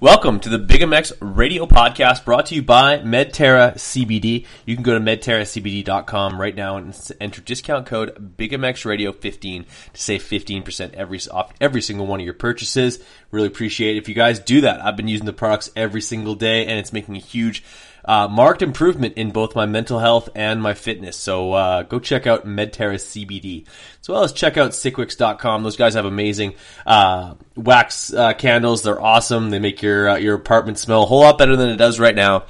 Welcome 0.00 0.38
to 0.40 0.48
the 0.48 0.60
Big 0.60 0.82
MX 0.82 1.14
Radio 1.20 1.66
Podcast 1.66 2.24
brought 2.24 2.46
to 2.46 2.54
you 2.54 2.62
by 2.62 2.98
Medterra 2.98 3.74
CBD. 3.74 4.46
You 4.64 4.76
can 4.76 4.84
go 4.84 4.96
to 4.96 5.04
medterracbd.com 5.04 6.40
right 6.40 6.54
now 6.54 6.76
and 6.76 6.96
enter 7.20 7.40
discount 7.40 7.86
code 7.86 8.36
BigMXRadio15 8.36 9.64
to 9.94 10.00
save 10.00 10.22
15% 10.22 10.94
every, 10.94 11.18
off 11.32 11.52
every 11.60 11.82
single 11.82 12.06
one 12.06 12.20
of 12.20 12.24
your 12.24 12.34
purchases. 12.34 13.00
Really 13.32 13.48
appreciate 13.48 13.96
it 13.96 13.98
if 13.98 14.08
you 14.08 14.14
guys 14.14 14.38
do 14.38 14.60
that. 14.60 14.80
I've 14.80 14.96
been 14.96 15.08
using 15.08 15.26
the 15.26 15.32
products 15.32 15.68
every 15.74 16.00
single 16.00 16.36
day 16.36 16.66
and 16.66 16.78
it's 16.78 16.92
making 16.92 17.16
a 17.16 17.20
huge 17.20 17.64
uh, 18.04 18.28
marked 18.28 18.62
improvement 18.62 19.14
in 19.16 19.30
both 19.30 19.54
my 19.54 19.66
mental 19.66 19.98
health 19.98 20.28
and 20.34 20.62
my 20.62 20.74
fitness. 20.74 21.16
So 21.16 21.52
uh, 21.52 21.82
go 21.82 21.98
check 21.98 22.26
out 22.26 22.46
Medterra 22.46 22.96
CBD, 22.96 23.66
as 24.00 24.08
well 24.08 24.22
as 24.22 24.32
check 24.32 24.56
out 24.56 24.72
Sickwix.com. 24.72 25.62
Those 25.62 25.76
guys 25.76 25.94
have 25.94 26.04
amazing 26.04 26.54
uh, 26.86 27.34
wax 27.56 28.12
uh, 28.12 28.32
candles. 28.34 28.82
They're 28.82 29.00
awesome. 29.00 29.50
They 29.50 29.58
make 29.58 29.82
your 29.82 30.10
uh, 30.10 30.16
your 30.16 30.34
apartment 30.34 30.78
smell 30.78 31.02
a 31.02 31.06
whole 31.06 31.20
lot 31.20 31.38
better 31.38 31.56
than 31.56 31.70
it 31.70 31.76
does 31.76 32.00
right 32.00 32.14
now. 32.14 32.44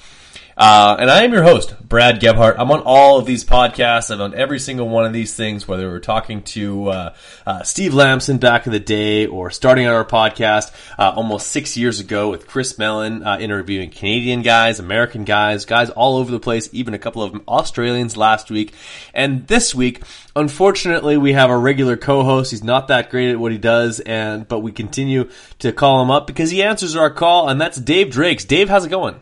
Uh, 0.59 0.97
and 0.99 1.09
I 1.09 1.23
am 1.23 1.33
your 1.33 1.45
host, 1.45 1.73
Brad 1.89 2.19
Gebhart. 2.19 2.57
I'm 2.59 2.73
on 2.73 2.81
all 2.81 3.17
of 3.17 3.27
these 3.27 3.45
podcasts. 3.45 4.11
I'm 4.11 4.21
on 4.21 4.35
every 4.35 4.59
single 4.59 4.89
one 4.89 5.05
of 5.05 5.13
these 5.13 5.33
things, 5.33 5.69
whether 5.69 5.89
we're 5.89 6.01
talking 6.01 6.43
to 6.43 6.89
uh, 6.89 7.15
uh, 7.47 7.63
Steve 7.63 7.95
Lamson 7.95 8.39
back 8.39 8.67
in 8.67 8.73
the 8.73 8.81
day 8.81 9.27
or 9.27 9.53
starting 9.53 9.87
on 9.87 9.95
our 9.95 10.05
podcast 10.05 10.73
uh, 10.99 11.13
almost 11.15 11.47
six 11.47 11.77
years 11.77 12.01
ago 12.01 12.29
with 12.29 12.49
Chris 12.49 12.77
Mellon, 12.77 13.23
uh, 13.23 13.39
interviewing 13.39 13.91
Canadian 13.91 14.43
guys, 14.43 14.81
American 14.81 15.23
guys, 15.23 15.65
guys 15.65 15.91
all 15.91 16.17
over 16.17 16.33
the 16.33 16.41
place, 16.41 16.69
even 16.73 16.93
a 16.93 16.99
couple 16.99 17.23
of 17.23 17.41
Australians 17.47 18.17
last 18.17 18.51
week. 18.51 18.75
And 19.15 19.47
this 19.47 19.77
week, 19.77 20.03
unfortunately, 20.35 21.17
we 21.17 21.35
have 21.35 21.51
our 21.51 21.61
regular 21.61 21.97
co-host. 21.97 22.51
He's 22.51 22.65
not 22.65 22.89
that 22.89 23.11
great 23.11 23.31
at 23.31 23.39
what 23.39 23.53
he 23.53 23.59
does, 23.59 24.01
and 24.01 24.49
but 24.49 24.59
we 24.59 24.73
continue 24.73 25.31
to 25.61 25.71
call 25.71 26.03
him 26.03 26.11
up 26.11 26.27
because 26.27 26.51
he 26.51 26.65
answers 26.65 26.97
our 26.97 27.11
call, 27.11 27.49
and 27.49 27.61
that's 27.61 27.79
Dave 27.79 28.11
Drakes. 28.11 28.45
Dave, 28.45 28.69
how's 28.69 28.85
it 28.85 28.89
going? 28.89 29.21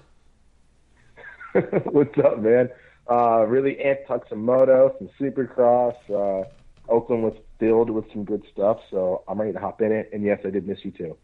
What's 1.86 2.18
up, 2.18 2.40
man? 2.40 2.68
Uh, 3.10 3.46
really 3.46 3.76
amped 3.76 4.06
Tuxemoto, 4.06 4.92
some 4.98 5.08
Supercross. 5.18 5.96
Uh, 6.10 6.48
Oakland 6.88 7.22
was 7.22 7.34
filled 7.58 7.90
with 7.90 8.04
some 8.12 8.24
good 8.24 8.42
stuff, 8.52 8.78
so 8.90 9.22
I'm 9.26 9.40
ready 9.40 9.52
to 9.52 9.58
hop 9.58 9.80
in 9.80 9.92
it. 9.92 10.10
And 10.12 10.22
yes, 10.22 10.40
I 10.44 10.50
did 10.50 10.66
miss 10.66 10.78
you 10.82 10.90
too. 10.90 11.16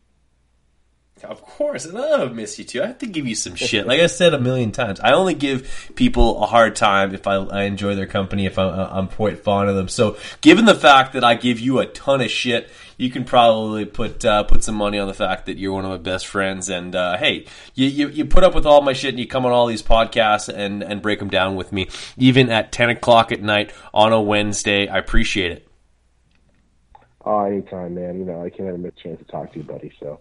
Of 1.25 1.42
course, 1.42 1.84
and 1.84 1.97
I 1.97 2.25
miss 2.27 2.59
you 2.59 2.65
too. 2.65 2.83
I 2.83 2.89
have 2.89 2.98
to 2.98 3.06
give 3.06 3.27
you 3.27 3.34
some 3.34 3.55
shit. 3.55 3.87
Like 3.87 4.01
I 4.01 4.06
said 4.06 4.34
a 4.34 4.41
million 4.41 4.73
times, 4.73 4.98
I 5.01 5.12
only 5.12 5.34
give 5.34 5.92
people 5.95 6.42
a 6.42 6.47
hard 6.47 6.75
time 6.75 7.15
if 7.15 7.27
I, 7.27 7.37
I 7.37 7.62
enjoy 7.65 7.95
their 7.95 8.06
company, 8.06 8.47
if 8.47 8.59
I, 8.59 8.69
I'm 8.69 9.09
quite 9.09 9.39
fond 9.39 9.69
of 9.69 9.77
them. 9.77 9.89
So, 9.89 10.17
given 10.41 10.65
the 10.65 10.75
fact 10.75 11.12
that 11.12 11.23
I 11.23 11.34
give 11.34 11.61
you 11.61 11.78
a 11.78 11.87
ton 11.87 12.20
of 12.20 12.31
shit, 12.31 12.69
you 12.97 13.11
can 13.11 13.25
probably 13.25 13.84
put 13.84 14.25
uh, 14.25 14.43
put 14.43 14.65
some 14.65 14.75
money 14.75 14.98
on 14.98 15.06
the 15.06 15.15
fact 15.15 15.47
that 15.47 15.59
you're 15.59 15.73
one 15.73 15.84
of 15.84 15.91
my 15.91 15.97
best 15.97 16.27
friends. 16.27 16.69
And 16.69 16.95
uh, 16.97 17.17
hey, 17.17 17.47
you, 17.75 17.87
you, 17.87 18.09
you 18.09 18.25
put 18.25 18.43
up 18.43 18.55
with 18.55 18.67
all 18.67 18.81
my 18.81 18.93
shit, 18.93 19.11
and 19.11 19.20
you 19.20 19.28
come 19.28 19.47
on 19.47 19.53
all 19.53 19.67
these 19.67 19.83
podcasts 19.83 20.53
and 20.53 20.83
and 20.83 21.00
break 21.03 21.20
them 21.20 21.31
down 21.31 21.55
with 21.55 21.73
me, 21.73 21.89
even 22.17 22.50
at 22.50 22.73
ten 22.73 22.91
o'clock 22.91 23.31
at 23.31 23.41
night 23.41 23.73
on 23.95 24.12
a 24.12 24.20
Wednesday. 24.20 24.89
I 24.89 24.98
appreciate 24.98 25.53
it. 25.53 25.69
Oh, 27.25 27.45
anytime, 27.45 27.95
man. 27.95 28.19
You 28.19 28.25
know, 28.25 28.45
I 28.45 28.50
can't 28.50 28.69
ever 28.69 28.78
miss 28.78 28.95
a 28.98 29.03
chance 29.03 29.19
to 29.20 29.25
talk 29.27 29.53
to 29.53 29.59
you, 29.59 29.65
buddy. 29.65 29.93
So. 30.00 30.19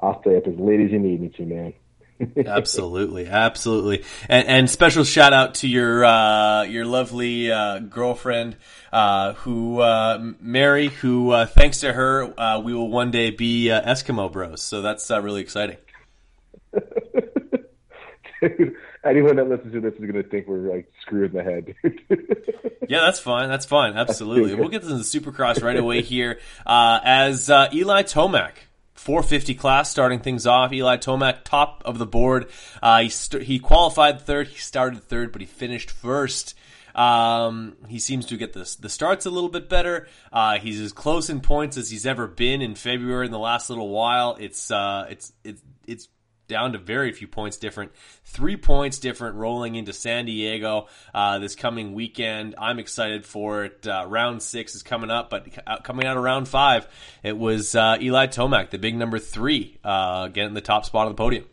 I'll 0.00 0.20
stay 0.20 0.36
up 0.36 0.46
as 0.46 0.58
late 0.58 0.80
as 0.80 0.90
you 0.90 0.98
need 0.98 1.20
me 1.20 1.28
to, 1.30 1.44
man. 1.44 1.74
absolutely, 2.46 3.26
absolutely, 3.26 4.02
and, 4.28 4.48
and, 4.48 4.70
special 4.70 5.04
shout 5.04 5.34
out 5.34 5.56
to 5.56 5.68
your 5.68 6.02
uh, 6.04 6.62
your 6.62 6.86
lovely 6.86 7.52
uh, 7.52 7.78
girlfriend, 7.78 8.56
uh, 8.90 9.34
who 9.34 9.80
uh, 9.80 10.32
Mary, 10.40 10.88
who 10.88 11.30
uh, 11.30 11.44
thanks 11.44 11.80
to 11.80 11.92
her, 11.92 12.32
uh, 12.40 12.60
we 12.60 12.72
will 12.72 12.88
one 12.88 13.10
day 13.10 13.30
be 13.30 13.66
Eskimo 13.66 14.32
Bros. 14.32 14.62
So 14.62 14.80
that's 14.80 15.10
really 15.10 15.42
exciting. 15.42 15.76
Dude, 18.40 18.76
anyone 19.04 19.36
that 19.36 19.48
listens 19.48 19.74
to 19.74 19.80
this 19.80 19.92
is 19.94 20.00
going 20.00 20.14
to 20.14 20.22
think 20.22 20.46
we're 20.46 20.74
like 20.74 20.90
screwed 21.02 21.34
in 21.34 21.36
the 21.36 21.42
head. 21.42 21.74
yeah, 22.88 23.00
that's 23.00 23.20
fine. 23.20 23.50
That's 23.50 23.66
fine. 23.66 23.94
Absolutely. 23.94 24.54
We'll 24.54 24.70
get 24.70 24.82
to 24.82 24.88
the 24.88 24.94
Supercross 24.96 25.62
right 25.62 25.76
away 25.76 26.00
here 26.00 26.38
as 26.66 27.50
Eli 27.50 28.04
Tomac 28.04 28.52
450 28.96 29.54
class 29.54 29.90
starting 29.90 30.20
things 30.20 30.46
off. 30.46 30.72
Eli 30.72 30.96
Tomac, 30.96 31.44
top 31.44 31.82
of 31.84 31.98
the 31.98 32.06
board. 32.06 32.50
Uh, 32.82 33.02
he, 33.02 33.08
st- 33.08 33.44
he 33.44 33.58
qualified 33.58 34.20
third. 34.20 34.48
He 34.48 34.58
started 34.58 35.02
third, 35.02 35.32
but 35.32 35.40
he 35.40 35.46
finished 35.46 35.90
first. 35.90 36.54
Um, 36.94 37.76
he 37.88 37.98
seems 37.98 38.26
to 38.26 38.38
get 38.38 38.54
the, 38.54 38.76
the 38.80 38.88
starts 38.88 39.26
a 39.26 39.30
little 39.30 39.50
bit 39.50 39.68
better. 39.68 40.08
Uh, 40.32 40.58
he's 40.58 40.80
as 40.80 40.92
close 40.92 41.28
in 41.28 41.40
points 41.40 41.76
as 41.76 41.90
he's 41.90 42.06
ever 42.06 42.26
been 42.26 42.62
in 42.62 42.74
February 42.74 43.26
in 43.26 43.32
the 43.32 43.38
last 43.38 43.68
little 43.68 43.90
while. 43.90 44.36
It's, 44.40 44.70
uh, 44.70 45.06
it's, 45.10 45.32
it's, 45.44 45.62
it's 45.86 46.08
down 46.48 46.72
to 46.72 46.78
very 46.78 47.12
few 47.12 47.28
points 47.28 47.56
different. 47.56 47.92
Three 48.24 48.56
points 48.56 48.98
different 48.98 49.36
rolling 49.36 49.74
into 49.74 49.92
San 49.92 50.26
Diego 50.26 50.88
uh, 51.14 51.38
this 51.38 51.54
coming 51.54 51.94
weekend. 51.94 52.54
I'm 52.58 52.78
excited 52.78 53.24
for 53.24 53.64
it. 53.64 53.86
Uh, 53.86 54.06
round 54.08 54.42
six 54.42 54.74
is 54.74 54.82
coming 54.82 55.10
up, 55.10 55.30
but 55.30 55.46
coming 55.84 56.06
out 56.06 56.16
of 56.16 56.22
round 56.22 56.48
five, 56.48 56.88
it 57.22 57.36
was 57.36 57.74
uh, 57.74 57.98
Eli 58.00 58.26
Tomac, 58.26 58.70
the 58.70 58.78
big 58.78 58.96
number 58.96 59.18
three, 59.18 59.78
uh, 59.84 60.28
getting 60.28 60.54
the 60.54 60.60
top 60.60 60.84
spot 60.84 61.06
on 61.06 61.12
the 61.12 61.16
podium. 61.16 61.44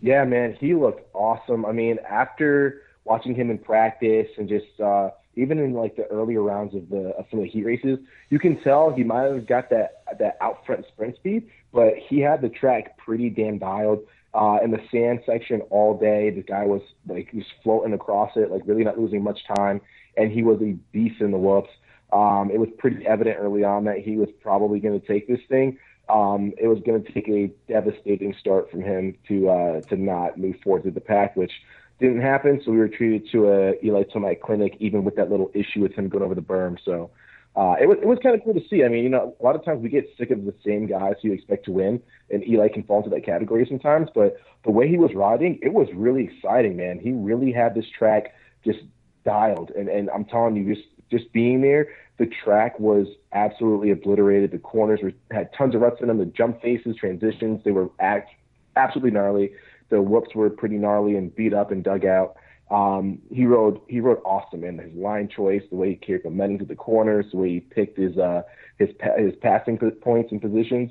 Yeah, 0.00 0.24
man, 0.24 0.56
he 0.60 0.74
looked 0.74 1.08
awesome. 1.14 1.64
I 1.64 1.72
mean, 1.72 1.98
after 2.08 2.82
watching 3.04 3.34
him 3.34 3.50
in 3.50 3.58
practice 3.58 4.28
and 4.36 4.48
just 4.48 4.78
uh, 4.78 5.10
even 5.36 5.58
in 5.58 5.72
like 5.72 5.96
the 5.96 6.06
earlier 6.06 6.42
rounds 6.42 6.74
of 6.74 6.88
the 6.88 7.10
of 7.16 7.26
some 7.30 7.40
of 7.40 7.44
the 7.44 7.50
heat 7.50 7.64
races, 7.64 7.98
you 8.30 8.38
can 8.38 8.62
tell 8.62 8.92
he 8.92 9.04
might 9.04 9.22
have 9.22 9.46
got 9.46 9.70
that 9.70 10.02
that 10.18 10.36
out 10.40 10.64
front 10.66 10.86
sprint 10.88 11.16
speed, 11.16 11.48
but 11.74 11.94
he 12.08 12.20
had 12.20 12.40
the 12.40 12.48
track 12.48 12.96
pretty 12.96 13.28
damn 13.28 13.58
dialed. 13.58 14.06
Uh, 14.32 14.58
in 14.64 14.70
the 14.70 14.80
sand 14.90 15.20
section 15.26 15.60
all 15.70 15.98
day, 15.98 16.30
the 16.30 16.42
guy 16.42 16.64
was 16.64 16.80
like 17.06 17.28
he 17.30 17.38
was 17.38 17.46
floating 17.62 17.92
across 17.92 18.30
it, 18.36 18.50
like 18.50 18.62
really 18.64 18.84
not 18.84 18.98
losing 18.98 19.22
much 19.22 19.40
time, 19.56 19.80
and 20.16 20.32
he 20.32 20.42
was 20.42 20.60
a 20.62 20.72
beast 20.92 21.20
in 21.20 21.30
the 21.30 21.38
whoops. 21.38 21.70
Um, 22.12 22.50
it 22.52 22.58
was 22.58 22.68
pretty 22.78 23.06
evident 23.06 23.38
early 23.40 23.64
on 23.64 23.84
that 23.84 23.98
he 23.98 24.16
was 24.16 24.28
probably 24.40 24.80
going 24.80 24.98
to 25.00 25.06
take 25.06 25.28
this 25.28 25.40
thing. 25.48 25.78
Um, 26.08 26.52
it 26.58 26.66
was 26.66 26.80
going 26.84 27.02
to 27.02 27.12
take 27.12 27.28
a 27.28 27.50
devastating 27.68 28.34
start 28.38 28.70
from 28.70 28.82
him 28.82 29.16
to 29.28 29.48
uh, 29.48 29.80
to 29.82 29.96
not 29.96 30.38
move 30.38 30.56
forward 30.62 30.84
to 30.84 30.90
the 30.90 31.00
pack, 31.00 31.36
which 31.36 31.52
didn't 32.00 32.20
happen. 32.20 32.60
So 32.64 32.72
we 32.72 32.78
were 32.78 32.88
treated 32.88 33.30
to 33.32 33.50
a 33.50 33.84
Eli 33.84 34.04
Tomac 34.04 34.40
clinic, 34.40 34.76
even 34.80 35.04
with 35.04 35.16
that 35.16 35.30
little 35.30 35.50
issue 35.54 35.80
with 35.80 35.92
him 35.92 36.08
going 36.08 36.24
over 36.24 36.34
the 36.34 36.42
berm. 36.42 36.76
So 36.84 37.10
uh, 37.56 37.76
it 37.80 37.86
was 37.86 37.98
it 38.02 38.06
was 38.06 38.18
kind 38.20 38.34
of 38.34 38.42
cool 38.42 38.54
to 38.54 38.68
see. 38.68 38.82
I 38.84 38.88
mean, 38.88 39.04
you 39.04 39.08
know, 39.08 39.36
a 39.38 39.44
lot 39.44 39.54
of 39.54 39.64
times 39.64 39.80
we 39.82 39.88
get 39.88 40.08
sick 40.18 40.30
of 40.30 40.44
the 40.44 40.54
same 40.64 40.86
guys 40.86 41.14
who 41.22 41.28
you 41.28 41.34
expect 41.34 41.64
to 41.66 41.72
win, 41.72 42.02
and 42.30 42.46
Eli 42.46 42.68
can 42.68 42.82
fall 42.82 42.98
into 42.98 43.10
that 43.10 43.24
category 43.24 43.64
sometimes. 43.68 44.08
But 44.12 44.36
the 44.64 44.72
way 44.72 44.88
he 44.88 44.96
was 44.96 45.12
riding, 45.14 45.60
it 45.62 45.72
was 45.72 45.86
really 45.94 46.24
exciting, 46.24 46.76
man. 46.76 46.98
He 46.98 47.12
really 47.12 47.52
had 47.52 47.74
this 47.74 47.86
track 47.96 48.34
just 48.64 48.80
dialed, 49.24 49.70
and 49.70 49.88
and 49.88 50.10
I'm 50.10 50.24
telling 50.24 50.56
you, 50.56 50.74
just 50.74 50.88
just 51.10 51.32
being 51.32 51.60
there, 51.60 51.88
the 52.18 52.26
track 52.26 52.78
was 52.80 53.06
absolutely 53.32 53.92
obliterated. 53.92 54.50
The 54.50 54.58
corners 54.58 55.00
were 55.00 55.12
had 55.30 55.50
tons 55.56 55.76
of 55.76 55.80
ruts 55.80 56.00
in 56.00 56.08
them. 56.08 56.18
The 56.18 56.26
jump 56.26 56.60
faces, 56.60 56.96
transitions, 56.96 57.62
they 57.64 57.70
were 57.70 57.88
act, 58.00 58.30
absolutely 58.74 59.12
gnarly. 59.12 59.52
The 59.90 60.02
whoops 60.02 60.34
were 60.34 60.50
pretty 60.50 60.76
gnarly 60.76 61.14
and 61.16 61.34
beat 61.34 61.54
up 61.54 61.70
and 61.70 61.84
dug 61.84 62.04
out. 62.04 62.36
Um, 62.74 63.20
he 63.30 63.46
rode 63.46 63.80
he 63.88 64.00
rode 64.00 64.20
awesome 64.24 64.64
in 64.64 64.78
his 64.78 64.92
line 64.94 65.28
choice, 65.28 65.62
the 65.70 65.76
way 65.76 65.90
he 65.90 65.94
carried 65.94 66.24
the 66.24 66.30
momentum 66.30 66.58
to 66.58 66.64
the 66.64 66.74
corners, 66.74 67.26
the 67.30 67.36
way 67.36 67.50
he 67.50 67.60
picked 67.60 67.96
his 67.96 68.18
uh, 68.18 68.42
his 68.78 68.88
his 69.16 69.32
passing 69.40 69.78
points 69.78 70.32
and 70.32 70.42
positions. 70.42 70.90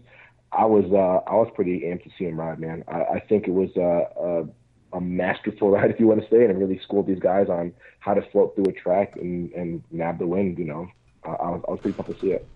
I 0.53 0.63
was 0.63 0.85
uh, 0.93 1.29
I 1.29 1.35
was 1.35 1.51
pretty 1.53 1.81
amped 1.81 2.03
to 2.03 2.09
see 2.17 2.23
him 2.23 2.39
ride, 2.39 2.59
man. 2.59 2.85
I, 2.87 3.15
I 3.15 3.19
think 3.19 3.49
it 3.49 3.53
was 3.53 3.69
uh, 3.75 4.45
a, 4.93 4.97
a 4.97 5.01
masterful 5.01 5.71
ride, 5.75 5.91
if 5.91 5.99
you 5.99 6.07
want 6.07 6.21
to 6.21 6.29
say, 6.29 6.45
it, 6.45 6.49
and 6.49 6.57
really 6.57 6.79
schooled 6.79 7.07
these 7.07 7.19
guys 7.19 7.49
on 7.49 7.73
how 7.99 8.13
to 8.13 8.21
float 8.31 8.55
through 8.55 8.69
a 8.69 8.71
track 8.71 9.17
and 9.17 9.51
and 9.51 9.83
nab 9.91 10.19
the 10.19 10.27
win. 10.27 10.55
You 10.57 10.65
know, 10.65 10.87
I, 11.25 11.31
I 11.31 11.49
was 11.49 11.63
I 11.67 11.71
was 11.71 11.79
pretty 11.81 11.97
pumped 11.97 12.13
to 12.13 12.19
see 12.21 12.31
it. 12.31 12.47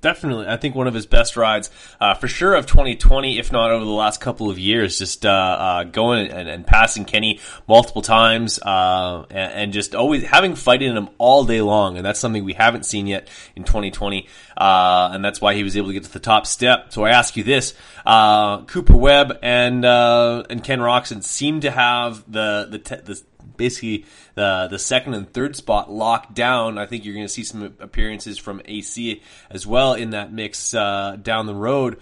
Definitely, 0.00 0.46
I 0.46 0.56
think 0.56 0.76
one 0.76 0.86
of 0.86 0.94
his 0.94 1.06
best 1.06 1.36
rides, 1.36 1.70
uh, 2.00 2.14
for 2.14 2.28
sure, 2.28 2.54
of 2.54 2.66
2020, 2.66 3.36
if 3.36 3.50
not 3.50 3.72
over 3.72 3.84
the 3.84 3.90
last 3.90 4.20
couple 4.20 4.48
of 4.48 4.56
years. 4.56 4.96
Just 4.96 5.26
uh, 5.26 5.28
uh, 5.28 5.84
going 5.84 6.30
and, 6.30 6.48
and, 6.48 6.64
passing 6.64 7.04
Kenny 7.04 7.40
multiple 7.66 8.00
times, 8.00 8.60
uh, 8.60 9.24
and, 9.28 9.52
and, 9.52 9.72
just 9.72 9.96
always 9.96 10.22
having 10.22 10.54
fighting 10.54 10.96
him 10.96 11.08
all 11.18 11.44
day 11.44 11.60
long, 11.62 11.96
and 11.96 12.06
that's 12.06 12.20
something 12.20 12.44
we 12.44 12.52
haven't 12.52 12.86
seen 12.86 13.08
yet 13.08 13.28
in 13.56 13.64
2020, 13.64 14.28
uh, 14.56 15.10
and 15.12 15.24
that's 15.24 15.40
why 15.40 15.54
he 15.54 15.64
was 15.64 15.76
able 15.76 15.88
to 15.88 15.94
get 15.94 16.04
to 16.04 16.12
the 16.12 16.20
top 16.20 16.46
step. 16.46 16.92
So 16.92 17.04
I 17.04 17.10
ask 17.10 17.36
you 17.36 17.42
this: 17.42 17.74
uh, 18.06 18.62
Cooper 18.62 18.96
Webb 18.96 19.36
and 19.42 19.84
and 19.84 20.62
Ken 20.62 20.78
Roczen 20.78 21.24
seem 21.24 21.60
to 21.62 21.72
have 21.72 22.22
the 22.30 22.68
the, 22.70 22.78
te- 22.78 23.02
the 23.02 23.20
basically 23.56 24.04
the 24.34 24.68
the 24.70 24.78
second 24.78 25.14
and 25.14 25.32
third 25.32 25.56
spot 25.56 25.90
locked 25.90 26.34
down. 26.34 26.78
I 26.78 26.86
think 26.86 27.04
you're 27.04 27.14
going 27.14 27.26
to 27.26 27.32
see 27.32 27.44
some 27.44 27.76
appearances 27.80 28.38
from 28.38 28.62
AC 28.64 29.22
as 29.50 29.66
well 29.66 29.94
in 29.94 30.10
that 30.10 30.32
mix 30.32 30.74
uh, 30.74 31.16
down 31.20 31.46
the 31.46 31.54
road. 31.54 31.98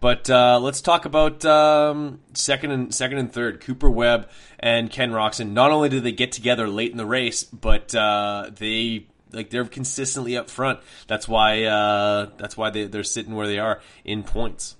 But 0.00 0.30
uh, 0.30 0.58
let's 0.60 0.80
talk 0.80 1.04
about 1.04 1.44
um, 1.44 2.20
second 2.32 2.70
and 2.70 2.94
second 2.94 3.18
and 3.18 3.32
third. 3.32 3.60
Cooper 3.60 3.90
Webb 3.90 4.30
and 4.58 4.90
Ken 4.90 5.10
Roczen. 5.10 5.52
Not 5.52 5.72
only 5.72 5.90
did 5.90 6.04
they 6.04 6.12
get 6.12 6.32
together 6.32 6.68
late 6.68 6.90
in 6.90 6.96
the 6.96 7.06
race, 7.06 7.44
but 7.44 7.94
uh, 7.94 8.50
they 8.56 9.06
like 9.30 9.50
they're 9.50 9.66
consistently 9.66 10.38
up 10.38 10.48
front. 10.48 10.80
That's 11.06 11.28
why 11.28 11.64
uh, 11.64 12.30
that's 12.38 12.56
why 12.56 12.70
they, 12.70 12.84
they're 12.84 13.04
sitting 13.04 13.34
where 13.34 13.46
they 13.46 13.58
are 13.58 13.80
in 14.04 14.22
points. 14.22 14.76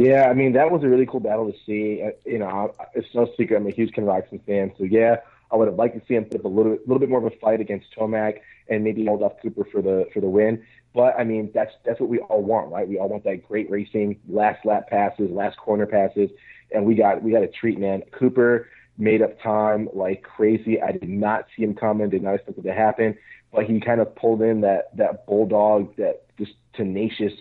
Yeah, 0.00 0.30
I 0.30 0.32
mean 0.32 0.54
that 0.54 0.70
was 0.70 0.82
a 0.82 0.88
really 0.88 1.04
cool 1.04 1.20
battle 1.20 1.52
to 1.52 1.58
see. 1.66 2.02
Uh, 2.02 2.12
you 2.24 2.38
know, 2.38 2.74
it's 2.94 3.06
no 3.14 3.28
secret 3.36 3.58
I'm 3.58 3.66
a 3.66 3.70
huge 3.70 3.92
Ken 3.92 4.06
Roczen 4.06 4.42
fan, 4.46 4.72
so 4.78 4.84
yeah, 4.84 5.16
I 5.52 5.56
would 5.56 5.68
have 5.68 5.76
liked 5.76 5.94
to 5.94 6.02
see 6.08 6.14
him 6.14 6.24
put 6.24 6.40
up 6.40 6.46
a 6.46 6.48
little, 6.48 6.72
little 6.86 6.98
bit 6.98 7.10
more 7.10 7.18
of 7.18 7.30
a 7.30 7.36
fight 7.36 7.60
against 7.60 7.88
Tomac 7.94 8.38
and 8.70 8.82
maybe 8.82 9.04
hold 9.04 9.22
off 9.22 9.32
Cooper 9.42 9.66
for 9.70 9.82
the 9.82 10.08
for 10.14 10.20
the 10.20 10.26
win. 10.26 10.64
But 10.94 11.16
I 11.18 11.24
mean, 11.24 11.50
that's 11.52 11.72
that's 11.84 12.00
what 12.00 12.08
we 12.08 12.18
all 12.18 12.42
want, 12.42 12.72
right? 12.72 12.88
We 12.88 12.98
all 12.98 13.10
want 13.10 13.24
that 13.24 13.46
great 13.46 13.70
racing, 13.70 14.18
last 14.26 14.64
lap 14.64 14.88
passes, 14.88 15.30
last 15.30 15.58
corner 15.58 15.84
passes, 15.84 16.30
and 16.72 16.86
we 16.86 16.94
got 16.94 17.22
we 17.22 17.32
got 17.32 17.42
a 17.42 17.48
treat, 17.48 17.78
man. 17.78 18.02
Cooper 18.10 18.68
made 18.96 19.20
up 19.20 19.38
time 19.42 19.90
like 19.92 20.22
crazy. 20.22 20.80
I 20.80 20.92
did 20.92 21.10
not 21.10 21.44
see 21.54 21.62
him 21.62 21.74
coming, 21.74 22.08
did 22.08 22.22
not 22.22 22.36
expect 22.36 22.56
it 22.56 22.62
to 22.62 22.72
happen, 22.72 23.18
but 23.52 23.64
he 23.66 23.78
kind 23.80 24.00
of 24.00 24.16
pulled 24.16 24.40
in 24.40 24.62
that 24.62 24.96
that 24.96 25.26
bulldog, 25.26 25.94
that 25.96 26.22
just 26.38 26.52
tenacious, 26.72 27.34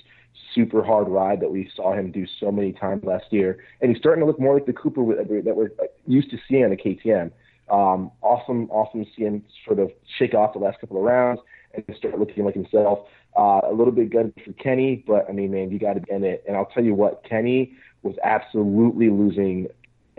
super 0.54 0.84
hard 0.84 1.08
ride 1.08 1.40
that 1.42 1.52
we 1.52 1.70
saw 1.76 1.94
him 1.94 2.12
do 2.12 2.26
so 2.40 2.52
many 2.52 2.74
times 2.74 3.04
last 3.04 3.26
year, 3.32 3.64
and 3.82 3.92
he's 3.92 4.00
starting 4.00 4.22
to 4.22 4.26
look 4.26 4.40
more 4.40 4.54
like 4.54 4.66
the 4.66 4.74
Cooper 4.74 5.02
that 5.16 5.56
we're 5.56 5.72
used 6.08 6.30
to 6.32 6.38
seeing 6.48 6.64
on 6.64 6.70
the 6.70 6.78
KTM. 6.78 7.32
Um, 7.70 8.12
awesome, 8.22 8.70
awesome 8.72 9.06
to 9.06 9.12
see 9.16 9.24
him 9.24 9.44
sort 9.66 9.80
of 9.80 9.92
shake 10.18 10.34
off 10.34 10.54
the 10.54 10.60
last 10.60 10.80
couple 10.82 10.98
of 10.98 11.04
rounds 11.04 11.40
and 11.74 11.86
start 11.96 12.18
looking 12.18 12.44
like 12.46 12.56
himself. 12.56 13.00
Uh, 13.38 13.62
a 13.64 13.72
little 13.72 13.94
bit 13.94 14.10
good 14.10 14.34
for 14.44 14.54
Kenny, 14.54 15.04
but 15.08 15.30
I 15.30 15.34
mean, 15.34 15.52
man, 15.52 15.70
you 15.70 15.78
got 15.78 15.94
to 15.94 16.02
be 16.02 16.12
in 16.12 16.24
it. 16.24 16.44
And 16.48 16.58
I'll 16.58 16.66
tell 16.66 16.84
you 16.84 16.96
what, 16.96 17.24
Kenny 17.24 17.74
was 18.02 18.16
absolutely 18.24 19.10
losing 19.10 19.68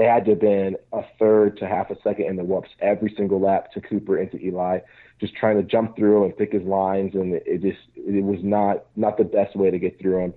it 0.01 0.09
had 0.09 0.25
to 0.25 0.31
have 0.31 0.41
been 0.41 0.77
a 0.95 1.03
third 1.19 1.59
to 1.59 1.69
half 1.69 1.91
a 1.91 1.97
second 2.03 2.25
in 2.25 2.37
the 2.37 2.43
whoops 2.43 2.71
every 2.81 3.13
single 3.19 3.39
lap 3.39 3.71
to 3.73 3.83
Cooper 3.83 4.17
and 4.17 4.31
to 4.31 4.43
Eli, 4.43 4.79
just 5.21 5.35
trying 5.37 5.59
to 5.59 5.63
jump 5.63 5.95
through 5.95 6.25
and 6.25 6.35
pick 6.35 6.53
his 6.53 6.63
lines, 6.63 7.15
and 7.15 7.35
it 7.35 7.61
just 7.61 7.81
it 7.95 8.25
was 8.25 8.39
not 8.43 8.87
not 8.97 9.19
the 9.19 9.25
best 9.25 9.55
way 9.55 9.71
to 9.71 9.79
get 9.79 10.01
through 10.01 10.25
him. 10.25 10.35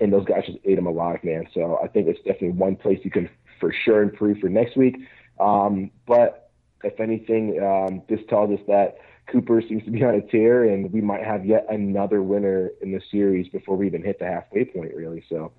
And 0.00 0.12
those 0.12 0.26
guys 0.26 0.44
just 0.44 0.58
ate 0.66 0.76
him 0.76 0.86
alive, 0.86 1.20
man. 1.24 1.46
So 1.54 1.80
I 1.82 1.88
think 1.88 2.08
it's 2.08 2.18
definitely 2.18 2.50
one 2.50 2.76
place 2.76 3.00
you 3.04 3.10
can 3.10 3.30
for 3.58 3.72
sure 3.86 4.02
improve 4.02 4.36
for 4.38 4.50
next 4.50 4.76
week. 4.76 4.98
Um, 5.40 5.90
but 6.06 6.50
if 6.84 7.00
anything, 7.00 7.58
um, 7.62 8.02
this 8.10 8.20
tells 8.28 8.50
us 8.50 8.60
that 8.68 8.98
Cooper 9.32 9.62
seems 9.66 9.82
to 9.84 9.90
be 9.90 10.04
on 10.04 10.14
a 10.14 10.20
tear, 10.20 10.64
and 10.64 10.92
we 10.92 11.00
might 11.00 11.24
have 11.24 11.46
yet 11.46 11.64
another 11.70 12.22
winner 12.22 12.70
in 12.82 12.92
the 12.92 13.00
series 13.10 13.48
before 13.48 13.78
we 13.78 13.86
even 13.86 14.02
hit 14.02 14.18
the 14.18 14.26
halfway 14.26 14.66
point, 14.66 14.94
really. 14.94 15.24
So 15.30 15.52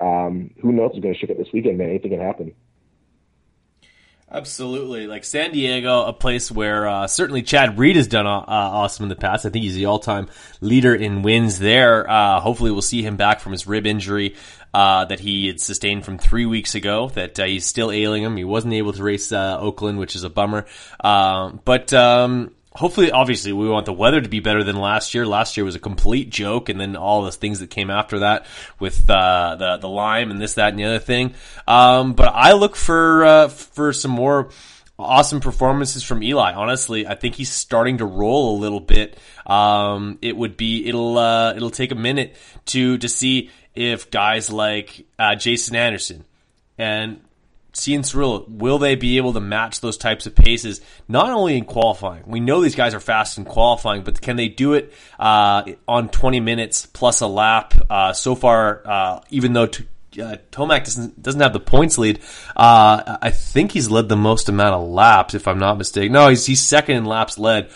um, 0.00 0.52
who 0.62 0.70
knows 0.70 0.90
what's 0.90 1.00
going 1.00 1.14
to 1.14 1.18
shake 1.18 1.30
up 1.30 1.38
this 1.38 1.52
weekend, 1.52 1.76
man? 1.76 1.88
Anything 1.88 2.12
can 2.12 2.20
happen. 2.20 2.54
Absolutely, 4.32 5.08
like 5.08 5.24
San 5.24 5.50
Diego, 5.50 6.04
a 6.04 6.12
place 6.12 6.52
where 6.52 6.86
uh, 6.86 7.08
certainly 7.08 7.42
Chad 7.42 7.76
Reed 7.78 7.96
has 7.96 8.06
done 8.06 8.28
uh, 8.28 8.44
awesome 8.46 9.02
in 9.02 9.08
the 9.08 9.16
past. 9.16 9.44
I 9.44 9.50
think 9.50 9.64
he's 9.64 9.74
the 9.74 9.86
all-time 9.86 10.28
leader 10.60 10.94
in 10.94 11.22
wins 11.22 11.58
there. 11.58 12.08
Uh, 12.08 12.38
hopefully, 12.38 12.70
we'll 12.70 12.80
see 12.80 13.02
him 13.02 13.16
back 13.16 13.40
from 13.40 13.50
his 13.50 13.66
rib 13.66 13.86
injury 13.86 14.36
uh, 14.72 15.04
that 15.06 15.18
he 15.18 15.48
had 15.48 15.60
sustained 15.60 16.04
from 16.04 16.16
three 16.16 16.46
weeks 16.46 16.76
ago. 16.76 17.08
That 17.08 17.40
uh, 17.40 17.44
he's 17.44 17.66
still 17.66 17.90
ailing 17.90 18.22
him. 18.22 18.36
He 18.36 18.44
wasn't 18.44 18.74
able 18.74 18.92
to 18.92 19.02
race 19.02 19.32
uh, 19.32 19.58
Oakland, 19.58 19.98
which 19.98 20.14
is 20.14 20.22
a 20.22 20.30
bummer. 20.30 20.64
but 21.02 21.92
um, 21.92 22.52
hopefully, 22.74 23.10
obviously, 23.10 23.52
we 23.52 23.68
want 23.68 23.86
the 23.86 23.92
weather 23.92 24.20
to 24.20 24.28
be 24.28 24.40
better 24.40 24.62
than 24.64 24.76
last 24.76 25.14
year. 25.14 25.26
Last 25.26 25.56
year 25.56 25.64
was 25.64 25.74
a 25.74 25.80
complete 25.80 26.30
joke, 26.30 26.68
and 26.68 26.80
then 26.80 26.96
all 26.96 27.22
the 27.22 27.32
things 27.32 27.60
that 27.60 27.70
came 27.70 27.90
after 27.90 28.20
that 28.20 28.46
with 28.78 29.08
uh, 29.08 29.56
the 29.56 29.76
the 29.78 29.88
lime 29.88 30.30
and 30.30 30.40
this, 30.40 30.54
that, 30.54 30.70
and 30.70 30.78
the 30.78 30.84
other 30.84 30.98
thing. 30.98 31.34
Um, 31.66 32.14
but 32.14 32.28
I 32.28 32.52
look 32.52 32.76
for 32.76 33.24
uh, 33.24 33.48
for 33.48 33.92
some 33.92 34.10
more 34.10 34.50
awesome 34.98 35.40
performances 35.40 36.02
from 36.02 36.22
Eli. 36.22 36.52
Honestly, 36.52 37.06
I 37.06 37.14
think 37.14 37.34
he's 37.34 37.50
starting 37.50 37.98
to 37.98 38.04
roll 38.04 38.56
a 38.56 38.60
little 38.60 38.80
bit. 38.80 39.18
Um, 39.46 40.18
it 40.22 40.36
would 40.36 40.56
be 40.56 40.86
it'll 40.86 41.18
uh, 41.18 41.54
it'll 41.54 41.70
take 41.70 41.90
a 41.92 41.96
minute 41.96 42.36
to 42.66 42.98
to 42.98 43.08
see 43.08 43.50
if 43.74 44.10
guys 44.10 44.50
like 44.50 45.06
uh, 45.18 45.34
Jason 45.34 45.76
Anderson 45.76 46.24
and 46.78 47.20
Cianciarulo, 47.72 48.48
will 48.48 48.78
they 48.78 48.96
be 48.96 49.16
able 49.16 49.32
to 49.32 49.40
match 49.40 49.80
those 49.80 49.96
types 49.96 50.26
of 50.26 50.34
paces? 50.34 50.80
Not 51.06 51.30
only 51.30 51.56
in 51.56 51.64
qualifying, 51.64 52.24
we 52.26 52.40
know 52.40 52.60
these 52.60 52.74
guys 52.74 52.94
are 52.94 53.00
fast 53.00 53.38
in 53.38 53.44
qualifying, 53.44 54.02
but 54.02 54.20
can 54.20 54.36
they 54.36 54.48
do 54.48 54.74
it 54.74 54.92
uh, 55.18 55.62
on 55.86 56.08
20 56.08 56.40
minutes 56.40 56.86
plus 56.86 57.20
a 57.20 57.28
lap? 57.28 57.74
Uh, 57.88 58.12
so 58.12 58.34
far, 58.34 58.82
uh, 58.84 59.20
even 59.30 59.52
though 59.52 59.66
t- 59.66 59.86
uh, 60.20 60.36
Tomac 60.50 60.84
doesn't 60.84 61.22
doesn't 61.22 61.40
have 61.40 61.52
the 61.52 61.60
points 61.60 61.96
lead, 61.96 62.18
uh, 62.56 63.18
I 63.22 63.30
think 63.30 63.70
he's 63.70 63.88
led 63.88 64.08
the 64.08 64.16
most 64.16 64.48
amount 64.48 64.74
of 64.74 64.88
laps, 64.88 65.34
if 65.34 65.46
I'm 65.46 65.60
not 65.60 65.78
mistaken. 65.78 66.12
No, 66.12 66.28
he's 66.28 66.44
he's 66.44 66.60
second 66.60 66.96
in 66.96 67.04
laps 67.04 67.38
led, 67.38 67.70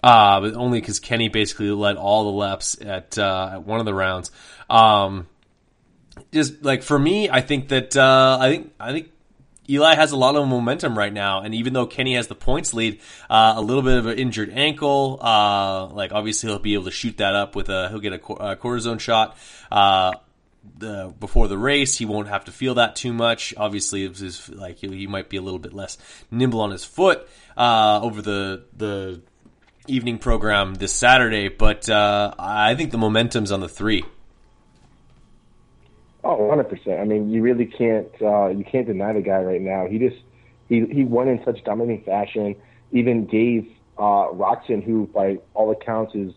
uh, 0.00 0.40
but 0.40 0.54
only 0.54 0.80
because 0.80 1.00
Kenny 1.00 1.28
basically 1.28 1.70
led 1.70 1.96
all 1.96 2.24
the 2.24 2.38
laps 2.38 2.80
at 2.80 3.18
at 3.18 3.64
one 3.64 3.80
of 3.80 3.86
the 3.86 3.94
rounds. 3.94 4.30
Um, 4.68 5.26
just 6.32 6.62
like 6.62 6.84
for 6.84 6.96
me, 6.96 7.28
I 7.28 7.40
think 7.40 7.70
that 7.70 7.96
I 7.96 8.48
think 8.48 8.72
I 8.78 8.92
think 8.92 9.10
Eli 9.70 9.94
has 9.94 10.10
a 10.10 10.16
lot 10.16 10.34
of 10.34 10.48
momentum 10.48 10.98
right 10.98 11.12
now, 11.12 11.40
and 11.40 11.54
even 11.54 11.72
though 11.72 11.86
Kenny 11.86 12.14
has 12.16 12.26
the 12.26 12.34
points 12.34 12.74
lead, 12.74 13.00
uh, 13.28 13.54
a 13.56 13.60
little 13.60 13.82
bit 13.82 13.98
of 13.98 14.06
an 14.06 14.18
injured 14.18 14.50
ankle, 14.52 15.18
uh, 15.22 15.86
like 15.86 16.12
obviously 16.12 16.50
he'll 16.50 16.58
be 16.58 16.74
able 16.74 16.84
to 16.84 16.90
shoot 16.90 17.18
that 17.18 17.34
up 17.34 17.54
with 17.54 17.68
a 17.68 17.88
he'll 17.88 18.00
get 18.00 18.12
a, 18.12 18.16
a 18.16 18.56
cortisone 18.56 18.98
shot. 18.98 19.36
Uh, 19.70 20.12
the, 20.76 21.14
before 21.18 21.48
the 21.48 21.56
race, 21.56 21.96
he 21.96 22.04
won't 22.04 22.28
have 22.28 22.44
to 22.44 22.52
feel 22.52 22.74
that 22.74 22.96
too 22.96 23.12
much. 23.12 23.54
Obviously, 23.56 24.06
like 24.48 24.78
he, 24.78 24.88
he, 24.88 25.06
might 25.06 25.30
be 25.30 25.36
a 25.36 25.42
little 25.42 25.58
bit 25.58 25.72
less 25.72 25.96
nimble 26.30 26.60
on 26.60 26.70
his 26.70 26.84
foot 26.84 27.26
uh, 27.56 28.00
over 28.02 28.20
the 28.20 28.64
the 28.76 29.22
evening 29.86 30.18
program 30.18 30.74
this 30.74 30.92
Saturday, 30.92 31.48
but 31.48 31.88
uh, 31.88 32.34
I 32.38 32.74
think 32.74 32.90
the 32.90 32.98
momentum's 32.98 33.52
on 33.52 33.60
the 33.60 33.68
three. 33.68 34.04
Oh, 36.30 36.44
100 36.44 36.68
percent. 36.68 37.00
I 37.00 37.04
mean, 37.04 37.28
you 37.28 37.42
really 37.42 37.66
can't 37.66 38.06
uh, 38.22 38.50
you 38.50 38.62
can't 38.62 38.86
deny 38.86 39.12
the 39.12 39.20
guy 39.20 39.40
right 39.40 39.60
now. 39.60 39.88
He 39.90 39.98
just 39.98 40.22
he 40.68 40.86
he 40.86 41.04
won 41.04 41.26
in 41.26 41.42
such 41.44 41.64
dominating 41.64 42.04
fashion. 42.04 42.54
Even 42.92 43.26
gave 43.26 43.66
uh, 43.98 44.30
Roczen, 44.30 44.84
who 44.84 45.08
by 45.12 45.38
all 45.54 45.72
accounts 45.72 46.14
is 46.14 46.32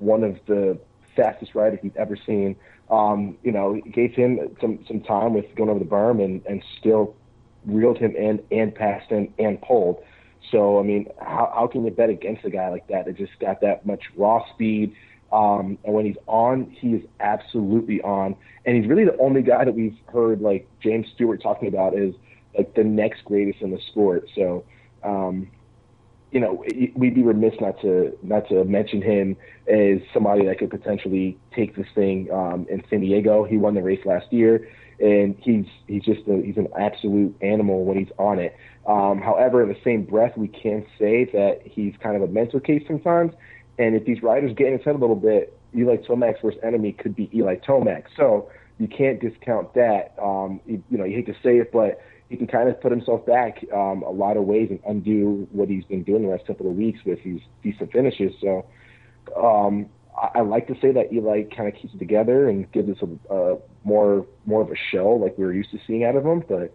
one 0.00 0.24
of 0.24 0.38
the 0.48 0.76
fastest 1.14 1.54
riders 1.54 1.78
he's 1.80 1.92
ever 1.96 2.16
seen. 2.26 2.56
Um, 2.90 3.38
you 3.44 3.52
know, 3.52 3.80
gave 3.94 4.12
him 4.12 4.40
some 4.60 4.84
some 4.88 5.02
time 5.02 5.34
with 5.34 5.44
going 5.54 5.70
over 5.70 5.78
the 5.78 5.84
berm 5.84 6.20
and 6.20 6.44
and 6.46 6.60
still 6.80 7.14
reeled 7.64 7.98
him 7.98 8.16
in 8.16 8.42
and 8.50 8.74
passed 8.74 9.08
him 9.08 9.32
and 9.38 9.62
pulled. 9.62 10.02
So 10.50 10.80
I 10.80 10.82
mean, 10.82 11.06
how 11.20 11.52
how 11.54 11.68
can 11.68 11.84
you 11.84 11.92
bet 11.92 12.10
against 12.10 12.44
a 12.44 12.50
guy 12.50 12.70
like 12.70 12.88
that 12.88 13.04
that 13.04 13.16
just 13.16 13.38
got 13.38 13.60
that 13.60 13.86
much 13.86 14.02
raw 14.16 14.44
speed? 14.52 14.96
Um, 15.32 15.78
and 15.84 15.94
when 15.94 16.06
he's 16.06 16.16
on, 16.26 16.70
he 16.70 16.94
is 16.94 17.02
absolutely 17.20 18.00
on. 18.02 18.34
And 18.64 18.76
he's 18.76 18.88
really 18.88 19.04
the 19.04 19.16
only 19.18 19.42
guy 19.42 19.64
that 19.64 19.74
we've 19.74 19.96
heard 20.12 20.40
like 20.40 20.66
James 20.82 21.06
Stewart 21.14 21.42
talking 21.42 21.68
about 21.68 21.94
is 21.94 22.14
like 22.56 22.74
the 22.74 22.84
next 22.84 23.24
greatest 23.24 23.60
in 23.60 23.70
the 23.70 23.80
sport. 23.90 24.28
So, 24.34 24.64
um, 25.04 25.50
you 26.30 26.40
know, 26.40 26.64
we'd 26.94 27.14
be 27.14 27.22
remiss 27.22 27.54
not 27.60 27.80
to 27.80 28.16
not 28.22 28.48
to 28.48 28.64
mention 28.64 29.00
him 29.00 29.36
as 29.66 30.00
somebody 30.12 30.44
that 30.46 30.58
could 30.58 30.70
potentially 30.70 31.38
take 31.54 31.74
this 31.74 31.86
thing 31.94 32.30
um, 32.30 32.66
in 32.68 32.82
San 32.90 33.00
Diego. 33.00 33.44
He 33.44 33.56
won 33.56 33.74
the 33.74 33.82
race 33.82 34.04
last 34.04 34.30
year, 34.30 34.68
and 35.00 35.36
he's 35.40 35.64
he's 35.86 36.02
just 36.02 36.20
a, 36.28 36.42
he's 36.42 36.58
an 36.58 36.68
absolute 36.78 37.34
animal 37.40 37.84
when 37.84 37.98
he's 37.98 38.12
on 38.18 38.38
it. 38.38 38.54
Um, 38.86 39.22
however, 39.22 39.62
in 39.62 39.68
the 39.70 39.78
same 39.82 40.04
breath, 40.04 40.36
we 40.36 40.48
can 40.48 40.84
say 40.98 41.24
that 41.32 41.60
he's 41.64 41.94
kind 42.02 42.16
of 42.16 42.22
a 42.22 42.28
mental 42.28 42.60
case 42.60 42.82
sometimes 42.86 43.32
and 43.78 43.94
if 43.94 44.04
these 44.04 44.22
riders 44.22 44.52
get 44.56 44.68
in 44.68 44.74
his 44.74 44.84
head 44.84 44.94
a 44.94 44.98
little 44.98 45.16
bit, 45.16 45.56
Eli 45.76 45.96
Tomac's 45.96 46.42
worst 46.42 46.58
enemy 46.62 46.92
could 46.92 47.14
be 47.14 47.30
Eli 47.34 47.56
Tomac. 47.56 48.04
So 48.16 48.50
you 48.78 48.88
can't 48.88 49.20
discount 49.20 49.74
that. 49.74 50.14
Um, 50.20 50.60
you, 50.66 50.82
you 50.90 50.98
know, 50.98 51.04
you 51.04 51.16
hate 51.16 51.26
to 51.26 51.34
say 51.42 51.58
it, 51.58 51.72
but 51.72 52.00
he 52.28 52.36
can 52.36 52.46
kind 52.46 52.68
of 52.68 52.80
put 52.80 52.90
himself 52.90 53.24
back 53.24 53.64
um, 53.74 54.02
a 54.02 54.10
lot 54.10 54.36
of 54.36 54.44
ways 54.44 54.68
and 54.70 54.80
undo 54.86 55.48
what 55.52 55.68
he's 55.68 55.84
been 55.84 56.02
doing 56.02 56.22
the 56.22 56.28
last 56.28 56.46
couple 56.46 56.68
of 56.68 56.76
weeks 56.76 57.00
with 57.04 57.22
these 57.24 57.40
decent 57.62 57.92
finishes. 57.92 58.32
So 58.40 58.66
um, 59.36 59.86
I, 60.16 60.38
I 60.38 60.40
like 60.42 60.66
to 60.68 60.74
say 60.80 60.92
that 60.92 61.12
Eli 61.12 61.44
kind 61.44 61.68
of 61.68 61.74
keeps 61.80 61.94
it 61.94 61.98
together 61.98 62.48
and 62.48 62.70
gives 62.72 62.90
us 62.90 63.08
a, 63.30 63.34
a 63.34 63.58
more 63.84 64.26
more 64.44 64.60
of 64.62 64.70
a 64.70 64.76
show 64.90 65.10
like 65.10 65.38
we 65.38 65.44
were 65.44 65.52
used 65.52 65.70
to 65.70 65.78
seeing 65.86 66.04
out 66.04 66.16
of 66.16 66.26
him, 66.26 66.44
but 66.46 66.62
it, 66.62 66.72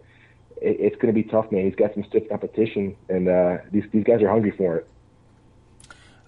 it's 0.60 0.96
going 0.96 1.14
to 1.14 1.22
be 1.22 1.22
tough, 1.22 1.52
man. 1.52 1.64
He's 1.64 1.74
got 1.74 1.94
some 1.94 2.04
stiff 2.08 2.28
competition, 2.28 2.96
and 3.08 3.28
uh, 3.28 3.58
these 3.70 3.84
these 3.92 4.04
guys 4.04 4.22
are 4.22 4.28
hungry 4.28 4.54
for 4.56 4.78
it. 4.78 4.88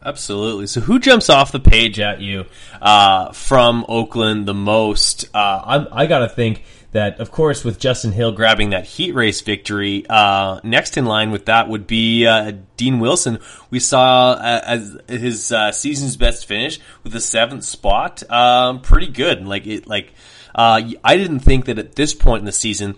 Absolutely. 0.05 0.67
So, 0.67 0.81
who 0.81 0.99
jumps 0.99 1.29
off 1.29 1.53
the 1.53 1.61
page 1.61 1.99
at 1.99 2.21
you 2.21 2.47
uh, 2.81 3.33
from 3.33 3.85
Oakland 3.89 4.47
the 4.47 4.55
most? 4.55 5.29
Uh, 5.35 5.87
I, 5.93 6.03
I 6.03 6.07
got 6.07 6.21
to 6.21 6.29
think 6.29 6.65
that, 6.93 7.19
of 7.19 7.31
course, 7.31 7.65
with 7.65 7.81
Justin 7.81 8.13
Hill 8.13 8.33
grabbing 8.33 8.71
that 8.71 8.85
heat 8.85 9.15
race 9.15 9.41
victory, 9.41 10.07
uh, 10.09 10.61
next 10.63 10.97
in 10.97 11.07
line 11.07 11.31
with 11.31 11.47
that 11.47 11.69
would 11.69 11.87
be 11.87 12.27
uh, 12.27 12.53
Dean 12.77 13.01
Wilson. 13.01 13.39
We 13.71 13.81
saw 13.81 14.33
uh, 14.33 14.61
as 14.65 14.99
his 15.09 15.51
uh, 15.51 15.73
season's 15.73 16.17
best 16.17 16.47
finish 16.47 16.79
with 17.03 17.13
the 17.13 17.21
seventh 17.21 17.65
spot. 17.65 18.23
Um, 18.31 18.83
pretty 18.83 19.09
good. 19.09 19.47
Like 19.47 19.67
it, 19.67 19.87
like 19.87 20.13
I 20.55 21.17
didn't 21.17 21.41
think 21.41 21.67
that 21.67 21.79
at 21.79 21.97
this 21.97 22.15
point 22.15 22.41
in 22.41 22.47
the 22.47 22.53
season 22.53 22.97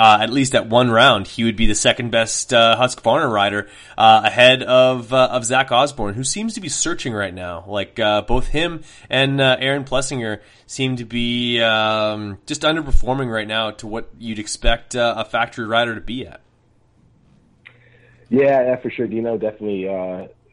uh, 0.00 0.16
at 0.22 0.30
least 0.30 0.54
at 0.54 0.66
one 0.66 0.90
round, 0.90 1.26
he 1.26 1.44
would 1.44 1.56
be 1.56 1.66
the 1.66 1.74
second 1.74 2.10
best 2.10 2.54
uh, 2.54 2.74
Husqvarna 2.80 3.30
rider 3.30 3.68
uh, 3.98 4.22
ahead 4.24 4.62
of 4.62 5.12
uh, 5.12 5.28
of 5.30 5.44
Zach 5.44 5.70
Osborne, 5.70 6.14
who 6.14 6.24
seems 6.24 6.54
to 6.54 6.60
be 6.62 6.70
searching 6.70 7.12
right 7.12 7.34
now. 7.34 7.64
Like 7.66 8.00
uh, 8.00 8.22
both 8.22 8.46
him 8.46 8.82
and 9.10 9.42
uh, 9.42 9.58
Aaron 9.60 9.84
Plessinger 9.84 10.40
seem 10.66 10.96
to 10.96 11.04
be 11.04 11.60
um, 11.60 12.38
just 12.46 12.62
underperforming 12.62 13.30
right 13.30 13.46
now 13.46 13.72
to 13.72 13.86
what 13.86 14.08
you'd 14.18 14.38
expect 14.38 14.94
a 14.94 15.26
factory 15.30 15.66
rider 15.66 15.94
to 15.94 16.00
be 16.00 16.26
at. 16.26 16.40
Yeah, 18.30 18.62
yeah, 18.62 18.76
for 18.76 18.88
sure. 18.88 19.06
Dino 19.06 19.36
definitely 19.36 19.82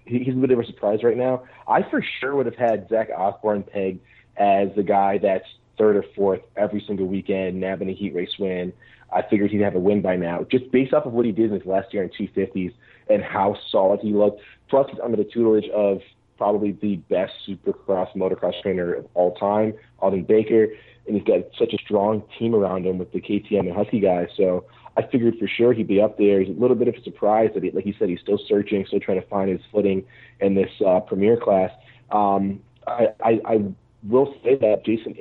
he, 0.06 0.26
he's 0.26 0.34
a 0.34 0.38
bit 0.38 0.52
of 0.52 0.60
a 0.60 0.66
surprise 0.66 1.04
right 1.04 1.16
now. 1.16 1.44
I 1.70 1.90
for 1.90 2.04
sure 2.20 2.36
would 2.36 2.48
have 2.48 2.56
had 2.58 2.90
Zach 2.90 3.12
Osborne 3.18 3.64
pegged 3.64 4.02
as 4.36 4.76
the 4.76 4.84
guy 4.84 5.20
that's 5.20 5.48
third 5.78 5.96
or 5.96 6.04
fourth 6.18 6.42
every 6.58 6.84
single 6.86 7.06
weekend, 7.06 7.62
nabbing 7.62 7.90
a 7.90 7.94
heat 7.94 8.14
race 8.14 8.38
win. 8.38 8.74
I 9.12 9.22
figured 9.22 9.52
he'd 9.52 9.62
have 9.62 9.76
a 9.76 9.80
win 9.80 10.02
by 10.02 10.16
now, 10.16 10.46
just 10.52 10.72
based 10.72 10.94
off 10.94 11.06
of 11.06 11.14
what 11.14 11.26
he 11.26 11.32
did 11.32 11.52
in 11.52 11.60
his 11.60 11.66
last 11.66 11.94
year 11.94 12.04
in 12.04 12.10
250s 12.10 12.74
and 13.10 13.24
how 13.24 13.56
solid 13.72 14.02
he 14.02 14.14
looked. 14.14 14.42
Plus, 14.70 14.88
he's 14.92 15.00
under 15.00 15.18
the 15.18 15.24
tutelage 15.24 15.70
of 15.70 16.02
probably 16.38 16.72
the 16.74 16.98
best 17.10 17.34
supercross 17.48 18.14
motocross 18.16 18.62
trainer 18.62 18.94
of 18.94 19.08
all 19.14 19.34
time, 19.36 19.74
Aldon 20.00 20.24
Baker, 20.24 20.68
and 21.08 21.16
he's 21.16 21.24
got 21.24 21.42
such 21.58 21.74
a 21.74 21.78
strong 21.78 22.24
team 22.38 22.54
around 22.54 22.86
him 22.86 22.98
with 22.98 23.12
the 23.12 23.22
KTM 23.22 23.62
and 23.62 23.74
Husky 23.74 24.00
guys. 24.00 24.28
So 24.36 24.66
I 24.98 25.04
figured 25.04 25.36
for 25.40 25.48
sure 25.48 25.74
he'd 25.74 25.88
be 25.88 26.02
up 26.02 26.18
there. 26.18 26.42
He's 26.42 26.56
a 26.56 26.60
little 26.60 26.76
bit 26.76 26.88
of 26.88 26.96
a 26.96 27.02
surprise 27.04 27.52
that, 27.54 27.64
he, 27.64 27.72
like 27.72 27.86
he 27.86 27.96
said, 27.98 28.10
he's 28.10 28.20
still 28.20 28.40
searching, 28.48 28.86
still 28.86 29.00
trying 29.00 29.22
to 29.22 29.28
find 29.28 29.50
his 29.50 29.62
footing 29.72 30.06
in 30.42 30.54
this 30.54 30.70
uh, 30.86 31.00
premier 31.00 31.38
class. 31.38 31.72
Um, 32.12 32.62
I, 32.86 33.08
I, 33.24 33.42
I 33.46 33.64
will 34.04 34.36
say 34.44 34.56
that 34.56 34.86
Jason 34.86 35.16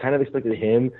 kind 0.00 0.14
of 0.14 0.20
expected 0.20 0.58
him 0.58 0.90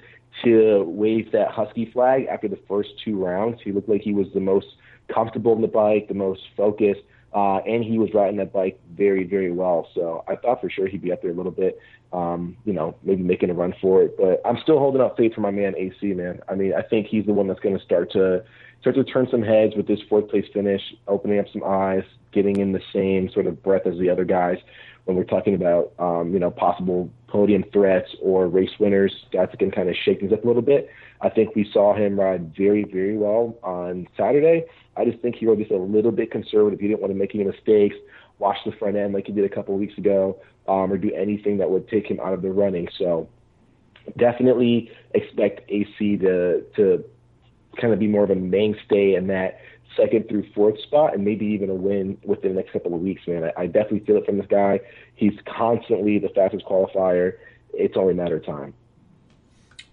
to 0.43 0.85
wave 0.85 1.33
that 1.33 1.51
Husky 1.51 1.91
flag 1.93 2.27
after 2.27 2.49
the 2.49 2.59
first 2.69 2.91
two 3.05 3.23
rounds. 3.23 3.61
He 3.63 3.73
looked 3.73 3.89
like 3.89 4.01
he 4.01 4.13
was 4.13 4.27
the 4.35 4.41
most 4.41 4.67
comfortable 5.13 5.55
in 5.55 5.61
the 5.61 5.69
bike, 5.69 6.09
the 6.09 6.15
most 6.15 6.43
focused, 6.57 7.03
uh, 7.33 7.59
and 7.59 7.85
he 7.85 7.99
was 7.99 8.13
riding 8.15 8.37
that 8.39 8.53
bike 8.53 8.79
very, 8.97 9.25
very 9.25 9.53
well. 9.53 9.89
So 9.95 10.25
I 10.29 10.37
thought 10.37 10.61
for 10.61 10.71
sure 10.71 10.87
he'd 10.87 11.03
be 11.03 11.13
up 11.13 11.23
there 11.23 11.31
a 11.31 11.35
little 11.35 11.53
bit, 11.53 11.79
um, 12.13 12.57
you 12.65 12.73
know, 12.73 12.97
maybe 13.03 13.23
making 13.23 13.51
a 13.51 13.55
run 13.55 13.75
for 13.81 14.03
it. 14.03 14.17
But 14.17 14.41
I'm 14.45 14.59
still 14.63 14.79
holding 14.79 15.01
out 15.01 15.17
faith 15.17 15.35
for 15.35 15.41
my 15.41 15.51
man 15.51 15.75
AC, 15.77 16.15
man. 16.15 16.41
I 16.49 16.55
mean, 16.55 16.75
I 16.75 16.83
think 16.83 17.07
he's 17.07 17.27
the 17.27 17.33
one 17.33 17.49
that's 17.49 17.61
going 17.61 17.77
to 17.79 17.85
start 17.85 18.13
to 18.13 18.45
start 18.81 18.97
to 18.97 19.05
turn 19.05 19.27
some 19.31 19.43
heads 19.43 19.75
with 19.75 19.87
this 19.87 20.01
fourth 20.09 20.29
place 20.29 20.45
finish, 20.53 20.83
opening 21.09 21.39
up 21.39 21.47
some 21.53 21.63
eyes, 21.65 22.05
getting 22.33 22.59
in 22.59 22.73
the 22.73 22.83
same 22.93 23.31
sort 23.31 23.47
of 23.47 23.63
breath 23.63 23.87
as 23.87 23.99
the 23.99 24.11
other 24.11 24.25
guys 24.25 24.59
when 25.05 25.17
we're 25.17 25.25
talking 25.25 25.55
about 25.55 25.93
um, 25.99 26.33
you 26.33 26.39
know 26.39 26.51
possible 26.51 27.11
podium 27.29 27.65
threats 27.73 28.15
or 28.23 28.47
race 28.47 28.71
winners, 28.79 29.13
guys 29.33 29.49
that 29.51 29.59
can 29.59 29.71
kind 29.71 29.89
of 29.89 29.97
shake 30.05 30.21
things 30.21 30.33
up 30.33 30.45
a 30.45 30.47
little 30.47 30.63
bit. 30.63 30.89
I 31.21 31.29
think 31.29 31.55
we 31.55 31.69
saw 31.73 31.95
him 31.95 32.19
ride 32.19 32.55
very, 32.57 32.85
very 32.85 33.17
well 33.17 33.59
on 33.63 34.07
Saturday. 34.17 34.65
I 34.97 35.05
just 35.05 35.19
think 35.21 35.37
he 35.37 35.47
rode 35.47 35.59
just 35.59 35.71
a 35.71 35.77
little 35.77 36.13
bit 36.13 36.31
conservative. 36.31 36.79
He 36.79 36.89
didn't 36.89 37.01
want 37.01 37.13
to 37.13 37.19
make 37.19 37.35
any 37.35 37.45
mistakes, 37.45 37.97
wash 38.39 38.59
the 38.65 38.73
front 38.73 38.97
end 38.97 39.15
like 39.15 39.27
he 39.27 39.33
did 39.33 39.45
a 39.45 39.55
couple 39.55 39.75
of 39.75 39.81
weeks 39.81 39.99
ago, 39.99 40.41
um, 40.69 40.93
or 40.93 40.97
do 40.97 41.13
anything 41.13 41.59
that 41.59 41.71
would 41.71 41.89
take 41.89 42.07
him 42.07 42.21
out 42.21 42.35
of 42.35 42.43
the 42.43 42.51
running. 42.51 42.89
So 42.99 43.29
definitely 44.17 44.91
expect 45.13 45.69
AC 45.69 46.19
to 46.19 46.63
to 46.77 47.05
kind 47.81 47.93
of 47.93 47.99
be 47.99 48.07
more 48.07 48.23
of 48.23 48.31
a 48.31 48.37
mainstay 48.37 49.15
in 49.15 49.27
that 49.27 49.59
second 49.97 50.29
through 50.29 50.45
fourth 50.55 50.81
spot 50.81 51.15
and 51.15 51.25
maybe 51.25 51.47
even 51.47 51.71
a 51.71 51.75
win 51.75 52.19
within 52.25 52.55
the 52.55 52.57
next 52.57 52.73
couple 52.73 52.95
of 52.95 53.01
weeks, 53.01 53.23
man. 53.27 53.45
I, 53.45 53.63
I 53.63 53.67
definitely 53.67 54.01
feel 54.01 54.17
it 54.17 54.27
from 54.27 54.39
this 54.39 54.47
guy. 54.49 54.81
He's 55.15 55.35
constantly 55.47 56.19
the 56.19 56.29
fastest 56.29 56.65
qualifier. 56.67 57.35
It's 57.73 57.97
only 57.97 58.13
a 58.13 58.17
matter 58.17 58.37
of 58.37 58.45
time. 58.45 58.75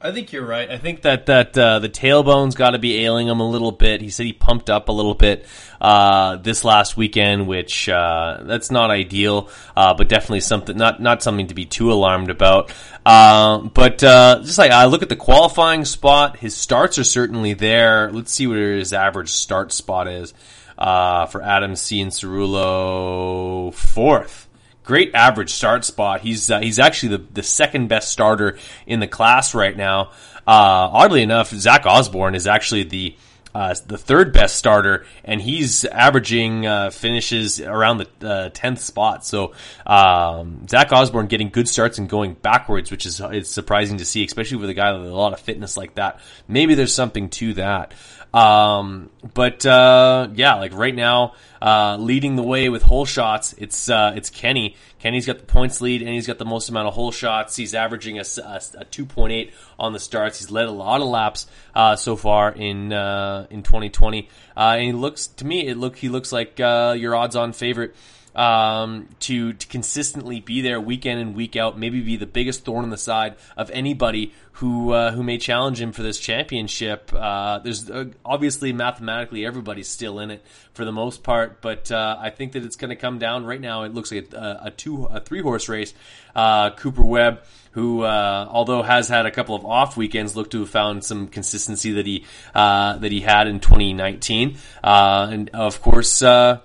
I 0.04 0.12
think 0.12 0.32
you're 0.32 0.46
right. 0.46 0.70
I 0.70 0.80
think 0.80 1.04
that 1.04 1.28
that 1.28 1.56
uh, 1.56 1.78
the 1.80 1.90
tailbone's 1.90 2.56
got 2.56 2.72
to 2.72 2.80
be 2.80 3.06
ailing 3.06 3.28
him 3.28 3.40
a 3.40 3.48
little 3.48 3.72
bit. 3.72 4.02
He 4.02 4.10
said 4.10 4.26
he 4.26 4.34
pumped 4.34 4.70
up 4.70 4.90
a 4.90 4.92
little 4.92 5.14
bit 5.14 5.46
uh, 5.80 6.38
this 6.38 6.64
last 6.64 6.98
weekend, 6.98 7.48
which 7.48 7.88
uh, 7.88 8.40
that's 8.42 8.72
not 8.72 8.90
ideal, 8.90 9.50
uh, 9.78 9.94
but 9.94 10.10
definitely 10.10 10.40
something 10.40 10.76
not 10.76 11.00
not 11.02 11.22
something 11.22 11.48
to 11.48 11.54
be 11.54 11.66
too 11.66 11.92
alarmed 11.92 12.32
about. 12.32 12.74
Uh, 13.06 13.60
but 13.60 14.04
uh, 14.04 14.40
just 14.42 14.58
like 14.58 14.72
I 14.72 14.86
look 14.86 15.04
at 15.04 15.10
the 15.10 15.16
qualifying 15.16 15.86
spot, 15.86 16.38
his 16.38 16.56
starts 16.56 16.98
are 16.98 17.04
certainly 17.04 17.54
there. 17.54 18.12
Let's 18.12 18.34
see 18.34 18.48
what 18.48 18.58
his 18.58 18.94
average 18.94 19.30
start 19.30 19.72
spot 19.72 20.08
is 20.08 20.34
for 20.78 21.44
Adam 21.44 21.74
Cianciarulo, 21.74 23.72
fourth 23.74 24.48
great 24.92 25.16
average 25.16 25.54
start 25.54 25.86
spot. 25.86 26.20
He's 26.20 26.52
uh, 26.52 26.60
he's 26.60 26.78
actually 26.78 27.16
the, 27.16 27.24
the 27.34 27.44
second 27.44 27.88
best 27.88 28.12
starter 28.12 28.58
in 28.86 29.00
the 29.00 29.08
class 29.08 29.56
right 29.56 29.78
now. 29.78 30.12
Uh, 30.46 30.92
oddly 30.92 31.22
enough, 31.22 31.50
Zach 31.50 31.86
Osborne 31.86 32.36
is 32.36 32.46
actually 32.46 32.84
the 32.84 33.16
uh, 33.56 33.74
the 33.88 33.98
third 33.98 34.34
best 34.34 34.58
starter, 34.58 35.06
and 35.24 35.42
he's 35.42 35.86
averaging 35.86 36.66
uh, 36.66 36.90
finishes 36.90 37.62
around 37.62 38.00
the 38.00 38.30
uh, 38.30 38.50
tenth 38.50 38.82
spot. 38.82 39.26
So 39.26 39.54
um, 39.86 40.68
Zach 40.68 40.92
Osborne 40.92 41.28
getting 41.28 41.52
good 41.52 41.70
starts 41.70 41.98
and 41.98 42.10
going 42.10 42.34
backwards, 42.34 42.92
which 42.92 43.06
is 43.06 43.22
it's 43.22 43.50
surprising 43.50 43.98
to 44.00 44.06
see, 44.06 44.26
especially 44.26 44.58
with 44.58 44.70
a 44.70 44.74
guy 44.74 44.92
with 44.92 45.10
a 45.10 45.16
lot 45.16 45.32
of 45.32 45.40
fitness 45.40 45.78
like 45.78 45.96
that. 45.96 46.20
Maybe 46.50 46.76
there's 46.76 46.94
something 46.94 47.30
to 47.30 47.54
that. 47.54 47.94
Um, 48.34 49.10
but 49.34 49.66
uh, 49.66 50.30
yeah, 50.34 50.56
like 50.56 50.74
right 50.74 50.96
now, 50.96 51.34
uh, 51.62 51.98
leading 52.00 52.36
the 52.36 52.44
way 52.44 52.70
with 52.70 52.84
hole 52.84 53.06
shots, 53.06 53.54
it's 53.58 53.90
uh, 53.90 54.14
it's 54.16 54.30
Kenny. 54.30 54.76
Kenny's 55.00 55.26
got 55.26 55.40
the 55.40 55.46
points 55.46 55.82
lead, 55.82 56.02
and 56.02 56.12
he's 56.12 56.28
got 56.28 56.38
the 56.38 56.46
most 56.46 56.70
amount 56.70 56.88
of 56.88 56.94
hole 56.94 57.12
shots. 57.12 57.56
He's 57.56 57.74
averaging 57.74 58.20
a, 58.20 58.22
a, 58.22 58.62
a 58.78 58.86
2.8 58.86 59.52
on 59.80 59.94
the 59.94 60.00
starts. 60.00 60.40
He's 60.40 60.52
led 60.52 60.68
a 60.68 60.72
lot 60.72 61.02
of 61.02 61.08
laps 61.08 61.48
uh, 61.76 61.96
so 61.96 62.16
far 62.16 62.52
in 62.52 62.94
uh, 62.94 63.48
in 63.50 63.64
2020, 63.64 64.30
uh, 64.56 64.60
and 64.60 64.84
he 64.84 64.94
looks 64.94 65.28
to 65.28 65.46
me, 65.46 65.68
it 65.68 65.78
look 65.78 65.98
he 65.98 66.10
looks 66.10 66.32
like 66.32 66.60
your 66.60 67.16
odds-on 67.16 67.54
favorite 67.54 67.96
um, 68.36 69.10
to 69.22 69.54
to 69.54 69.68
consistently 69.68 70.40
be 70.40 70.62
there 70.62 70.80
week 70.80 71.06
in 71.06 71.18
and 71.18 71.36
week 71.36 71.56
out, 71.56 71.78
maybe 71.78 72.02
be 72.02 72.18
the 72.18 72.26
biggest 72.26 72.66
thorn 72.66 72.84
in 72.84 72.90
the 72.90 72.98
side 72.98 73.36
of 73.58 73.70
anybody 73.72 74.34
who 74.54 74.92
uh, 74.92 75.12
who 75.12 75.24
may 75.24 75.38
challenge 75.38 75.82
him 75.82 75.92
for 75.92 76.04
this 76.04 76.20
championship. 76.20 77.12
Uh, 77.14 77.60
there's 77.60 77.90
uh, 77.90 78.06
obviously 78.26 78.74
mathematically 78.74 79.46
everybody's 79.46 79.88
still 79.88 80.20
in 80.20 80.32
it 80.32 80.44
for 80.74 80.86
the 80.86 80.92
most 80.92 81.24
part, 81.24 81.62
but 81.62 81.92
uh, 81.92 82.18
I 82.20 82.30
think 82.30 82.54
that 82.54 82.64
it's 82.64 82.76
going 82.76 82.90
to 82.90 82.96
come 82.96 83.20
down 83.20 83.46
right 83.46 83.62
now. 83.62 83.84
It 83.84 83.94
looks 83.94 84.12
like 84.12 84.34
a, 84.34 84.62
a 84.66 84.72
two 84.72 85.06
a 85.06 85.20
three 85.20 85.42
horse 85.42 85.70
race. 85.70 85.94
Uh, 86.36 86.72
Cooper 86.72 87.04
Webb 87.04 87.42
who, 87.72 88.02
uh, 88.04 88.48
although 88.50 88.82
has 88.84 89.08
had 89.08 89.26
a 89.26 89.32
couple 89.32 89.56
of 89.56 89.66
off 89.66 89.98
weekends, 89.98 90.36
looked 90.36 90.52
to 90.52 90.60
have 90.60 90.70
found 90.70 91.04
some 91.04 91.28
consistency 91.28 91.94
that 91.94 92.06
he 92.06 92.26
uh, 92.54 92.98
that 92.98 93.12
he 93.12 93.22
had 93.22 93.48
in 93.48 93.60
2019, 93.60 94.58
uh, 94.84 95.30
and 95.32 95.50
of 95.52 95.82
course 95.82 96.22
uh, 96.22 96.60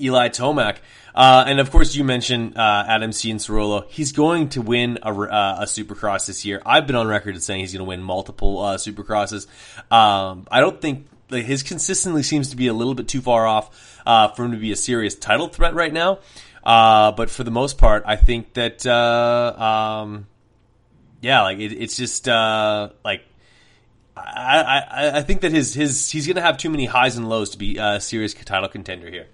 Eli 0.00 0.28
Tomac. 0.28 0.78
Uh, 1.14 1.44
and 1.46 1.60
of 1.60 1.70
course, 1.70 1.94
you 1.94 2.02
mentioned 2.02 2.58
uh, 2.58 2.84
Adam 2.88 3.10
Cianciarulo. 3.10 3.88
He's 3.88 4.12
going 4.12 4.48
to 4.50 4.62
win 4.62 4.98
a, 5.02 5.12
uh, 5.12 5.58
a, 5.60 5.64
Supercross 5.64 6.26
this 6.26 6.44
year. 6.44 6.60
I've 6.66 6.86
been 6.88 6.96
on 6.96 7.06
record 7.06 7.36
as 7.36 7.44
saying 7.44 7.60
he's 7.60 7.72
going 7.72 7.84
to 7.84 7.88
win 7.88 8.02
multiple 8.02 8.58
uh, 8.60 8.76
Supercrosses. 8.76 9.46
Um, 9.92 10.48
I 10.50 10.60
don't 10.60 10.80
think 10.80 11.06
like, 11.30 11.44
his 11.44 11.62
consistently 11.62 12.24
seems 12.24 12.50
to 12.50 12.56
be 12.56 12.66
a 12.66 12.74
little 12.74 12.94
bit 12.94 13.06
too 13.06 13.20
far 13.20 13.46
off 13.46 14.00
uh, 14.04 14.28
for 14.28 14.44
him 14.44 14.52
to 14.52 14.56
be 14.56 14.72
a 14.72 14.76
serious 14.76 15.14
title 15.14 15.46
threat 15.46 15.74
right 15.74 15.92
now. 15.92 16.18
Uh, 16.64 17.12
but 17.12 17.30
for 17.30 17.44
the 17.44 17.50
most 17.50 17.78
part, 17.78 18.02
I 18.06 18.16
think 18.16 18.54
that 18.54 18.84
um, 18.86 20.26
yeah, 21.20 21.42
like 21.42 21.58
it, 21.58 21.72
it's 21.72 21.96
just 21.96 22.26
like 22.26 23.22
I, 24.16 24.84
I, 24.90 25.18
I 25.18 25.22
think 25.22 25.42
that 25.42 25.52
his 25.52 25.74
his 25.74 26.10
he's 26.10 26.26
going 26.26 26.36
to 26.36 26.42
have 26.42 26.56
too 26.56 26.70
many 26.70 26.86
highs 26.86 27.16
and 27.16 27.28
lows 27.28 27.50
to 27.50 27.58
be 27.58 27.76
a 27.78 28.00
serious 28.00 28.34
title 28.34 28.68
contender 28.68 29.10
here. 29.10 29.26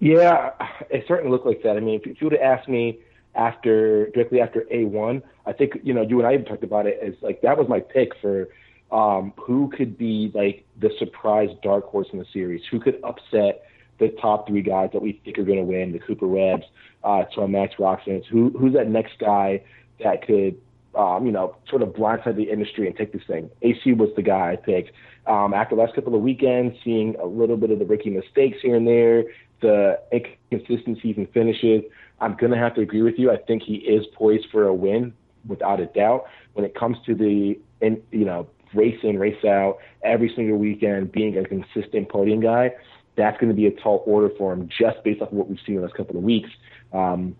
Yeah, 0.00 0.52
it 0.88 1.04
certainly 1.06 1.30
looked 1.30 1.46
like 1.46 1.62
that. 1.62 1.76
I 1.76 1.80
mean, 1.80 2.00
if, 2.00 2.06
if 2.06 2.20
you 2.20 2.28
would 2.28 2.38
have 2.40 2.58
asked 2.58 2.68
me 2.68 2.98
after 3.34 4.10
directly 4.10 4.40
after 4.40 4.62
A1, 4.72 5.22
I 5.46 5.52
think 5.52 5.74
you 5.82 5.94
know 5.94 6.02
you 6.02 6.18
and 6.18 6.26
I 6.26 6.34
even 6.34 6.46
talked 6.46 6.64
about 6.64 6.86
it 6.86 6.98
as 7.02 7.14
like 7.20 7.42
that 7.42 7.56
was 7.58 7.68
my 7.68 7.80
pick 7.80 8.12
for 8.20 8.48
um, 8.90 9.32
who 9.36 9.70
could 9.76 9.96
be 9.96 10.32
like 10.34 10.64
the 10.80 10.90
surprise 10.98 11.50
dark 11.62 11.84
horse 11.84 12.08
in 12.12 12.18
the 12.18 12.24
series, 12.32 12.62
who 12.70 12.80
could 12.80 12.98
upset 13.04 13.66
the 13.98 14.08
top 14.20 14.48
three 14.48 14.62
guys 14.62 14.88
that 14.94 15.02
we 15.02 15.20
think 15.24 15.38
are 15.38 15.44
going 15.44 15.58
to 15.58 15.64
win, 15.64 15.92
the 15.92 15.98
Cooper 15.98 16.26
Webbs, 16.26 16.64
uh, 17.04 17.24
Tomacs 17.36 17.76
Roczen's, 17.76 18.26
who 18.26 18.50
who's 18.58 18.72
that 18.72 18.88
next 18.88 19.18
guy 19.18 19.62
that 20.02 20.26
could 20.26 20.58
um, 20.94 21.24
you 21.24 21.32
know, 21.32 21.56
sort 21.68 21.82
of 21.82 21.90
blindside 21.90 22.36
the 22.36 22.50
industry 22.50 22.86
and 22.86 22.96
take 22.96 23.12
this 23.12 23.22
thing. 23.26 23.50
AC 23.62 23.92
was 23.92 24.10
the 24.16 24.22
guy 24.22 24.52
I 24.52 24.56
picked. 24.56 24.90
Um, 25.26 25.54
after 25.54 25.76
the 25.76 25.82
last 25.82 25.94
couple 25.94 26.14
of 26.14 26.22
weekends, 26.22 26.76
seeing 26.82 27.14
a 27.16 27.26
little 27.26 27.56
bit 27.56 27.70
of 27.70 27.78
the 27.78 27.84
rookie 27.84 28.10
mistakes 28.10 28.58
here 28.60 28.74
and 28.74 28.86
there, 28.86 29.24
the 29.60 30.00
inconsistencies 30.12 31.16
and 31.16 31.30
finishes, 31.32 31.82
I'm 32.20 32.36
going 32.36 32.52
to 32.52 32.58
have 32.58 32.74
to 32.74 32.80
agree 32.80 33.02
with 33.02 33.18
you. 33.18 33.30
I 33.30 33.36
think 33.36 33.62
he 33.62 33.76
is 33.76 34.06
poised 34.14 34.46
for 34.50 34.66
a 34.66 34.74
win 34.74 35.12
without 35.46 35.80
a 35.80 35.86
doubt. 35.86 36.24
When 36.54 36.64
it 36.64 36.74
comes 36.74 36.98
to 37.06 37.14
the, 37.14 37.58
in, 37.80 38.02
you 38.10 38.24
know, 38.24 38.48
race 38.74 38.98
in, 39.02 39.18
race 39.18 39.44
out, 39.44 39.78
every 40.02 40.32
single 40.34 40.58
weekend, 40.58 41.12
being 41.12 41.36
a 41.38 41.44
consistent 41.44 42.08
podium 42.08 42.40
guy, 42.40 42.72
that's 43.16 43.38
going 43.38 43.50
to 43.50 43.56
be 43.56 43.66
a 43.66 43.70
tall 43.70 44.02
order 44.06 44.30
for 44.38 44.52
him 44.52 44.68
just 44.68 45.02
based 45.04 45.20
off 45.20 45.28
of 45.28 45.34
what 45.34 45.48
we've 45.48 45.58
seen 45.66 45.76
in 45.76 45.80
the 45.80 45.86
last 45.86 45.96
couple 45.96 46.16
of 46.16 46.22
weeks. 46.22 46.50
Um, 46.92 47.36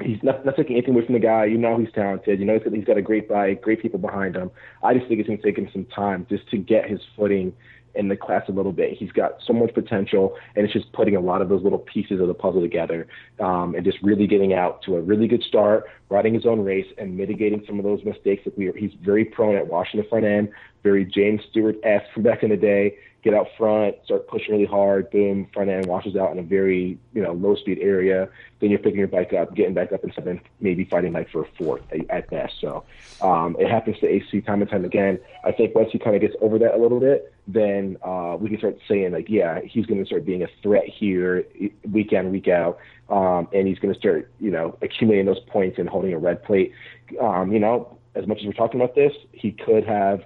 he's 0.00 0.22
not, 0.22 0.44
not 0.44 0.56
taking 0.56 0.76
anything 0.76 0.94
away 0.94 1.04
from 1.04 1.14
the 1.14 1.20
guy. 1.20 1.44
You 1.44 1.58
know 1.58 1.78
he's 1.78 1.92
talented. 1.92 2.40
You 2.40 2.46
know 2.46 2.58
he's 2.58 2.84
got, 2.84 2.96
a 2.96 3.02
great 3.02 3.28
bike, 3.28 3.62
great 3.62 3.80
people 3.80 3.98
behind 3.98 4.36
him. 4.36 4.50
I 4.82 4.94
just 4.94 5.06
think 5.08 5.20
it's 5.20 5.26
going 5.26 5.38
to 5.38 5.44
take 5.44 5.58
him 5.58 5.68
some 5.72 5.84
time 5.86 6.26
just 6.28 6.48
to 6.50 6.56
get 6.56 6.88
his 6.88 7.00
footing 7.16 7.52
in 7.94 8.08
the 8.08 8.16
class 8.16 8.42
a 8.48 8.52
little 8.52 8.72
bit. 8.72 8.96
He's 8.96 9.12
got 9.12 9.36
so 9.46 9.52
much 9.52 9.72
potential, 9.74 10.36
and 10.56 10.64
it's 10.64 10.72
just 10.72 10.92
putting 10.92 11.16
a 11.16 11.20
lot 11.20 11.42
of 11.42 11.48
those 11.48 11.62
little 11.62 11.78
pieces 11.78 12.20
of 12.20 12.26
the 12.26 12.34
puzzle 12.34 12.60
together, 12.60 13.06
um, 13.40 13.74
and 13.74 13.84
just 13.84 13.98
really 14.02 14.26
getting 14.26 14.54
out 14.54 14.82
to 14.82 14.96
a 14.96 15.00
really 15.00 15.28
good 15.28 15.42
start, 15.42 15.84
riding 16.08 16.34
his 16.34 16.46
own 16.46 16.60
race, 16.60 16.86
and 16.98 17.16
mitigating 17.16 17.62
some 17.66 17.78
of 17.78 17.84
those 17.84 18.04
mistakes 18.04 18.44
that 18.44 18.56
we. 18.56 18.68
Are, 18.68 18.76
he's 18.76 18.92
very 19.02 19.24
prone 19.24 19.56
at 19.56 19.66
washing 19.66 20.00
the 20.00 20.08
front 20.08 20.24
end, 20.24 20.48
very 20.82 21.04
James 21.04 21.40
Stewart 21.50 21.76
esque 21.84 22.06
from 22.14 22.22
back 22.22 22.42
in 22.42 22.50
the 22.50 22.56
day, 22.56 22.96
get 23.22 23.34
out 23.34 23.46
front, 23.56 23.96
start 24.04 24.26
pushing 24.26 24.52
really 24.52 24.66
hard, 24.66 25.08
boom, 25.10 25.46
front 25.54 25.70
end 25.70 25.86
washes 25.86 26.16
out 26.16 26.32
in 26.32 26.38
a 26.38 26.42
very, 26.42 26.98
you 27.14 27.22
know, 27.22 27.32
low 27.32 27.54
speed 27.54 27.78
area. 27.80 28.28
Then 28.60 28.70
you're 28.70 28.80
picking 28.80 28.98
your 28.98 29.08
bike 29.08 29.32
up, 29.32 29.54
getting 29.54 29.74
back 29.74 29.92
up 29.92 30.02
in 30.02 30.12
seventh, 30.12 30.42
maybe 30.60 30.84
fighting 30.84 31.12
like 31.12 31.30
for 31.30 31.42
a 31.42 31.46
fourth 31.56 31.82
at 32.10 32.28
best. 32.30 32.54
So 32.60 32.84
um, 33.20 33.56
it 33.60 33.70
happens 33.70 33.98
to 34.00 34.08
AC 34.08 34.40
time 34.40 34.60
and 34.60 34.70
time 34.70 34.84
again. 34.84 35.20
I 35.44 35.52
think 35.52 35.74
once 35.74 35.90
he 35.92 36.00
kind 36.00 36.16
of 36.16 36.22
gets 36.22 36.34
over 36.40 36.58
that 36.58 36.74
a 36.74 36.78
little 36.78 36.98
bit, 36.98 37.32
then 37.46 37.96
uh, 38.02 38.36
we 38.40 38.48
can 38.48 38.58
start 38.58 38.78
saying 38.88 39.12
like, 39.12 39.28
yeah, 39.28 39.60
he's 39.64 39.86
going 39.86 40.00
to 40.00 40.06
start 40.06 40.24
being 40.24 40.42
a 40.42 40.48
threat 40.60 40.84
here 40.88 41.46
week 41.90 42.12
in, 42.12 42.32
week 42.32 42.48
out. 42.48 42.78
Um, 43.08 43.46
and 43.52 43.68
he's 43.68 43.78
going 43.78 43.94
to 43.94 44.00
start, 44.00 44.32
you 44.40 44.50
know, 44.50 44.76
accumulating 44.82 45.26
those 45.26 45.40
points 45.40 45.78
and 45.78 45.88
holding 45.88 46.12
a 46.12 46.18
red 46.18 46.42
plate. 46.42 46.72
Um, 47.20 47.52
you 47.52 47.60
know, 47.60 47.98
as 48.16 48.26
much 48.26 48.38
as 48.40 48.46
we're 48.46 48.52
talking 48.52 48.80
about 48.80 48.96
this, 48.96 49.12
he 49.32 49.52
could 49.52 49.86
have 49.86 50.24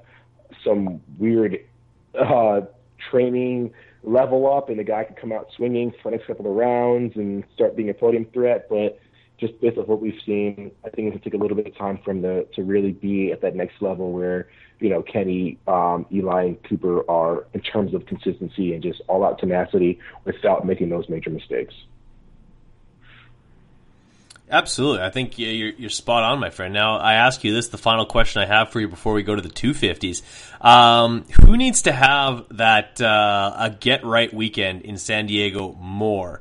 some 0.65 1.01
weird 1.19 1.59
uh, 2.19 2.63
training 3.11 3.73
level 4.03 4.53
up 4.53 4.69
and 4.69 4.79
the 4.79 4.85
guy 4.85 5.05
could 5.05 5.17
come 5.17 5.33
out 5.33 5.49
swinging 5.57 5.93
for 6.03 6.11
the 6.11 6.17
next 6.17 6.27
couple 6.27 6.49
of 6.49 6.57
rounds 6.57 7.17
and 7.17 7.45
start 7.55 7.77
being 7.77 7.91
a 7.91 7.95
podium 7.95 8.27
threat. 8.33 8.67
But 8.69 8.99
just 9.39 9.61
based 9.61 9.77
off 9.79 9.89
what 9.89 10.01
we've 10.01 10.19
seen, 10.25 10.71
I 10.85 10.91
think 10.91 11.09
it's 11.09 11.13
going 11.13 11.19
to 11.19 11.25
take 11.25 11.35
a 11.35 11.37
little 11.37 11.57
bit 11.57 11.67
of 11.67 11.77
time 11.77 11.99
for 12.05 12.13
him 12.13 12.23
to, 12.23 12.45
to 12.45 12.63
really 12.63 12.93
be 12.93 13.33
at 13.33 13.43
that 13.43 13.55
next 13.55 13.83
level 13.83 14.13
where, 14.13 14.49
you 14.81 14.89
know, 14.89 15.03
Kenny, 15.03 15.59
um, 15.67 16.07
Eli, 16.13 16.45
and 16.45 16.63
Cooper 16.65 17.09
are 17.11 17.47
in 17.53 17.61
terms 17.61 17.95
of 17.95 18.07
consistency 18.07 18.73
and 18.75 18.83
just 18.83 19.03
all 19.09 19.25
out 19.25 19.39
tenacity 19.39 19.99
without 20.25 20.65
making 20.67 20.89
those 20.89 21.09
major 21.09 21.31
mistakes. 21.31 21.75
Absolutely. 24.49 25.03
I 25.03 25.11
think 25.11 25.39
you're, 25.39 25.71
you're 25.71 25.91
spot 25.91 26.23
on, 26.23 26.39
my 26.39 26.51
friend. 26.51 26.73
Now, 26.73 26.99
I 26.99 27.15
ask 27.15 27.43
you 27.43 27.53
this, 27.53 27.69
the 27.69 27.79
final 27.79 28.07
question 28.07 28.43
I 28.43 28.47
have 28.47 28.71
for 28.71 28.81
you 28.81 28.87
before 28.87 29.13
we 29.13 29.25
go 29.25 29.35
to 29.35 29.43
the 29.43 29.49
250s. 29.49 30.23
Um, 30.65 31.25
who 31.43 31.57
needs 31.57 31.83
to 31.83 31.93
have 31.93 32.45
that, 32.51 33.01
uh, 33.01 33.55
a 33.59 33.71
get 33.71 34.05
right 34.05 34.33
weekend 34.33 34.83
in 34.83 34.99
San 34.99 35.27
Diego 35.27 35.73
more? 35.81 36.41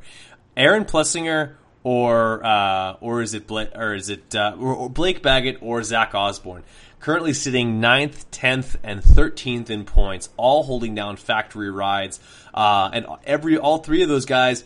Aaron 0.55 0.85
Plessinger 0.85 1.55
or, 1.83 2.45
uh, 2.45 2.93
or 3.01 3.24
is 3.24 3.33
it, 3.33 3.47
Blake, 3.47 3.71
or 3.75 3.95
is 3.95 4.09
it, 4.09 4.35
uh, 4.35 4.55
or 4.59 4.88
Blake 4.89 5.24
Baggett 5.24 5.57
or 5.62 5.81
Zach 5.81 6.13
Osborne? 6.13 6.63
Currently 7.00 7.33
sitting 7.33 7.81
9th, 7.81 8.25
10th, 8.31 8.75
and 8.83 9.01
13th 9.01 9.71
in 9.71 9.83
points, 9.83 10.29
all 10.38 10.63
holding 10.63 10.93
down 10.93 11.17
factory 11.17 11.71
rides. 11.71 12.19
Uh, 12.53 12.89
and 12.93 13.07
every, 13.25 13.57
all 13.57 13.79
three 13.79 14.03
of 14.03 14.09
those 14.09 14.25
guys, 14.25 14.63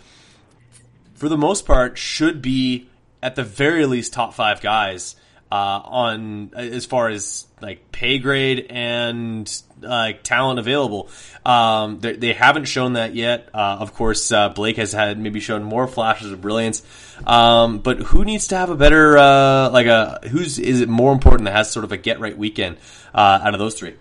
for 1.13 1.29
the 1.29 1.37
most 1.37 1.65
part, 1.65 1.97
should 1.97 2.41
be 2.41 2.89
at 3.21 3.35
the 3.35 3.43
very 3.43 3.85
least 3.85 4.13
top 4.13 4.33
five 4.33 4.61
guys 4.61 5.15
uh, 5.51 5.55
on 5.83 6.51
as 6.55 6.85
far 6.85 7.09
as 7.09 7.47
like 7.61 7.91
pay 7.91 8.19
grade 8.19 8.67
and 8.69 9.51
like 9.81 10.17
uh, 10.17 10.19
talent 10.23 10.59
available. 10.59 11.09
Um, 11.45 11.99
they, 11.99 12.13
they, 12.15 12.33
haven't 12.33 12.65
shown 12.65 12.93
that 12.93 13.15
yet. 13.15 13.49
Uh, 13.53 13.77
of 13.79 13.93
course, 13.93 14.31
uh, 14.31 14.49
Blake 14.49 14.77
has 14.77 14.91
had 14.91 15.19
maybe 15.19 15.39
shown 15.39 15.63
more 15.63 15.87
flashes 15.87 16.31
of 16.31 16.41
brilliance. 16.41 16.83
Um, 17.25 17.79
but 17.79 17.99
who 17.99 18.25
needs 18.25 18.47
to 18.47 18.57
have 18.57 18.69
a 18.69 18.75
better 18.75 19.17
uh, 19.17 19.71
like 19.71 19.87
a 19.87 20.19
who's 20.29 20.59
is 20.59 20.81
it 20.81 20.89
more 20.89 21.11
important 21.11 21.45
that 21.45 21.55
has 21.55 21.71
sort 21.71 21.83
of 21.83 21.91
a 21.91 21.97
get 21.97 22.19
right 22.19 22.37
weekend 22.37 22.77
uh, 23.13 23.39
out 23.41 23.53
of 23.53 23.59
those 23.59 23.77
three? 23.77 23.95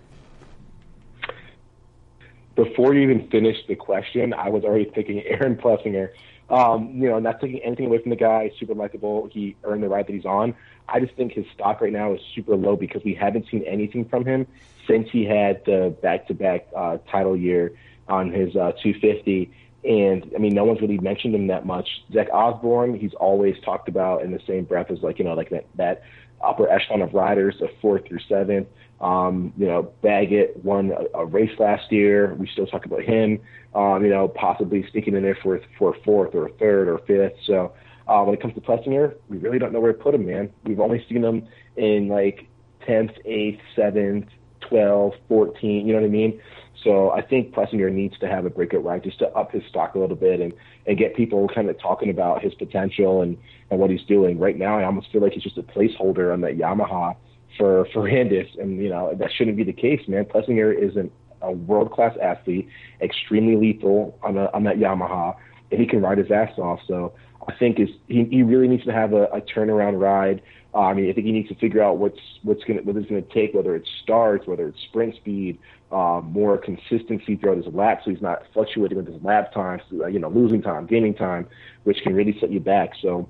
Before 2.55 2.93
you 2.93 3.01
even 3.01 3.27
finished 3.29 3.67
the 3.67 3.75
question, 3.75 4.33
I 4.33 4.49
was 4.49 4.63
already 4.65 4.91
thinking 4.93 5.23
Aaron 5.25 5.55
Plessinger 5.55 6.09
um, 6.49 6.89
you 6.93 7.09
know, 7.09 7.19
not 7.19 7.39
taking 7.39 7.59
anything 7.59 7.85
away 7.85 8.01
from 8.01 8.09
the 8.09 8.15
guy, 8.15 8.51
super 8.59 8.73
likable. 8.73 9.29
He 9.31 9.55
earned 9.63 9.83
the 9.83 9.89
ride 9.89 10.07
that 10.07 10.13
he's 10.13 10.25
on. 10.25 10.55
I 10.87 10.99
just 10.99 11.13
think 11.15 11.33
his 11.33 11.45
stock 11.53 11.81
right 11.81 11.93
now 11.93 12.13
is 12.13 12.21
super 12.33 12.55
low 12.55 12.75
because 12.75 13.03
we 13.03 13.13
haven't 13.13 13.47
seen 13.49 13.63
anything 13.63 14.05
from 14.05 14.25
him 14.25 14.47
since 14.87 15.07
he 15.11 15.25
had 15.25 15.63
the 15.65 15.95
back-to-back 16.01 16.67
uh, 16.75 16.97
title 17.11 17.37
year 17.37 17.73
on 18.07 18.31
his 18.31 18.55
uh, 18.55 18.71
250. 18.81 19.51
And 19.83 20.31
I 20.35 20.39
mean, 20.39 20.55
no 20.55 20.65
one's 20.65 20.81
really 20.81 20.97
mentioned 20.97 21.35
him 21.35 21.47
that 21.47 21.65
much. 21.65 21.87
Zach 22.11 22.27
Osborne, 22.33 22.99
he's 22.99 23.13
always 23.13 23.55
talked 23.63 23.87
about 23.87 24.23
in 24.23 24.31
the 24.31 24.41
same 24.47 24.65
breath 24.65 24.89
as 24.89 25.01
like 25.01 25.19
you 25.19 25.25
know, 25.25 25.35
like 25.35 25.51
that 25.51 25.67
that 25.75 26.03
upper 26.43 26.69
echelon 26.69 27.01
of 27.01 27.13
riders, 27.13 27.55
a 27.61 27.67
fourth 27.81 28.07
through 28.07 28.19
seventh. 28.27 28.67
Um, 29.01 29.53
you 29.57 29.65
know, 29.65 29.93
Baggett 30.01 30.63
won 30.63 30.91
a, 30.91 31.19
a, 31.19 31.25
race 31.25 31.57
last 31.57 31.89
year. 31.89 32.35
We 32.35 32.47
still 32.51 32.67
talk 32.67 32.85
about 32.85 33.01
him. 33.01 33.39
Um, 33.73 34.03
you 34.03 34.09
know, 34.09 34.27
possibly 34.27 34.85
sneaking 34.91 35.15
in 35.15 35.23
there 35.23 35.37
for 35.41 35.61
for 35.77 35.95
a 35.95 35.99
fourth 36.01 36.35
or 36.35 36.47
a 36.47 36.51
third 36.53 36.89
or 36.89 36.97
fifth. 36.99 37.37
So 37.45 37.73
uh, 38.07 38.23
when 38.23 38.35
it 38.35 38.41
comes 38.41 38.55
to 38.55 38.61
Plessinger, 38.61 39.15
we 39.29 39.37
really 39.37 39.57
don't 39.57 39.71
know 39.71 39.79
where 39.79 39.93
to 39.93 39.97
put 39.97 40.15
him, 40.15 40.25
man. 40.25 40.51
We've 40.65 40.79
only 40.81 41.05
seen 41.07 41.23
him 41.23 41.47
in 41.77 42.09
like 42.09 42.47
tenth, 42.85 43.11
eighth, 43.23 43.61
seventh, 43.75 44.27
12, 44.67 45.13
14. 45.27 45.87
You 45.87 45.93
know 45.93 46.01
what 46.01 46.05
I 46.05 46.09
mean? 46.09 46.41
So 46.83 47.11
I 47.11 47.21
think 47.21 47.53
Plessinger 47.53 47.91
needs 47.91 48.17
to 48.19 48.27
have 48.27 48.45
a 48.45 48.49
breakout 48.49 48.83
ride 48.83 49.03
just 49.03 49.19
to 49.19 49.27
up 49.29 49.51
his 49.51 49.63
stock 49.69 49.95
a 49.95 49.99
little 49.99 50.15
bit 50.15 50.39
and 50.39 50.53
and 50.87 50.97
get 50.97 51.15
people 51.15 51.47
kind 51.47 51.69
of 51.69 51.79
talking 51.79 52.09
about 52.09 52.41
his 52.41 52.53
potential 52.53 53.21
and 53.21 53.37
and 53.69 53.79
what 53.79 53.89
he's 53.91 54.03
doing. 54.03 54.39
Right 54.39 54.57
now, 54.57 54.79
I 54.79 54.83
almost 54.83 55.11
feel 55.11 55.21
like 55.21 55.33
he's 55.33 55.43
just 55.43 55.57
a 55.57 55.63
placeholder 55.63 56.33
on 56.33 56.41
that 56.41 56.57
Yamaha 56.57 57.15
for 57.59 57.85
for 57.93 58.07
Ferrandis, 58.07 58.59
and 58.59 58.81
you 58.81 58.89
know 58.89 59.13
that 59.13 59.31
shouldn't 59.31 59.57
be 59.57 59.63
the 59.63 59.73
case, 59.73 60.01
man. 60.07 60.25
Plessinger 60.25 60.71
is 60.71 60.95
an, 60.95 61.11
a 61.41 61.51
world 61.51 61.91
class 61.91 62.17
athlete, 62.21 62.67
extremely 63.01 63.55
lethal 63.55 64.17
on 64.23 64.37
a, 64.37 64.49
on 64.53 64.63
that 64.63 64.77
Yamaha, 64.77 65.35
and 65.69 65.79
he 65.79 65.85
can 65.85 66.01
ride 66.01 66.17
his 66.17 66.31
ass 66.31 66.57
off. 66.57 66.79
So 66.87 67.13
I 67.47 67.53
think 67.53 67.79
is 67.79 67.89
he, 68.07 68.23
he 68.23 68.41
really 68.41 68.67
needs 68.67 68.85
to 68.85 68.93
have 68.93 69.13
a, 69.13 69.25
a 69.25 69.41
turnaround 69.41 69.99
ride. 69.99 70.41
Uh, 70.73 70.81
I 70.81 70.93
mean, 70.93 71.09
I 71.09 71.13
think 71.13 71.25
he 71.25 71.33
needs 71.33 71.49
to 71.49 71.55
figure 71.55 71.83
out 71.83 71.97
what's 71.97 72.19
what's 72.43 72.63
gonna 72.63 72.81
what 72.81 72.95
it's 72.95 73.09
gonna 73.09 73.21
take, 73.21 73.53
whether 73.53 73.75
it's 73.75 73.89
starts, 74.01 74.47
whether 74.47 74.67
it's 74.67 74.79
sprint 74.83 75.15
speed, 75.15 75.59
uh, 75.91 76.21
more 76.23 76.57
consistency 76.57 77.35
throughout 77.35 77.57
his 77.57 77.73
lap, 77.73 78.01
so 78.05 78.11
he's 78.11 78.21
not 78.21 78.43
fluctuating 78.53 78.97
with 78.97 79.07
his 79.07 79.21
lap 79.21 79.51
times, 79.51 79.81
you 79.91 80.19
know, 80.19 80.29
losing 80.29 80.61
time, 80.61 80.85
gaining 80.85 81.13
time, 81.13 81.47
which 81.83 81.97
can 82.03 82.13
really 82.13 82.37
set 82.39 82.51
you 82.51 82.59
back. 82.59 82.91
So 83.01 83.27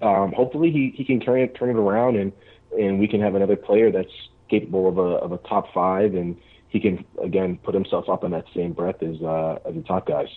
um, 0.00 0.32
hopefully 0.32 0.70
he 0.70 0.94
he 0.96 1.04
can 1.04 1.20
turn 1.20 1.40
it 1.40 1.54
turn 1.54 1.70
it 1.70 1.76
around 1.76 2.16
and 2.16 2.32
and 2.78 2.98
we 2.98 3.08
can 3.08 3.20
have 3.20 3.34
another 3.34 3.56
player 3.56 3.90
that's 3.90 4.12
capable 4.48 4.88
of 4.88 4.98
a 4.98 5.24
of 5.24 5.32
a 5.32 5.38
top 5.38 5.72
five, 5.72 6.14
and 6.14 6.36
he 6.68 6.80
can 6.80 7.04
again 7.22 7.58
put 7.62 7.74
himself 7.74 8.08
up 8.08 8.24
in 8.24 8.30
that 8.32 8.44
same 8.54 8.72
breath 8.72 9.02
as 9.02 9.20
uh, 9.22 9.58
as 9.64 9.74
the 9.74 9.82
top 9.82 10.06
guys. 10.06 10.28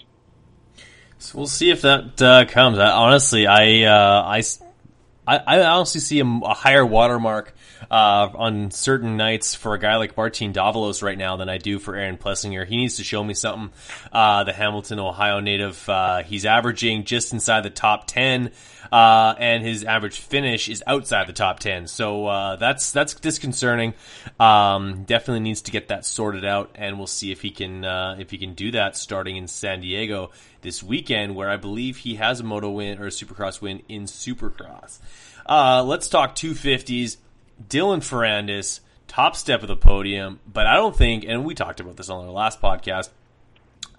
So 1.18 1.38
we'll 1.38 1.48
see 1.48 1.72
if 1.72 1.82
that 1.82 2.22
uh, 2.22 2.46
comes. 2.46 2.78
I, 2.78 2.92
honestly, 2.92 3.48
I, 3.48 3.84
uh, 3.84 4.24
I 4.24 4.44
I, 5.28 5.64
honestly 5.66 6.02
see 6.02 6.20
a, 6.20 6.26
a 6.26 6.54
higher 6.54 6.86
watermark 6.86 7.56
uh, 7.90 8.30
on 8.34 8.72
certain 8.72 9.18
nights 9.18 9.56
for 9.56 9.74
a 9.74 9.80
guy 9.80 9.98
like 9.98 10.18
Martin 10.18 10.54
Davalos 10.54 11.04
right 11.04 11.18
now 11.18 11.38
than 11.38 11.50
I 11.50 11.58
do 11.58 11.80
for 11.80 11.96
Aaron 11.96 12.18
Plessinger. 12.18 12.66
He 12.66 12.78
needs 12.78 12.98
to 12.98 13.04
show 13.04 13.24
me 13.24 13.34
something. 13.34 13.72
Uh, 14.12 14.44
the 14.44 14.54
Hamilton, 14.54 15.00
Ohio 15.00 15.40
native, 15.40 15.88
uh, 15.90 16.24
he's 16.24 16.46
averaging 16.46 17.04
just 17.04 17.34
inside 17.34 17.62
the 17.62 17.70
top 17.70 18.08
ten, 18.08 18.52
uh, 18.92 19.36
and 19.38 19.64
his 19.64 19.84
average 19.84 20.20
finish 20.20 20.70
is 20.70 20.84
outside 20.88 21.28
the 21.28 21.34
top 21.34 21.60
ten. 21.60 21.88
So 21.88 22.28
uh, 22.28 22.56
that's 22.56 22.92
that's 22.92 23.14
disconcerting. 23.16 23.94
Um, 24.40 25.04
definitely 25.04 25.42
needs 25.42 25.64
to 25.64 25.72
get 25.72 25.90
that 25.90 26.06
sorted 26.06 26.46
out, 26.46 26.72
and 26.76 26.98
we'll 26.98 27.08
see 27.08 27.32
if 27.32 27.42
he 27.42 27.52
can 27.52 27.86
uh, 27.86 28.16
if 28.20 28.32
he 28.32 28.38
can 28.38 28.54
do 28.54 28.72
that 28.72 28.96
starting 28.96 29.38
in 29.38 29.48
San 29.48 29.82
Diego 29.82 30.32
this 30.62 30.82
weekend, 30.82 31.36
where 31.36 31.50
I 31.50 31.58
believe 31.58 31.98
he 31.98 32.16
has 32.16 32.40
a 32.40 32.44
moto 32.44 32.72
win 32.72 33.00
or 33.00 33.08
a 33.08 33.12
Supercross 33.12 33.62
win 33.62 33.82
in 33.88 34.04
Supercross. 34.04 35.00
Uh, 35.46 35.84
let's 35.84 36.10
talk 36.10 36.36
250s. 36.36 37.18
Dylan 37.68 38.00
Ferrandis, 38.00 38.82
top 39.08 39.36
step 39.36 39.62
of 39.62 39.68
the 39.68 39.76
podium, 39.76 40.40
but 40.52 40.68
I 40.68 40.76
don't 40.76 40.96
think, 40.96 41.26
and 41.28 41.46
we 41.46 41.56
talked 41.56 41.80
about 41.80 41.98
this 41.98 42.10
on 42.10 42.26
our 42.26 42.32
last 42.32 42.62
podcast, 42.62 43.10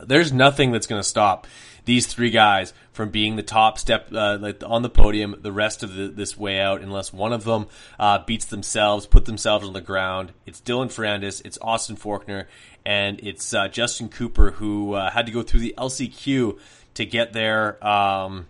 there's 0.00 0.32
nothing 0.32 0.72
that's 0.72 0.86
going 0.86 1.00
to 1.00 1.08
stop 1.08 1.46
these 1.86 2.06
three 2.06 2.30
guys 2.30 2.74
from 2.92 3.10
being 3.10 3.36
the 3.36 3.42
top 3.42 3.78
step 3.78 4.08
uh, 4.12 4.36
like 4.40 4.62
on 4.66 4.82
the 4.82 4.90
podium 4.90 5.36
the 5.40 5.52
rest 5.52 5.82
of 5.82 5.94
the, 5.94 6.08
this 6.08 6.36
way 6.36 6.60
out 6.60 6.82
unless 6.82 7.12
one 7.12 7.32
of 7.32 7.44
them 7.44 7.66
uh, 7.98 8.18
beats 8.26 8.44
themselves, 8.46 9.06
put 9.06 9.24
themselves 9.24 9.66
on 9.66 9.72
the 9.72 9.80
ground. 9.80 10.32
It's 10.44 10.60
Dylan 10.60 10.88
Ferrandis, 10.88 11.40
it's 11.44 11.58
Austin 11.62 11.96
Forkner, 11.96 12.46
and 12.84 13.20
it's 13.22 13.54
uh, 13.54 13.68
Justin 13.68 14.08
Cooper 14.08 14.50
who 14.52 14.94
uh, 14.94 15.10
had 15.10 15.26
to 15.26 15.32
go 15.32 15.42
through 15.42 15.60
the 15.60 15.74
LCQ 15.78 16.58
to 16.94 17.06
get 17.06 17.32
there. 17.32 17.84
Um, 17.86 18.48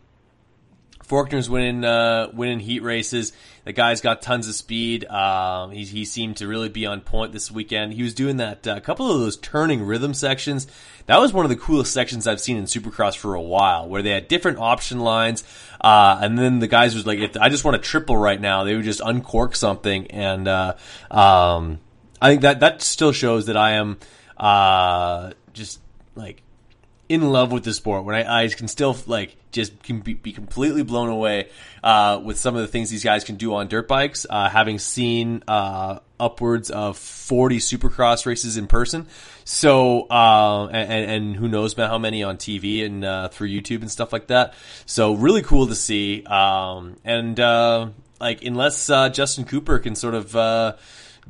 Forkner's 1.08 1.48
winning 1.48 1.84
uh, 1.84 2.30
winning 2.32 2.60
heat 2.60 2.82
races. 2.82 3.32
The 3.64 3.72
guy's 3.72 4.00
got 4.00 4.22
tons 4.22 4.48
of 4.48 4.54
speed. 4.54 5.04
Um, 5.06 5.70
he, 5.70 5.84
he 5.84 6.04
seemed 6.04 6.36
to 6.38 6.46
really 6.46 6.68
be 6.68 6.86
on 6.86 7.00
point 7.00 7.32
this 7.32 7.50
weekend. 7.50 7.94
He 7.94 8.02
was 8.02 8.14
doing 8.14 8.36
that 8.36 8.66
a 8.66 8.76
uh, 8.76 8.80
couple 8.80 9.10
of 9.10 9.20
those 9.20 9.36
turning 9.36 9.84
rhythm 9.84 10.14
sections. 10.14 10.66
That 11.06 11.18
was 11.18 11.32
one 11.32 11.44
of 11.44 11.50
the 11.50 11.56
coolest 11.56 11.92
sections 11.92 12.26
I've 12.26 12.40
seen 12.40 12.56
in 12.56 12.64
Supercross 12.64 13.16
for 13.16 13.34
a 13.34 13.42
while, 13.42 13.88
where 13.88 14.02
they 14.02 14.10
had 14.10 14.28
different 14.28 14.58
option 14.58 15.00
lines. 15.00 15.44
Uh, 15.80 16.18
and 16.20 16.38
then 16.38 16.58
the 16.58 16.66
guys 16.66 16.94
was 16.94 17.06
like, 17.06 17.18
if 17.18 17.36
I 17.36 17.48
just 17.48 17.64
want 17.64 17.76
a 17.76 17.80
triple 17.80 18.16
right 18.16 18.40
now, 18.40 18.64
they 18.64 18.74
would 18.74 18.84
just 18.84 19.00
uncork 19.00 19.54
something. 19.54 20.10
And, 20.10 20.48
uh, 20.48 20.74
um, 21.10 21.78
I 22.20 22.30
think 22.30 22.42
that, 22.42 22.60
that 22.60 22.82
still 22.82 23.12
shows 23.12 23.46
that 23.46 23.56
I 23.56 23.72
am, 23.72 23.98
uh, 24.36 25.32
just 25.52 25.80
like 26.14 26.42
in 27.08 27.22
love 27.22 27.52
with 27.52 27.64
the 27.64 27.72
sport 27.72 28.04
when 28.04 28.14
I, 28.14 28.48
can 28.48 28.68
still 28.68 28.96
like 29.06 29.36
just 29.52 29.82
can 29.82 30.00
be, 30.00 30.14
be 30.14 30.32
completely 30.32 30.82
blown 30.82 31.08
away 31.08 31.48
uh, 31.82 32.20
with 32.22 32.38
some 32.38 32.56
of 32.56 32.62
the 32.62 32.68
things 32.68 32.90
these 32.90 33.04
guys 33.04 33.24
can 33.24 33.36
do 33.36 33.54
on 33.54 33.68
dirt 33.68 33.88
bikes. 33.88 34.26
Uh, 34.28 34.48
having 34.48 34.78
seen 34.78 35.42
uh, 35.46 36.00
upwards 36.18 36.70
of 36.70 36.96
forty 36.98 37.58
Supercross 37.58 38.26
races 38.26 38.56
in 38.56 38.66
person, 38.66 39.06
so 39.44 40.06
uh, 40.08 40.66
and, 40.66 41.10
and, 41.10 41.36
who 41.36 41.48
knows 41.48 41.72
about 41.72 41.90
how 41.90 41.98
many 41.98 42.22
on 42.22 42.36
TV 42.36 42.84
and 42.84 43.04
uh, 43.04 43.28
through 43.28 43.48
YouTube 43.48 43.82
and 43.82 43.90
stuff 43.90 44.12
like 44.12 44.28
that. 44.28 44.54
So 44.84 45.14
really 45.14 45.42
cool 45.42 45.68
to 45.68 45.74
see. 45.74 46.24
Um, 46.24 46.96
and 47.04 47.38
uh, 47.38 47.88
like 48.20 48.44
unless 48.44 48.86
Justin 48.86 49.44
Cooper 49.44 49.78
can 49.78 49.94
sort 49.94 50.14
of 50.14 50.76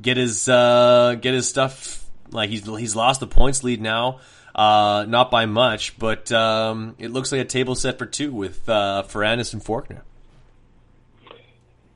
get 0.01 0.17
his 0.17 0.47
get 0.47 1.35
his 1.35 1.49
stuff 1.49 2.05
like 2.31 2.51
he's 2.51 2.67
he's 2.67 2.97
lost 2.97 3.21
the 3.21 3.27
points 3.27 3.63
lead 3.63 3.81
now. 3.81 4.21
Uh, 4.57 5.05
not 5.07 5.31
by 5.31 5.45
much, 5.45 5.99
but 5.99 6.33
um, 6.33 6.95
it 6.99 7.11
looks 7.11 7.31
like 7.31 7.43
a 7.43 7.45
table 7.45 7.75
set 7.75 7.99
for 7.99 8.07
two 8.07 8.33
with 8.33 8.67
uh, 8.71 9.05
Ferrandis 9.07 9.53
and 9.53 9.63
Forkner. 9.63 10.01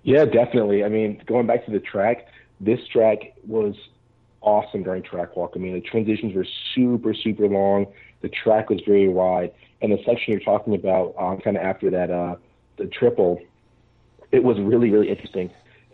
Yeah, 0.03 0.27
definitely. 0.27 0.85
I 0.85 0.90
mean, 0.90 1.23
going 1.25 1.46
back 1.46 1.64
to 1.64 1.70
the 1.70 1.81
track, 1.81 2.27
this 2.61 2.79
track 2.88 3.33
was 3.46 3.77
awesome 4.42 4.83
during 4.83 5.03
track 5.03 5.37
walk. 5.37 5.53
I 5.57 5.59
mean, 5.59 5.73
the 5.73 5.81
transitions 5.81 6.35
were 6.35 6.46
super, 6.75 7.14
super 7.14 7.49
long. 7.49 7.87
The 8.20 8.29
track 8.29 8.68
was 8.68 8.83
very 8.87 9.09
wide, 9.09 9.53
and 9.81 9.90
the 9.90 9.99
section 10.05 10.33
you're 10.33 10.40
talking 10.40 10.75
about, 10.75 11.14
um, 11.18 11.40
kind 11.40 11.57
of 11.57 11.62
after 11.62 11.88
that, 11.88 12.11
uh, 12.11 12.37
the 12.77 12.88
triple, 12.88 13.40
it 14.33 14.44
was 14.44 14.61
really, 14.61 14.90
really 14.90 15.09
interesting. 15.09 15.51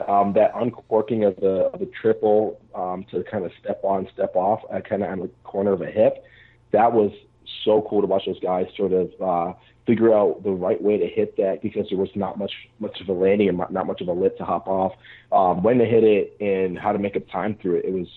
Um, 0.08 0.32
that 0.32 0.50
uncorking 0.52 1.22
of 1.22 1.36
the 1.36 1.70
of 1.72 1.78
the 1.78 1.86
triple 1.86 2.60
um, 2.74 3.06
to 3.12 3.22
kind 3.22 3.44
of 3.44 3.52
step 3.62 3.80
on, 3.84 4.08
step 4.12 4.34
off, 4.34 4.62
uh, 4.68 4.80
kind 4.80 5.04
of 5.04 5.10
on 5.10 5.20
the 5.20 5.30
corner 5.44 5.72
of 5.72 5.80
a 5.80 5.86
hip 5.86 6.24
that 6.76 6.92
was 6.92 7.10
so 7.64 7.86
cool 7.88 8.02
to 8.02 8.06
watch 8.06 8.24
those 8.26 8.38
guys 8.40 8.66
sort 8.76 8.92
of 8.92 9.10
uh, 9.20 9.52
figure 9.86 10.14
out 10.14 10.42
the 10.44 10.50
right 10.50 10.80
way 10.82 10.98
to 10.98 11.06
hit 11.06 11.36
that 11.38 11.62
because 11.62 11.86
there 11.88 11.98
was 11.98 12.10
not 12.14 12.38
much 12.38 12.52
much 12.80 13.00
of 13.00 13.08
a 13.08 13.12
landing 13.12 13.48
and 13.48 13.58
not 13.70 13.86
much 13.86 14.02
of 14.02 14.08
a 14.08 14.12
lip 14.12 14.36
to 14.36 14.44
hop 14.44 14.66
off. 14.68 14.92
Um, 15.32 15.62
when 15.62 15.78
to 15.78 15.86
hit 15.86 16.04
it 16.04 16.36
and 16.40 16.78
how 16.78 16.92
to 16.92 16.98
make 16.98 17.16
up 17.16 17.28
time 17.30 17.56
through 17.60 17.76
it, 17.76 17.86
it 17.86 17.92
was 17.92 18.08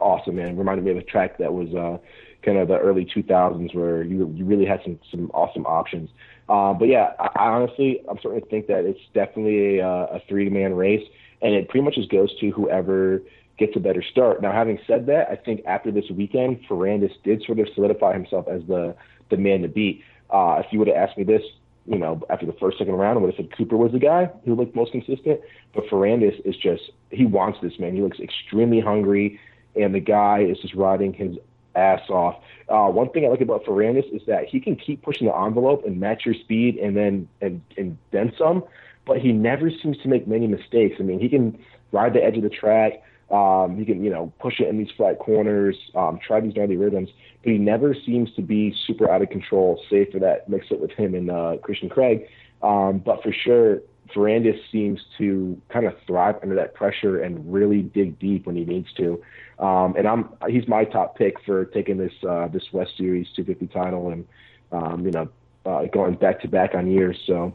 awesome, 0.00 0.36
man. 0.36 0.48
It 0.48 0.56
reminded 0.56 0.84
me 0.84 0.92
of 0.92 0.96
a 0.96 1.02
track 1.02 1.38
that 1.38 1.52
was 1.52 1.68
uh, 1.74 1.98
kind 2.42 2.56
of 2.58 2.68
the 2.68 2.78
early 2.78 3.04
2000s 3.04 3.74
where 3.74 4.02
you 4.02 4.32
you 4.34 4.44
really 4.46 4.66
had 4.66 4.80
some 4.82 4.98
some 5.10 5.30
awesome 5.34 5.66
options. 5.66 6.08
Uh, 6.48 6.72
but 6.72 6.88
yeah, 6.88 7.12
I, 7.18 7.28
I 7.36 7.46
honestly 7.48 8.00
I'm 8.08 8.18
starting 8.18 8.40
to 8.40 8.48
think 8.48 8.66
that 8.68 8.86
it's 8.86 9.00
definitely 9.12 9.80
a, 9.80 9.88
a 9.88 10.22
three 10.26 10.48
man 10.48 10.74
race, 10.74 11.06
and 11.42 11.54
it 11.54 11.68
pretty 11.68 11.84
much 11.84 11.96
just 11.96 12.10
goes 12.10 12.34
to 12.40 12.50
whoever 12.50 13.20
gets 13.58 13.76
a 13.76 13.80
better 13.80 14.02
start. 14.02 14.40
Now, 14.40 14.52
having 14.52 14.78
said 14.86 15.06
that, 15.06 15.28
I 15.30 15.36
think 15.36 15.62
after 15.66 15.90
this 15.90 16.04
weekend, 16.10 16.60
Ferrandis 16.68 17.12
did 17.22 17.42
sort 17.44 17.58
of 17.58 17.68
solidify 17.74 18.12
himself 18.14 18.48
as 18.48 18.62
the 18.66 18.94
the 19.30 19.36
man 19.36 19.62
to 19.62 19.68
beat. 19.68 20.02
Uh, 20.30 20.62
if 20.64 20.72
you 20.72 20.78
would 20.78 20.88
have 20.88 20.96
asked 20.96 21.18
me 21.18 21.24
this, 21.24 21.42
you 21.86 21.98
know, 21.98 22.22
after 22.30 22.46
the 22.46 22.52
first 22.54 22.78
second 22.78 22.94
round, 22.94 23.18
I 23.18 23.22
would 23.22 23.34
have 23.34 23.44
said 23.44 23.56
Cooper 23.56 23.76
was 23.76 23.92
the 23.92 23.98
guy 23.98 24.30
who 24.44 24.54
looked 24.54 24.74
most 24.74 24.92
consistent. 24.92 25.40
But 25.74 25.84
Ferrandis 25.86 26.40
is 26.46 26.56
just 26.56 26.90
he 27.10 27.26
wants 27.26 27.58
this 27.62 27.78
man. 27.78 27.94
He 27.94 28.02
looks 28.02 28.20
extremely 28.20 28.80
hungry, 28.80 29.38
and 29.74 29.94
the 29.94 30.00
guy 30.00 30.40
is 30.40 30.58
just 30.58 30.74
riding 30.74 31.12
his 31.12 31.36
ass 31.74 32.02
off. 32.08 32.36
Uh, 32.68 32.88
one 32.88 33.10
thing 33.10 33.24
I 33.24 33.28
like 33.28 33.40
about 33.40 33.64
Ferrandis 33.64 34.12
is 34.14 34.22
that 34.26 34.46
he 34.46 34.60
can 34.60 34.76
keep 34.76 35.02
pushing 35.02 35.26
the 35.26 35.34
envelope 35.34 35.84
and 35.84 35.98
match 35.98 36.24
your 36.24 36.34
speed, 36.34 36.76
and 36.76 36.96
then 36.96 37.28
and 37.40 37.62
and 37.76 37.98
then 38.10 38.32
some. 38.38 38.64
But 39.04 39.18
he 39.18 39.32
never 39.32 39.70
seems 39.70 39.98
to 39.98 40.08
make 40.08 40.28
many 40.28 40.46
mistakes. 40.46 40.96
I 41.00 41.02
mean, 41.02 41.18
he 41.18 41.28
can 41.28 41.58
ride 41.90 42.14
the 42.14 42.22
edge 42.22 42.36
of 42.36 42.42
the 42.42 42.50
track 42.50 43.02
um, 43.32 43.78
he 43.78 43.86
can, 43.86 44.04
you 44.04 44.10
know, 44.10 44.30
push 44.38 44.60
it 44.60 44.68
in 44.68 44.76
these 44.76 44.90
flat 44.94 45.18
corners, 45.18 45.74
um, 45.94 46.20
try 46.24 46.38
these 46.40 46.54
gnarly 46.54 46.76
rhythms, 46.76 47.08
but 47.42 47.52
he 47.52 47.58
never 47.58 47.94
seems 47.94 48.32
to 48.34 48.42
be 48.42 48.74
super 48.86 49.10
out 49.10 49.22
of 49.22 49.30
control, 49.30 49.82
save 49.88 50.10
for 50.12 50.18
that 50.18 50.48
mix 50.50 50.70
up 50.70 50.80
with 50.80 50.90
him 50.92 51.14
and 51.14 51.30
uh, 51.30 51.56
Christian 51.62 51.88
Craig. 51.88 52.26
Um, 52.62 52.98
but 52.98 53.22
for 53.22 53.32
sure, 53.32 53.80
Ferrandis 54.14 54.60
seems 54.70 55.00
to 55.16 55.58
kind 55.70 55.86
of 55.86 55.94
thrive 56.06 56.36
under 56.42 56.54
that 56.56 56.74
pressure 56.74 57.22
and 57.22 57.50
really 57.50 57.80
dig 57.80 58.18
deep 58.18 58.44
when 58.44 58.54
he 58.54 58.66
needs 58.66 58.92
to. 58.98 59.22
Um, 59.58 59.94
and 59.96 60.06
I'm 60.06 60.28
he's 60.48 60.68
my 60.68 60.84
top 60.84 61.16
pick 61.16 61.42
for 61.46 61.64
taking 61.64 61.96
this 61.96 62.12
uh, 62.28 62.48
this 62.48 62.64
West 62.72 62.92
Series 62.98 63.28
250 63.34 63.72
title 63.72 64.10
and 64.10 64.26
um, 64.72 65.06
you 65.06 65.10
know 65.10 65.28
uh, 65.64 65.86
going 65.86 66.16
back 66.16 66.42
to 66.42 66.48
back 66.48 66.74
on 66.74 66.90
years. 66.90 67.18
So 67.26 67.54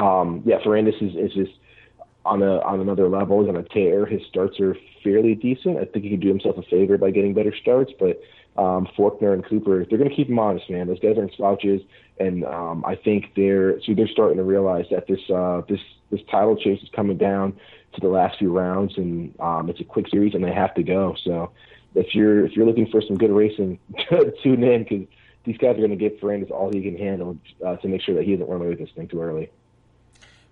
um, 0.00 0.42
yeah, 0.44 0.58
Ferrandis 0.60 1.00
is, 1.02 1.14
is 1.14 1.32
just 1.34 1.52
on 2.24 2.42
a 2.42 2.58
on 2.60 2.80
another 2.80 3.08
level. 3.08 3.40
He's 3.40 3.48
on 3.48 3.56
a 3.56 3.62
tear. 3.62 4.06
His 4.06 4.22
starts 4.28 4.58
are 4.60 4.76
fairly 5.02 5.34
decent. 5.34 5.78
I 5.78 5.84
think 5.84 6.04
he 6.04 6.10
could 6.10 6.20
do 6.20 6.28
himself 6.28 6.56
a 6.58 6.62
favor 6.62 6.98
by 6.98 7.10
getting 7.10 7.34
better 7.34 7.54
starts. 7.60 7.92
But 7.98 8.20
um, 8.56 8.88
Forkner 8.96 9.32
and 9.32 9.44
Cooper, 9.44 9.86
they're 9.88 9.98
going 9.98 10.10
to 10.10 10.16
keep 10.16 10.28
him 10.28 10.38
honest, 10.38 10.68
man. 10.68 10.86
Those 10.86 11.00
guys 11.00 11.16
aren't 11.16 11.34
slouches, 11.34 11.82
and 12.18 12.44
um, 12.44 12.84
I 12.86 12.96
think 12.96 13.32
they're 13.36 13.80
so 13.82 13.94
they're 13.94 14.08
starting 14.08 14.38
to 14.38 14.44
realize 14.44 14.86
that 14.90 15.06
this 15.06 15.20
uh, 15.30 15.62
this 15.68 15.80
this 16.10 16.20
title 16.30 16.56
chase 16.56 16.82
is 16.82 16.88
coming 16.94 17.16
down 17.16 17.58
to 17.94 18.00
the 18.00 18.08
last 18.08 18.38
few 18.38 18.52
rounds, 18.52 18.96
and 18.96 19.34
um, 19.40 19.70
it's 19.70 19.80
a 19.80 19.84
quick 19.84 20.08
series, 20.08 20.34
and 20.34 20.44
they 20.44 20.52
have 20.52 20.74
to 20.74 20.82
go. 20.82 21.14
So 21.24 21.50
if 21.94 22.14
you're 22.14 22.44
if 22.44 22.52
you're 22.52 22.66
looking 22.66 22.88
for 22.90 23.02
some 23.02 23.16
good 23.16 23.30
racing, 23.30 23.78
tune 24.42 24.62
in 24.62 24.82
because 24.84 25.06
these 25.44 25.56
guys 25.56 25.76
are 25.76 25.86
going 25.86 25.90
to 25.90 25.96
give 25.96 26.12
Ferrandis 26.20 26.50
all 26.50 26.70
he 26.72 26.82
can 26.82 26.96
handle 26.96 27.36
uh, 27.66 27.76
to 27.76 27.88
make 27.88 28.02
sure 28.02 28.14
that 28.14 28.24
he 28.24 28.32
doesn't 28.32 28.48
run 28.48 28.60
away 28.60 28.70
with 28.70 28.78
this 28.78 28.90
thing 28.94 29.08
too 29.08 29.22
early. 29.22 29.50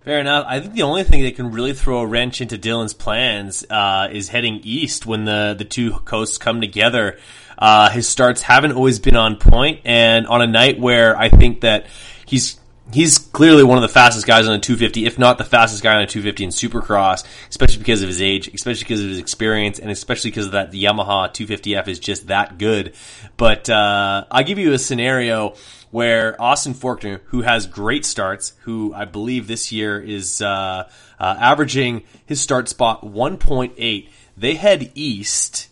Fair 0.01 0.19
enough. 0.19 0.45
I 0.47 0.61
think 0.61 0.73
the 0.73 0.83
only 0.83 1.03
thing 1.03 1.23
that 1.23 1.35
can 1.35 1.51
really 1.51 1.73
throw 1.73 1.99
a 1.99 2.07
wrench 2.07 2.39
into 2.39 2.57
Dylan's 2.57 2.93
plans 2.93 3.65
uh, 3.69 4.07
is 4.11 4.29
heading 4.29 4.61
east 4.63 5.05
when 5.05 5.25
the 5.25 5.55
the 5.57 5.65
two 5.65 5.91
coasts 5.91 6.37
come 6.37 6.61
together. 6.61 7.19
Uh, 7.57 7.89
his 7.89 8.07
starts 8.07 8.41
haven't 8.41 8.71
always 8.71 8.99
been 8.99 9.17
on 9.17 9.35
point, 9.35 9.81
and 9.83 10.25
on 10.27 10.41
a 10.41 10.47
night 10.47 10.79
where 10.79 11.17
I 11.17 11.27
think 11.27 11.61
that 11.61 11.87
he's 12.25 12.57
he's 12.91 13.17
clearly 13.17 13.63
one 13.63 13.77
of 13.77 13.81
the 13.81 13.87
fastest 13.87 14.25
guys 14.25 14.47
on 14.47 14.55
a 14.55 14.59
250, 14.59 15.05
if 15.05 15.19
not 15.19 15.37
the 15.37 15.43
fastest 15.43 15.83
guy 15.83 15.95
on 15.95 16.01
a 16.01 16.07
250 16.07 16.43
in 16.43 16.49
Supercross, 16.49 17.23
especially 17.49 17.79
because 17.79 18.01
of 18.01 18.07
his 18.07 18.21
age, 18.21 18.49
especially 18.53 18.83
because 18.83 19.03
of 19.03 19.09
his 19.09 19.19
experience, 19.19 19.79
and 19.79 19.91
especially 19.91 20.31
because 20.31 20.47
of 20.47 20.51
that 20.53 20.71
the 20.71 20.83
Yamaha 20.83 21.29
250F 21.29 21.87
is 21.87 21.99
just 21.99 22.27
that 22.27 22.57
good. 22.57 22.93
But 23.37 23.69
uh, 23.69 24.25
I'll 24.31 24.43
give 24.43 24.59
you 24.59 24.73
a 24.73 24.79
scenario 24.79 25.55
where 25.91 26.39
Austin 26.41 26.73
Forkner, 26.73 27.21
who 27.25 27.41
has 27.41 27.65
great 27.65 28.05
starts, 28.05 28.53
who 28.61 28.93
I 28.93 29.05
believe 29.05 29.47
this 29.47 29.71
year 29.71 29.99
is 29.99 30.41
uh, 30.41 30.89
uh, 31.19 31.35
averaging 31.39 32.03
his 32.25 32.41
start 32.41 32.67
spot 32.69 33.03
1.8, 33.03 34.09
they 34.37 34.55
head 34.55 34.91
east 34.95 35.69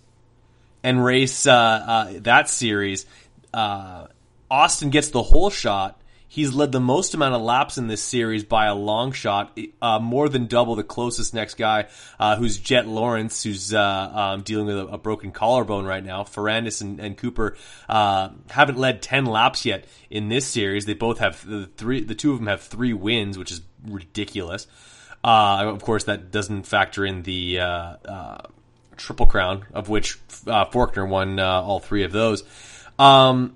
and 0.83 1.03
race 1.03 1.47
uh, 1.47 1.53
uh 1.53 2.13
that 2.21 2.49
series. 2.49 3.05
Uh, 3.53 4.07
Austin 4.49 4.89
gets 4.89 5.09
the 5.09 5.23
hole 5.23 5.49
shot 5.49 5.96
He's 6.29 6.53
led 6.53 6.73
the 6.73 6.81
most 6.81 7.13
amount 7.13 7.35
of 7.35 7.41
laps 7.41 7.77
in 7.77 7.87
this 7.87 8.03
series 8.03 8.43
by 8.43 8.65
a 8.65 8.75
long 8.75 9.13
shot, 9.13 9.57
uh, 9.81 9.99
more 9.99 10.27
than 10.27 10.47
double 10.47 10.75
the 10.75 10.83
closest 10.83 11.33
next 11.33 11.55
guy, 11.55 11.87
uh, 12.19 12.35
who's 12.35 12.57
Jett 12.57 12.85
Lawrence, 12.85 13.43
who's 13.43 13.73
uh, 13.73 14.11
um, 14.13 14.41
dealing 14.41 14.65
with 14.65 14.77
a, 14.77 14.85
a, 14.87 14.97
broken 14.97 15.31
collarbone 15.31 15.85
right 15.85 16.03
now. 16.03 16.23
Ferrandis 16.23 16.81
and, 16.81 16.99
and 16.99 17.17
Cooper 17.17 17.55
uh, 17.87 18.29
haven't 18.49 18.77
led 18.77 19.01
ten 19.01 19.25
laps 19.25 19.65
yet 19.65 19.85
in 20.09 20.27
this 20.27 20.45
series. 20.45 20.85
They 20.85 20.93
both 20.93 21.19
have 21.19 21.47
the 21.47 21.67
three. 21.77 22.03
The 22.03 22.15
two 22.15 22.33
of 22.33 22.39
them 22.39 22.47
have 22.47 22.61
three 22.61 22.93
wins, 22.93 23.37
which 23.37 23.51
is 23.51 23.61
ridiculous. 23.85 24.67
Uh, 25.23 25.63
of 25.67 25.81
course, 25.81 26.03
that 26.05 26.31
doesn't 26.31 26.63
factor 26.63 27.05
in 27.05 27.23
the 27.23 27.59
uh, 27.59 28.37
Triple 28.97 29.27
Crown, 29.27 29.65
of 29.73 29.87
which 29.87 30.19
Forkner 30.27 31.07
won 31.07 31.39
all 31.39 31.79
three 31.79 32.03
of 32.03 32.11
those. 32.11 32.43
Um, 32.99 33.55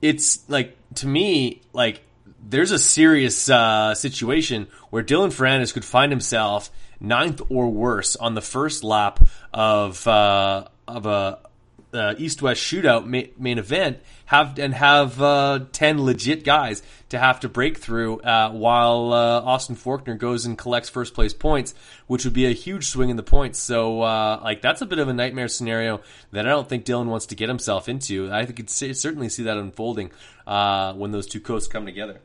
it's 0.00 0.48
like 0.48 0.76
to 0.96 1.06
me 1.06 1.62
like 1.72 2.02
there's 2.44 2.70
a 2.70 2.78
serious 2.78 3.48
uh, 3.48 3.94
situation 3.94 4.68
where 4.90 5.02
Dylan 5.02 5.28
Ferrandis 5.28 5.72
could 5.72 5.84
find 5.84 6.10
himself 6.10 6.70
ninth 7.00 7.40
or 7.48 7.68
worse 7.68 8.16
on 8.16 8.34
the 8.34 8.40
first 8.40 8.84
lap 8.84 9.24
of 9.52 10.06
uh, 10.06 10.66
of 10.88 11.06
a 11.06 11.38
uh, 11.92 12.14
East-West 12.18 12.60
shootout 12.60 13.06
ma- 13.06 13.30
main 13.38 13.58
event, 13.58 14.00
have 14.26 14.58
and 14.58 14.74
have 14.74 15.20
uh, 15.20 15.60
ten 15.72 16.02
legit 16.02 16.44
guys 16.44 16.82
to 17.10 17.18
have 17.18 17.40
to 17.40 17.48
break 17.48 17.78
through 17.78 18.20
uh, 18.20 18.50
while 18.50 19.12
uh, 19.12 19.40
Austin 19.42 19.76
Forkner 19.76 20.16
goes 20.16 20.46
and 20.46 20.56
collects 20.56 20.88
first 20.88 21.14
place 21.14 21.34
points, 21.34 21.74
which 22.06 22.24
would 22.24 22.34
be 22.34 22.46
a 22.46 22.52
huge 22.52 22.86
swing 22.86 23.10
in 23.10 23.16
the 23.16 23.22
points. 23.22 23.58
So, 23.58 24.02
uh, 24.02 24.40
like 24.42 24.62
that's 24.62 24.80
a 24.80 24.86
bit 24.86 24.98
of 24.98 25.08
a 25.08 25.12
nightmare 25.12 25.48
scenario 25.48 26.00
that 26.30 26.46
I 26.46 26.50
don't 26.50 26.68
think 26.68 26.84
Dylan 26.84 27.06
wants 27.06 27.26
to 27.26 27.34
get 27.34 27.48
himself 27.48 27.88
into. 27.88 28.30
I 28.32 28.46
could 28.46 28.70
certainly 28.70 29.28
see 29.28 29.42
that 29.44 29.56
unfolding 29.56 30.10
uh, 30.46 30.94
when 30.94 31.10
those 31.10 31.26
two 31.26 31.40
coasts 31.40 31.68
come 31.68 31.84
together. 31.84 32.20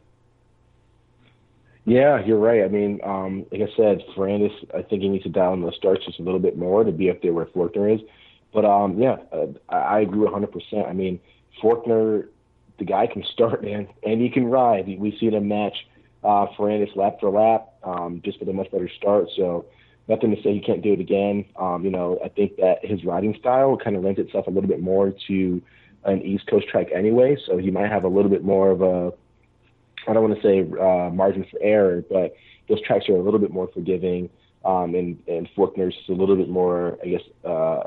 Yeah, 1.87 2.21
you're 2.25 2.37
right. 2.37 2.63
I 2.63 2.67
mean, 2.67 2.99
um, 3.01 3.45
like 3.49 3.61
I 3.61 3.73
said, 3.77 4.03
Ferrandis, 4.13 4.51
I 4.75 4.81
think 4.81 5.03
he 5.03 5.07
needs 5.07 5.23
to 5.23 5.29
dial 5.29 5.53
in 5.53 5.61
the 5.61 5.71
starts 5.71 6.05
just 6.05 6.19
a 6.19 6.21
little 6.21 6.39
bit 6.39 6.57
more 6.57 6.83
to 6.83 6.91
be 6.91 7.09
up 7.09 7.21
there 7.21 7.31
where 7.31 7.45
Forkner 7.45 7.95
is. 7.95 8.01
But 8.57 8.65
um, 8.65 8.97
yeah, 8.97 9.17
uh, 9.31 9.45
I 9.69 9.99
agree 9.99 10.27
100%. 10.27 10.89
I 10.89 10.91
mean, 10.91 11.19
Forkner, 11.61 12.27
the 12.79 12.85
guy 12.85 13.05
can 13.05 13.23
start, 13.31 13.63
man, 13.69 13.87
and 14.01 14.19
he 14.19 14.31
can 14.31 14.45
ride. 14.47 14.87
We 14.87 15.15
see 15.19 15.27
a 15.27 15.39
match 15.39 15.75
uh, 16.23 16.47
Ferrandis 16.57 16.95
lap 16.95 17.17
for 17.19 17.29
lap, 17.29 17.67
um, 17.83 18.19
just 18.25 18.39
with 18.39 18.49
a 18.49 18.53
much 18.53 18.71
better 18.71 18.89
start. 18.97 19.27
So 19.35 19.67
nothing 20.07 20.35
to 20.35 20.41
say 20.41 20.55
he 20.55 20.59
can't 20.59 20.81
do 20.81 20.93
it 20.93 20.99
again. 20.99 21.45
Um, 21.55 21.85
you 21.85 21.91
know, 21.91 22.19
I 22.25 22.29
think 22.29 22.55
that 22.55 22.83
his 22.83 23.05
riding 23.05 23.35
style 23.39 23.77
kind 23.77 23.95
of 23.95 24.03
lends 24.03 24.17
itself 24.17 24.47
a 24.47 24.49
little 24.49 24.67
bit 24.67 24.81
more 24.81 25.13
to 25.27 25.61
an 26.05 26.23
East 26.23 26.47
Coast 26.47 26.67
track 26.67 26.87
anyway. 26.91 27.37
So 27.45 27.59
he 27.59 27.69
might 27.69 27.91
have 27.91 28.05
a 28.05 28.09
little 28.09 28.31
bit 28.31 28.43
more 28.43 28.71
of 28.71 28.81
a, 28.81 29.13
I 30.07 30.13
don't 30.13 30.27
want 30.27 30.41
to 30.41 30.41
say 30.41 30.61
uh, 30.61 31.11
margin 31.11 31.45
for 31.51 31.59
error, 31.61 32.03
but 32.09 32.35
those 32.67 32.81
tracks 32.81 33.07
are 33.07 33.17
a 33.17 33.21
little 33.21 33.39
bit 33.39 33.51
more 33.51 33.69
forgiving. 33.71 34.31
Um, 34.65 34.95
and, 34.95 35.21
and 35.27 35.47
Forkner's 35.55 35.93
a 36.09 36.13
little 36.13 36.35
bit 36.35 36.49
more, 36.49 36.97
I 37.03 37.07
guess, 37.09 37.21
uh, 37.45 37.83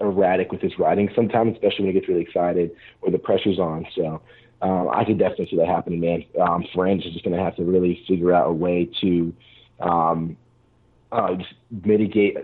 erratic 0.00 0.50
with 0.52 0.60
his 0.60 0.78
riding 0.78 1.10
sometimes, 1.14 1.54
especially 1.54 1.84
when 1.84 1.94
he 1.94 2.00
gets 2.00 2.08
really 2.08 2.22
excited 2.22 2.72
or 3.00 3.10
the 3.10 3.18
pressure's 3.18 3.58
on. 3.58 3.86
So 3.94 4.20
um, 4.60 4.88
I 4.92 5.04
could 5.04 5.18
definitely 5.18 5.48
see 5.50 5.56
that 5.56 5.66
happening, 5.66 6.00
man. 6.00 6.24
Um, 6.40 6.62
is 6.62 7.04
just 7.12 7.24
going 7.24 7.36
to 7.36 7.42
have 7.42 7.56
to 7.56 7.64
really 7.64 8.02
figure 8.06 8.32
out 8.32 8.48
a 8.48 8.52
way 8.52 8.88
to 9.00 9.34
um, 9.80 10.36
uh, 11.10 11.36
mitigate 11.84 12.36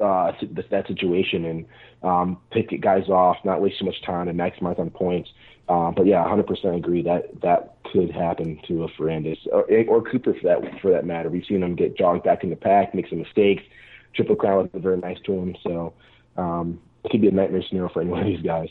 uh, 0.00 0.32
that 0.70 0.86
situation 0.86 1.44
and 1.44 1.66
um, 2.02 2.38
pick 2.50 2.80
guys 2.80 3.08
off, 3.08 3.36
not 3.44 3.60
waste 3.60 3.78
too 3.78 3.86
much 3.86 4.00
time, 4.02 4.28
and 4.28 4.38
maximize 4.38 4.78
on 4.78 4.90
points. 4.90 5.30
Uh, 5.68 5.90
but 5.90 6.06
yeah, 6.06 6.22
100% 6.24 6.76
agree 6.76 7.02
that 7.02 7.40
that 7.40 7.76
could 7.90 8.10
happen 8.10 8.60
to 8.68 8.84
a 8.84 8.88
Ferrandis 8.90 9.38
or, 9.50 9.64
or 9.88 10.02
Cooper 10.02 10.34
for 10.34 10.42
that 10.42 10.80
for 10.80 10.90
that 10.90 11.06
matter. 11.06 11.30
We've 11.30 11.44
seen 11.48 11.62
him 11.62 11.74
get 11.74 11.96
jogged 11.96 12.24
back 12.24 12.44
in 12.44 12.50
the 12.50 12.56
pack, 12.56 12.94
make 12.94 13.08
some 13.08 13.18
mistakes. 13.18 13.62
Triple 14.14 14.36
Crown 14.36 14.68
was 14.72 14.82
very 14.82 14.98
nice 14.98 15.18
to 15.24 15.32
him, 15.32 15.56
so 15.62 15.94
um, 16.36 16.80
could 17.10 17.20
be 17.20 17.28
a 17.28 17.32
nightmare 17.32 17.62
scenario 17.68 17.88
for 17.88 18.02
any 18.02 18.10
one 18.10 18.20
of 18.20 18.26
these 18.26 18.42
guys. 18.42 18.68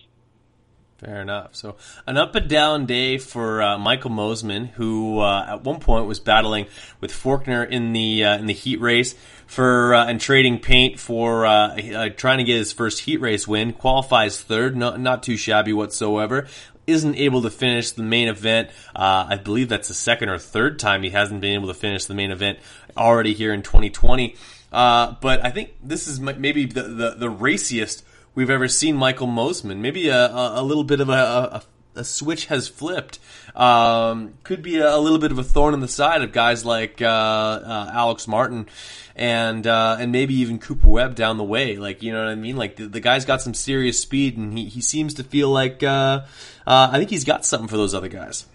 Fair 1.04 1.22
enough. 1.22 1.54
So 1.54 1.76
an 2.08 2.16
up 2.16 2.34
and 2.36 2.48
down 2.48 2.86
day 2.86 3.18
for 3.18 3.62
uh, 3.62 3.78
Michael 3.78 4.12
Mosiman, 4.12 4.70
who 4.70 5.20
uh, 5.20 5.46
at 5.50 5.64
one 5.64 5.82
point 5.82 6.06
was 6.06 6.22
battling 6.22 6.68
with 7.02 7.12
Forkner 7.12 7.70
in 7.70 7.92
the 7.92 8.24
uh, 8.24 8.38
in 8.38 8.46
the 8.46 8.54
heat 8.54 8.80
race 8.80 9.14
for 9.46 9.94
uh, 9.96 10.06
and 10.06 10.22
trading 10.22 10.60
paint 10.60 11.00
for 11.00 11.46
uh, 11.46 11.76
uh, 11.76 12.10
trying 12.10 12.38
to 12.38 12.46
get 12.46 12.58
his 12.58 12.72
first 12.72 13.02
heat 13.02 13.20
race 13.20 13.46
win. 13.46 13.74
Qualifies 13.74 14.42
third, 14.42 14.78
not 14.78 14.98
not 14.98 15.24
too 15.24 15.36
shabby 15.36 15.74
whatsoever. 15.74 16.48
Isn't 16.88 17.16
able 17.16 17.42
to 17.42 17.50
finish 17.50 17.92
the 17.92 18.04
main 18.04 18.30
event. 18.30 18.70
I 18.96 19.36
believe 19.36 19.68
that's 19.68 19.90
the 19.90 19.94
second 19.94 20.30
or 20.30 20.38
third 20.38 20.80
time 20.80 21.04
he 21.04 21.10
hasn't 21.10 21.42
been 21.42 21.54
able 21.54 21.68
to 21.68 21.74
finish 21.74 22.06
the 22.06 22.14
main 22.14 22.32
event 22.32 22.60
already 22.96 23.34
here 23.34 23.54
in 23.54 23.62
2020. 23.62 24.36
but 24.72 25.46
I 25.46 25.50
think 25.50 25.76
this 25.84 26.08
is 26.08 26.20
maybe 26.20 26.66
the, 26.66 26.84
the, 26.84 27.16
the 27.18 27.30
raciest 27.30 28.04
we've 28.36 28.50
ever 28.50 28.68
seen 28.68 28.96
Michael 28.96 29.28
Mosiman. 29.28 29.78
Maybe 29.78 30.10
a, 30.10 30.28
a, 30.28 30.64
little 30.64 30.84
bit 30.84 31.00
of 31.00 31.10
a, 31.10 31.14
a, 31.14 31.64
a 31.96 32.04
switch 32.04 32.48
has 32.48 32.68
flipped. 32.68 33.20
Um, 33.56 34.34
could 34.44 34.62
be 34.62 34.80
a, 34.80 34.98
little 34.98 35.20
bit 35.20 35.32
of 35.32 35.40
a 35.40 35.44
thorn 35.44 35.74
in 35.74 35.80
the 35.80 35.88
side 35.88 36.22
of 36.22 36.32
guys 36.32 36.66
like 36.66 37.02
uh, 37.02 37.06
uh, 37.06 37.92
Alex 37.94 38.28
Martin 38.28 38.68
and 39.16 39.68
uh, 39.68 39.98
and 40.00 40.12
maybe 40.12 40.34
even 40.36 40.60
Cooper 40.60 40.88
Webb 40.88 41.16
down 41.16 41.38
the 41.38 41.44
way. 41.44 41.78
Like 41.78 42.02
you 42.02 42.12
know 42.12 42.24
what 42.24 42.32
I 42.32 42.36
mean? 42.36 42.58
Like 42.58 42.78
the, 42.78 42.88
the 42.88 43.00
guy's 43.00 43.26
got 43.26 43.42
some 43.42 43.54
serious 43.54 44.00
speed, 44.00 44.38
and 44.38 44.58
he, 44.58 44.66
he 44.66 44.82
seems 44.82 45.16
to 45.16 45.24
feel 45.24 45.50
like 45.50 45.84
uh, 45.84 46.22
uh, 46.66 46.90
I 46.92 46.98
think 46.98 47.10
he's 47.10 47.24
got 47.26 47.46
something 47.46 47.68
for 47.68 47.78
those 47.78 47.94
other 47.94 48.10
guys. 48.10 48.46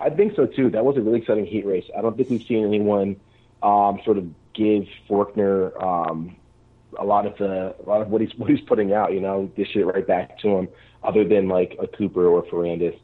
I 0.00 0.10
think 0.10 0.36
so 0.36 0.46
too. 0.46 0.70
That 0.70 0.84
was 0.84 0.96
a 0.96 1.00
really 1.00 1.18
exciting 1.18 1.46
heat 1.46 1.66
race. 1.66 1.84
I 1.96 2.02
don't 2.02 2.16
think 2.16 2.30
we've 2.30 2.42
seen 2.42 2.64
anyone 2.64 3.16
um, 3.62 4.00
sort 4.04 4.18
of 4.18 4.28
give 4.54 4.86
Forkner 5.08 5.82
um, 5.82 6.36
a 6.98 7.04
lot 7.04 7.26
of 7.26 7.36
the 7.38 7.74
a 7.84 7.88
lot 7.88 8.00
of 8.02 8.08
what 8.08 8.20
he's 8.20 8.30
what 8.36 8.50
he's 8.50 8.60
putting 8.66 8.92
out, 8.92 9.12
you 9.12 9.20
know, 9.20 9.50
dish 9.56 9.74
it 9.74 9.84
right 9.84 10.06
back 10.06 10.38
to 10.40 10.48
him, 10.48 10.68
other 11.02 11.26
than 11.26 11.48
like 11.48 11.76
a 11.80 11.86
Cooper 11.86 12.26
or 12.26 12.42
Ferrandis. 12.44 12.98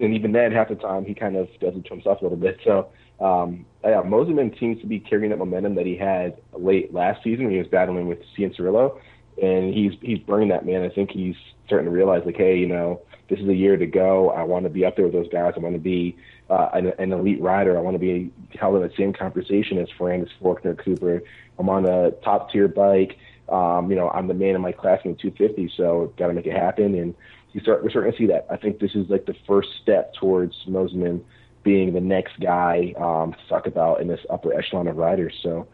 And 0.00 0.14
even 0.14 0.32
then, 0.32 0.52
half 0.52 0.68
the 0.68 0.74
time 0.74 1.04
he 1.04 1.14
kind 1.14 1.36
of 1.36 1.48
does 1.60 1.74
it 1.74 1.84
to 1.84 1.90
himself 1.90 2.20
a 2.20 2.24
little 2.24 2.38
bit. 2.38 2.58
So, 2.64 2.88
um, 3.20 3.66
yeah, 3.84 4.02
Mosiman 4.02 4.58
seems 4.58 4.80
to 4.80 4.86
be 4.86 4.98
carrying 4.98 5.30
that 5.30 5.36
momentum 5.36 5.74
that 5.74 5.84
he 5.84 5.96
had 5.96 6.38
late 6.54 6.94
last 6.94 7.22
season 7.22 7.44
when 7.44 7.52
he 7.52 7.58
was 7.58 7.68
battling 7.68 8.08
with 8.08 8.18
Cianciarulo, 8.38 8.98
and 9.40 9.72
he's 9.72 9.92
he's 10.00 10.18
bringing 10.20 10.48
that 10.48 10.66
man. 10.66 10.82
I 10.82 10.88
think 10.88 11.10
he's 11.10 11.36
starting 11.66 11.86
to 11.86 11.94
realize 11.94 12.22
like, 12.24 12.36
hey, 12.36 12.58
you 12.58 12.66
know, 12.66 13.00
this 13.28 13.40
is 13.40 13.48
a 13.48 13.54
year 13.54 13.76
to 13.76 13.86
go. 13.86 14.30
I 14.30 14.42
want 14.42 14.64
to 14.64 14.70
be 14.70 14.84
up 14.84 14.96
there 14.96 15.06
with 15.06 15.14
those 15.14 15.28
guys. 15.28 15.54
I 15.56 15.60
want 15.60 15.74
to 15.74 15.80
be 15.80 16.16
uh, 16.48 16.68
an, 16.72 16.92
an 16.98 17.12
elite 17.12 17.40
rider. 17.40 17.76
I 17.76 17.80
want 17.80 17.94
to 17.94 17.98
be 17.98 18.30
held 18.58 18.76
in 18.76 18.82
the 18.82 18.92
same 18.96 19.12
conversation 19.12 19.78
as 19.78 19.88
Ferrandis, 19.98 20.30
Forkner, 20.40 20.78
Cooper. 20.78 21.22
I'm 21.58 21.68
on 21.68 21.86
a 21.86 22.12
top 22.22 22.50
tier 22.52 22.68
bike. 22.68 23.18
Um, 23.48 23.90
you 23.90 23.96
know, 23.96 24.10
I'm 24.10 24.26
the 24.26 24.34
man 24.34 24.54
in 24.54 24.60
my 24.60 24.72
class 24.72 25.00
in 25.04 25.12
the 25.12 25.18
250, 25.18 25.72
so 25.76 26.12
got 26.16 26.28
to 26.28 26.34
make 26.34 26.46
it 26.46 26.56
happen. 26.56 26.94
And 26.94 27.14
you 27.52 27.60
start, 27.60 27.82
we're 27.82 27.90
starting 27.90 28.12
to 28.12 28.18
see 28.18 28.26
that. 28.26 28.46
I 28.50 28.56
think 28.56 28.80
this 28.80 28.94
is 28.94 29.08
like 29.08 29.26
the 29.26 29.36
first 29.46 29.68
step 29.82 30.14
towards 30.14 30.64
Mosiman 30.68 31.22
being 31.62 31.92
the 31.92 32.00
next 32.00 32.38
guy 32.40 32.94
um, 32.96 33.32
to 33.32 33.48
talk 33.48 33.66
about 33.66 34.00
in 34.00 34.08
this 34.08 34.20
upper 34.30 34.52
echelon 34.52 34.88
of 34.88 34.96
riders. 34.96 35.34
So 35.42 35.66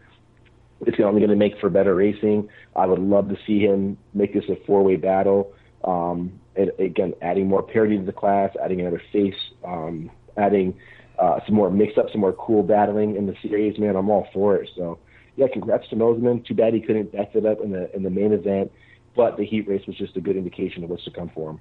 it's 0.87 0.99
only 0.99 1.19
going 1.19 1.29
to 1.29 1.35
make 1.35 1.59
for 1.59 1.69
better 1.69 1.95
racing. 1.95 2.49
I 2.75 2.85
would 2.85 2.99
love 2.99 3.29
to 3.29 3.37
see 3.45 3.59
him 3.59 3.97
make 4.13 4.33
this 4.33 4.45
a 4.49 4.55
four-way 4.65 4.95
battle. 4.95 5.53
Um, 5.83 6.39
and 6.55 6.71
again, 6.79 7.13
adding 7.21 7.47
more 7.47 7.63
parity 7.63 7.97
to 7.97 8.03
the 8.03 8.11
class, 8.13 8.51
adding 8.63 8.79
another 8.81 9.01
face, 9.11 9.35
um, 9.65 10.11
adding 10.37 10.75
uh, 11.19 11.39
some 11.45 11.55
more 11.55 11.69
mix 11.69 11.97
up, 11.97 12.07
some 12.11 12.21
more 12.21 12.33
cool 12.33 12.63
battling 12.63 13.15
in 13.15 13.25
the 13.25 13.35
series. 13.41 13.77
Man, 13.79 13.95
I'm 13.95 14.09
all 14.09 14.27
for 14.33 14.55
it. 14.55 14.69
So 14.75 14.99
yeah, 15.35 15.47
congrats 15.51 15.87
to 15.89 15.95
Mosiman. 15.95 16.45
Too 16.45 16.53
bad 16.53 16.73
he 16.73 16.81
couldn't 16.81 17.11
back 17.11 17.35
it 17.35 17.45
up 17.45 17.59
in 17.61 17.71
the 17.71 17.93
in 17.95 18.03
the 18.03 18.09
main 18.09 18.33
event, 18.33 18.71
but 19.15 19.37
the 19.37 19.45
heat 19.45 19.67
race 19.67 19.85
was 19.87 19.97
just 19.97 20.15
a 20.15 20.21
good 20.21 20.35
indication 20.35 20.83
of 20.83 20.89
what's 20.89 21.03
to 21.05 21.11
come 21.11 21.31
for 21.33 21.51
him. 21.51 21.59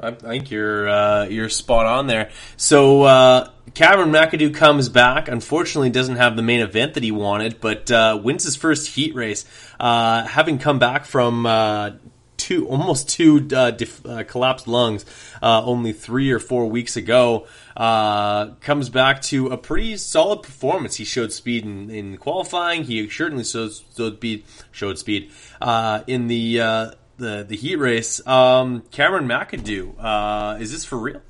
I 0.00 0.12
think 0.12 0.50
you're 0.50 0.88
uh, 0.88 1.24
you're 1.24 1.48
spot 1.48 1.86
on 1.86 2.06
there. 2.06 2.30
So 2.56 3.02
uh, 3.02 3.50
Cameron 3.74 4.10
McAdoo 4.10 4.54
comes 4.54 4.88
back. 4.88 5.28
Unfortunately, 5.28 5.90
doesn't 5.90 6.16
have 6.16 6.36
the 6.36 6.42
main 6.42 6.60
event 6.60 6.94
that 6.94 7.02
he 7.02 7.10
wanted, 7.10 7.60
but 7.60 7.90
uh, 7.90 8.18
wins 8.22 8.44
his 8.44 8.54
first 8.54 8.88
heat 8.88 9.14
race, 9.14 9.44
uh, 9.80 10.24
having 10.24 10.58
come 10.58 10.78
back 10.78 11.04
from 11.04 11.46
uh, 11.46 11.90
two 12.36 12.68
almost 12.68 13.08
two 13.08 13.48
uh, 13.52 13.72
def, 13.72 14.02
collapsed 14.28 14.68
lungs 14.68 15.04
only 15.42 15.92
three 15.92 16.30
or 16.30 16.38
four 16.38 16.66
weeks 16.66 16.96
ago. 16.96 17.48
Comes 17.76 18.88
back 18.90 19.22
to 19.22 19.48
a 19.48 19.56
pretty 19.56 19.96
solid 19.96 20.44
performance. 20.44 20.94
He 20.94 21.04
showed 21.04 21.32
speed 21.32 21.64
in, 21.64 21.90
in 21.90 22.16
qualifying. 22.18 22.84
He 22.84 23.08
certainly 23.08 23.42
showed, 23.42 23.72
showed 23.96 24.16
speed. 24.16 24.44
Showed 24.70 24.98
speed 24.98 25.32
in 26.06 26.28
the 26.28 26.94
the 27.18 27.44
the 27.46 27.56
heat 27.56 27.76
race. 27.76 28.26
Um, 28.26 28.82
Cameron 28.90 29.28
McAdoo, 29.28 30.60
is 30.60 30.72
this 30.72 30.84
for 30.84 30.96
real? 30.96 31.22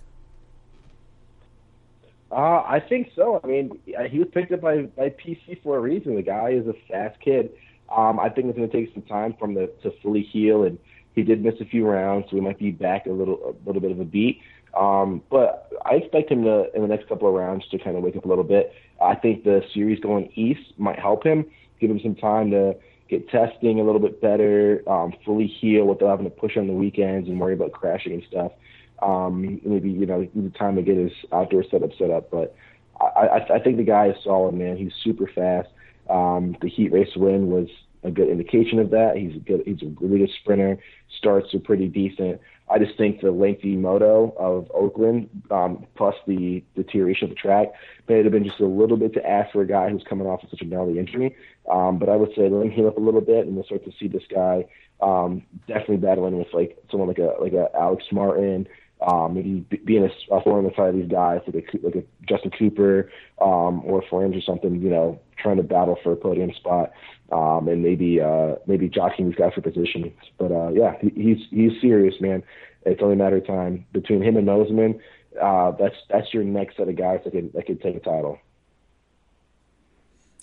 Uh, 2.30 2.62
I 2.66 2.80
think 2.80 3.10
so. 3.16 3.40
I 3.42 3.46
mean, 3.46 3.78
he 4.10 4.18
was 4.18 4.28
picked 4.32 4.52
up 4.52 4.60
by, 4.60 4.82
by 4.82 5.08
PC 5.10 5.62
for 5.62 5.78
a 5.78 5.80
reason. 5.80 6.14
The 6.14 6.22
guy 6.22 6.50
is 6.50 6.66
a 6.66 6.74
fast 6.88 7.18
kid. 7.20 7.50
Um, 7.88 8.20
I 8.20 8.28
think 8.28 8.48
it's 8.48 8.58
going 8.58 8.68
to 8.68 8.76
take 8.76 8.92
some 8.92 9.02
time 9.02 9.34
from 9.38 9.54
the 9.54 9.72
to 9.82 9.92
fully 10.02 10.22
heal 10.22 10.64
and 10.64 10.78
he 11.14 11.22
did 11.24 11.42
miss 11.42 11.54
a 11.60 11.64
few 11.64 11.86
rounds, 11.86 12.26
so 12.30 12.36
he 12.36 12.40
might 12.40 12.58
be 12.58 12.70
back 12.70 13.06
a 13.06 13.10
little 13.10 13.56
a 13.56 13.66
little 13.66 13.80
bit 13.80 13.90
of 13.90 13.98
a 13.98 14.04
beat. 14.04 14.40
Um, 14.78 15.22
but 15.30 15.72
I 15.84 15.94
expect 15.94 16.30
him 16.30 16.44
to 16.44 16.72
in 16.74 16.82
the 16.82 16.88
next 16.88 17.08
couple 17.08 17.28
of 17.28 17.34
rounds 17.34 17.66
to 17.68 17.78
kind 17.78 17.96
of 17.96 18.02
wake 18.02 18.14
up 18.14 18.24
a 18.24 18.28
little 18.28 18.44
bit. 18.44 18.72
I 19.02 19.14
think 19.14 19.44
the 19.44 19.64
series 19.74 19.98
going 20.00 20.30
east 20.34 20.78
might 20.78 20.98
help 20.98 21.24
him, 21.24 21.46
give 21.80 21.90
him 21.90 22.00
some 22.00 22.14
time 22.14 22.50
to 22.52 22.76
get 23.08 23.28
testing 23.28 23.80
a 23.80 23.84
little 23.84 24.00
bit 24.00 24.20
better, 24.20 24.82
um, 24.86 25.12
fully 25.24 25.46
heal 25.46 25.84
without 25.84 26.10
having 26.10 26.24
to 26.24 26.30
push 26.30 26.56
on 26.56 26.66
the 26.66 26.72
weekends 26.72 27.28
and 27.28 27.40
worry 27.40 27.54
about 27.54 27.72
crashing 27.72 28.12
and 28.12 28.22
stuff. 28.28 28.52
Um, 29.00 29.60
maybe 29.64 29.90
you 29.90 30.06
know 30.06 30.28
the 30.34 30.50
time 30.50 30.76
to 30.76 30.82
get 30.82 30.96
his 30.96 31.12
outdoor 31.32 31.64
setup 31.70 31.90
set 31.98 32.10
up, 32.10 32.30
but 32.30 32.54
I, 33.00 33.04
I, 33.26 33.54
I 33.54 33.58
think 33.60 33.76
the 33.76 33.84
guy 33.84 34.08
is 34.08 34.16
solid, 34.24 34.54
man. 34.54 34.76
He's 34.76 34.92
super 35.04 35.30
fast. 35.32 35.68
Um, 36.10 36.56
the 36.60 36.68
heat 36.68 36.92
race 36.92 37.14
win 37.16 37.48
was 37.48 37.68
a 38.02 38.10
good 38.10 38.28
indication 38.28 38.78
of 38.78 38.90
that. 38.90 39.16
He's 39.16 39.36
a 39.36 39.40
good, 39.40 39.62
he's 39.66 39.82
a 39.82 39.92
really 40.00 40.18
good 40.18 40.34
sprinter. 40.40 40.78
Starts 41.18 41.54
are 41.54 41.60
pretty 41.60 41.88
decent. 41.88 42.40
I 42.70 42.78
just 42.78 42.96
think 42.98 43.20
the 43.20 43.30
lengthy 43.30 43.76
moto 43.76 44.34
of 44.38 44.70
Oakland, 44.74 45.28
um, 45.50 45.86
plus 45.96 46.14
the 46.26 46.62
deterioration 46.76 47.24
of 47.24 47.30
the 47.30 47.36
track, 47.36 47.68
may 48.08 48.22
have 48.22 48.32
been 48.32 48.44
just 48.44 48.60
a 48.60 48.66
little 48.66 48.96
bit 48.96 49.14
to 49.14 49.26
ask 49.26 49.52
for 49.52 49.62
a 49.62 49.66
guy 49.66 49.88
who's 49.90 50.04
coming 50.08 50.26
off 50.26 50.42
of 50.42 50.50
such 50.50 50.60
a 50.60 50.64
gnarly 50.64 50.98
injury. 50.98 51.34
Um, 51.70 51.98
but 51.98 52.08
I 52.08 52.16
would 52.16 52.30
say 52.36 52.48
let 52.48 52.66
him 52.66 52.70
heal 52.70 52.88
up 52.88 52.96
a 52.96 53.00
little 53.00 53.20
bit, 53.20 53.46
and 53.46 53.54
we'll 53.54 53.64
start 53.64 53.84
to 53.84 53.92
see 53.98 54.08
this 54.08 54.22
guy 54.32 54.66
um, 55.00 55.42
definitely 55.66 55.98
battling 55.98 56.38
with 56.38 56.48
like 56.52 56.76
someone 56.90 57.08
like 57.08 57.18
a 57.18 57.34
like 57.40 57.52
a 57.52 57.68
Alex 57.74 58.04
Martin, 58.10 58.66
um, 59.06 59.34
maybe 59.34 59.64
being 59.84 60.04
a, 60.04 60.34
a 60.34 60.42
the 60.42 60.72
side 60.76 60.88
of 60.90 60.94
these 60.96 61.08
guys, 61.08 61.40
like 61.46 61.64
a 61.74 61.86
like 61.86 61.94
a 61.94 62.04
Justin 62.28 62.50
Cooper 62.58 63.10
um, 63.40 63.82
or 63.84 64.02
Flames 64.08 64.36
or 64.36 64.40
something. 64.40 64.80
You 64.80 64.90
know, 64.90 65.20
trying 65.40 65.56
to 65.58 65.62
battle 65.62 65.96
for 66.02 66.12
a 66.12 66.16
podium 66.16 66.52
spot 66.54 66.92
um, 67.32 67.68
and 67.68 67.82
maybe 67.82 68.20
uh, 68.20 68.56
maybe 68.66 68.88
jockeying 68.88 69.28
these 69.28 69.38
guys 69.38 69.52
for 69.54 69.60
position. 69.60 70.12
But 70.38 70.52
uh, 70.52 70.70
yeah, 70.70 70.94
he, 71.00 71.10
he's 71.10 71.46
he's 71.50 71.80
serious, 71.80 72.14
man. 72.20 72.42
It's 72.84 73.02
only 73.02 73.14
a 73.14 73.18
matter 73.18 73.36
of 73.36 73.46
time 73.46 73.86
between 73.92 74.22
him 74.22 74.36
and 74.36 74.46
Mosiman. 74.46 74.98
Uh, 75.40 75.72
that's 75.72 75.96
that's 76.08 76.32
your 76.32 76.44
next 76.44 76.76
set 76.76 76.88
of 76.88 76.96
guys 76.96 77.20
that 77.24 77.32
can 77.32 77.50
that 77.54 77.66
can 77.66 77.78
take 77.78 77.96
a 77.96 78.00
title. 78.00 78.38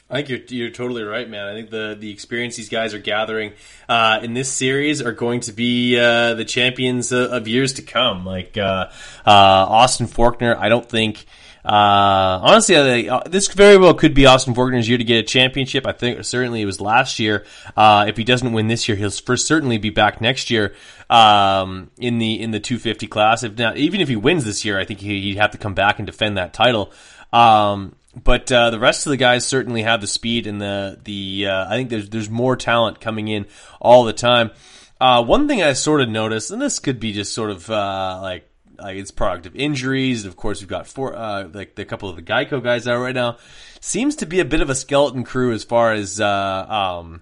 I 0.08 0.22
think 0.22 0.30
you're 0.30 0.60
you're 0.60 0.70
totally 0.70 1.04
right, 1.04 1.28
man. 1.28 1.48
I 1.48 1.54
think 1.54 1.72
the 1.72 1.98
the 2.00 2.12
experience 2.12 2.56
these 2.56 2.70
guys 2.70 2.94
are 2.94 3.00
gathering 3.00 3.54
uh, 3.90 4.20
in 4.22 4.36
this 4.36 4.52
series 4.52 5.02
are 5.02 5.12
going 5.12 5.40
to 5.42 5.52
be 5.52 5.98
uh, 5.98 6.36
the 6.36 6.46
champions 6.46 7.12
of, 7.12 7.32
of, 7.32 7.48
years 7.48 7.74
to 7.74 7.82
come. 7.82 8.24
Like 8.24 8.56
uh, 8.56 8.90
uh 9.26 9.32
Austin 9.32 10.08
Forkner, 10.08 10.56
I 10.58 10.70
don't 10.70 10.88
think. 10.88 11.26
Uh, 11.64 12.40
honestly, 12.44 13.10
uh, 13.10 13.22
this 13.26 13.48
very 13.48 13.78
well 13.78 13.96
could 13.96 14.14
be 14.14 14.28
Austin 14.28 14.54
Forkner's 14.54 14.88
year 14.88 15.00
to 15.00 15.04
get 15.04 15.18
a 15.18 15.24
championship. 15.24 15.88
I 15.88 15.94
think 15.94 16.24
certainly 16.24 16.62
it 16.62 16.66
was 16.68 16.80
last 16.80 17.18
year. 17.18 17.44
if 17.76 18.16
he 18.16 18.24
doesn't 18.24 18.54
win 18.54 18.68
this 18.68 18.88
year, 18.88 18.96
he'll 18.96 19.10
first 19.10 19.48
certainly 19.48 19.80
be 19.80 19.90
back 19.90 20.22
next 20.22 20.52
year 20.52 20.76
um, 21.10 21.90
in 21.98 22.20
the 22.20 22.40
in 22.40 22.52
the 22.52 22.60
250 22.60 23.08
class. 23.08 23.42
If 23.42 23.58
not, 23.58 23.78
even 23.78 24.02
if 24.02 24.08
he 24.08 24.16
wins 24.16 24.46
this 24.46 24.64
year, 24.64 24.78
I 24.78 24.86
think 24.86 25.00
he, 25.00 25.30
would 25.30 25.42
have 25.42 25.52
to 25.52 25.58
come 25.58 25.74
back 25.74 25.98
and 25.98 26.06
defend 26.06 26.38
that 26.38 26.54
title. 26.54 26.94
Um, 27.34 27.96
but 28.24 28.52
uh, 28.52 28.70
the 28.70 28.80
rest 28.80 29.06
of 29.06 29.12
the 29.12 29.18
guys 29.18 29.46
certainly 29.46 29.84
have 29.84 30.02
the 30.02 30.08
speed 30.08 30.48
and 30.48 30.62
the 30.62 31.00
the. 31.04 31.48
Uh, 31.48 31.66
I 31.68 31.76
think 31.76 31.90
there's 31.90 32.10
there's 32.10 32.30
more 32.30 32.56
talent 32.56 33.02
coming 33.02 33.28
in 33.28 33.46
all 33.80 34.04
the 34.04 34.14
time. 34.14 34.52
Uh, 35.00 35.24
one 35.24 35.48
thing 35.48 35.62
I 35.62 35.74
sort 35.74 36.02
of 36.02 36.10
noticed, 36.10 36.52
and 36.52 36.62
this 36.62 36.80
could 36.80 37.00
be 37.00 37.12
just 37.12 37.34
sort 37.34 37.50
of 37.50 37.70
uh, 37.70 38.20
like 38.22 38.50
like 38.80 38.98
it's 38.98 39.12
product 39.12 39.46
of 39.46 39.56
injuries. 39.56 40.26
Of 40.26 40.36
course, 40.36 40.62
we've 40.62 40.70
got 40.70 40.88
four 40.88 41.16
uh, 41.16 41.50
like 41.52 41.78
a 41.78 41.86
couple 41.86 42.10
of 42.10 42.16
the 42.16 42.22
Geico 42.22 42.64
guys 42.64 42.88
out 42.88 43.02
right 43.02 43.16
now. 43.16 43.38
Seems 43.82 44.16
to 44.18 44.26
be 44.26 44.40
a 44.40 44.46
bit 44.46 44.62
of 44.62 44.70
a 44.70 44.76
skeleton 44.76 45.24
crew 45.24 45.52
as 45.52 45.64
far 45.64 45.94
as 45.94 46.20
uh, 46.20 46.26
um, 46.28 47.22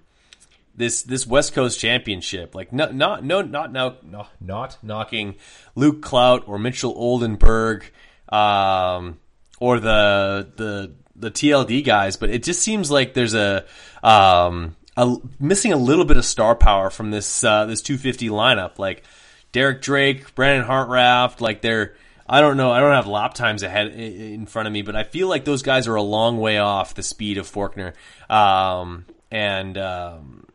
this 0.74 1.02
this 1.02 1.26
West 1.26 1.52
Coast 1.52 1.80
Championship. 1.80 2.54
Like 2.54 2.72
not 2.72 2.94
not 2.94 3.24
no 3.24 3.42
not 3.42 3.72
now 3.72 3.96
not, 4.02 4.30
not 4.40 4.78
knocking 4.82 5.34
Luke 5.74 6.02
Clout 6.02 6.44
or 6.46 6.58
Mitchell 6.58 6.94
Oldenburg. 6.96 7.90
Um, 8.28 9.18
or 9.64 9.80
the 9.80 10.46
the 10.56 10.92
the 11.16 11.30
TLD 11.30 11.82
guys, 11.86 12.18
but 12.18 12.28
it 12.28 12.42
just 12.42 12.60
seems 12.60 12.90
like 12.90 13.14
there's 13.14 13.32
a 13.32 13.64
um 14.02 14.76
a, 14.94 15.16
missing 15.40 15.72
a 15.72 15.76
little 15.78 16.04
bit 16.04 16.18
of 16.18 16.24
star 16.26 16.54
power 16.54 16.90
from 16.90 17.10
this 17.10 17.42
uh, 17.42 17.64
this 17.64 17.80
250 17.80 18.28
lineup. 18.28 18.78
Like 18.78 19.04
Derek 19.52 19.80
Drake, 19.80 20.34
Brandon 20.34 20.68
Hartranft, 20.68 21.40
like 21.40 21.62
they're 21.62 21.94
I 22.28 22.42
don't 22.42 22.58
know. 22.58 22.72
I 22.72 22.80
don't 22.80 22.92
have 22.92 23.06
lap 23.06 23.32
times 23.32 23.62
ahead 23.62 23.88
in 23.88 24.44
front 24.44 24.66
of 24.66 24.72
me, 24.72 24.82
but 24.82 24.94
I 24.94 25.04
feel 25.04 25.28
like 25.28 25.46
those 25.46 25.62
guys 25.62 25.88
are 25.88 25.94
a 25.94 26.02
long 26.02 26.38
way 26.38 26.58
off 26.58 26.94
the 26.94 27.02
speed 27.02 27.38
of 27.38 27.50
Forkner 27.50 27.94
um, 28.28 29.06
and 29.30 29.78
um, 29.78 30.46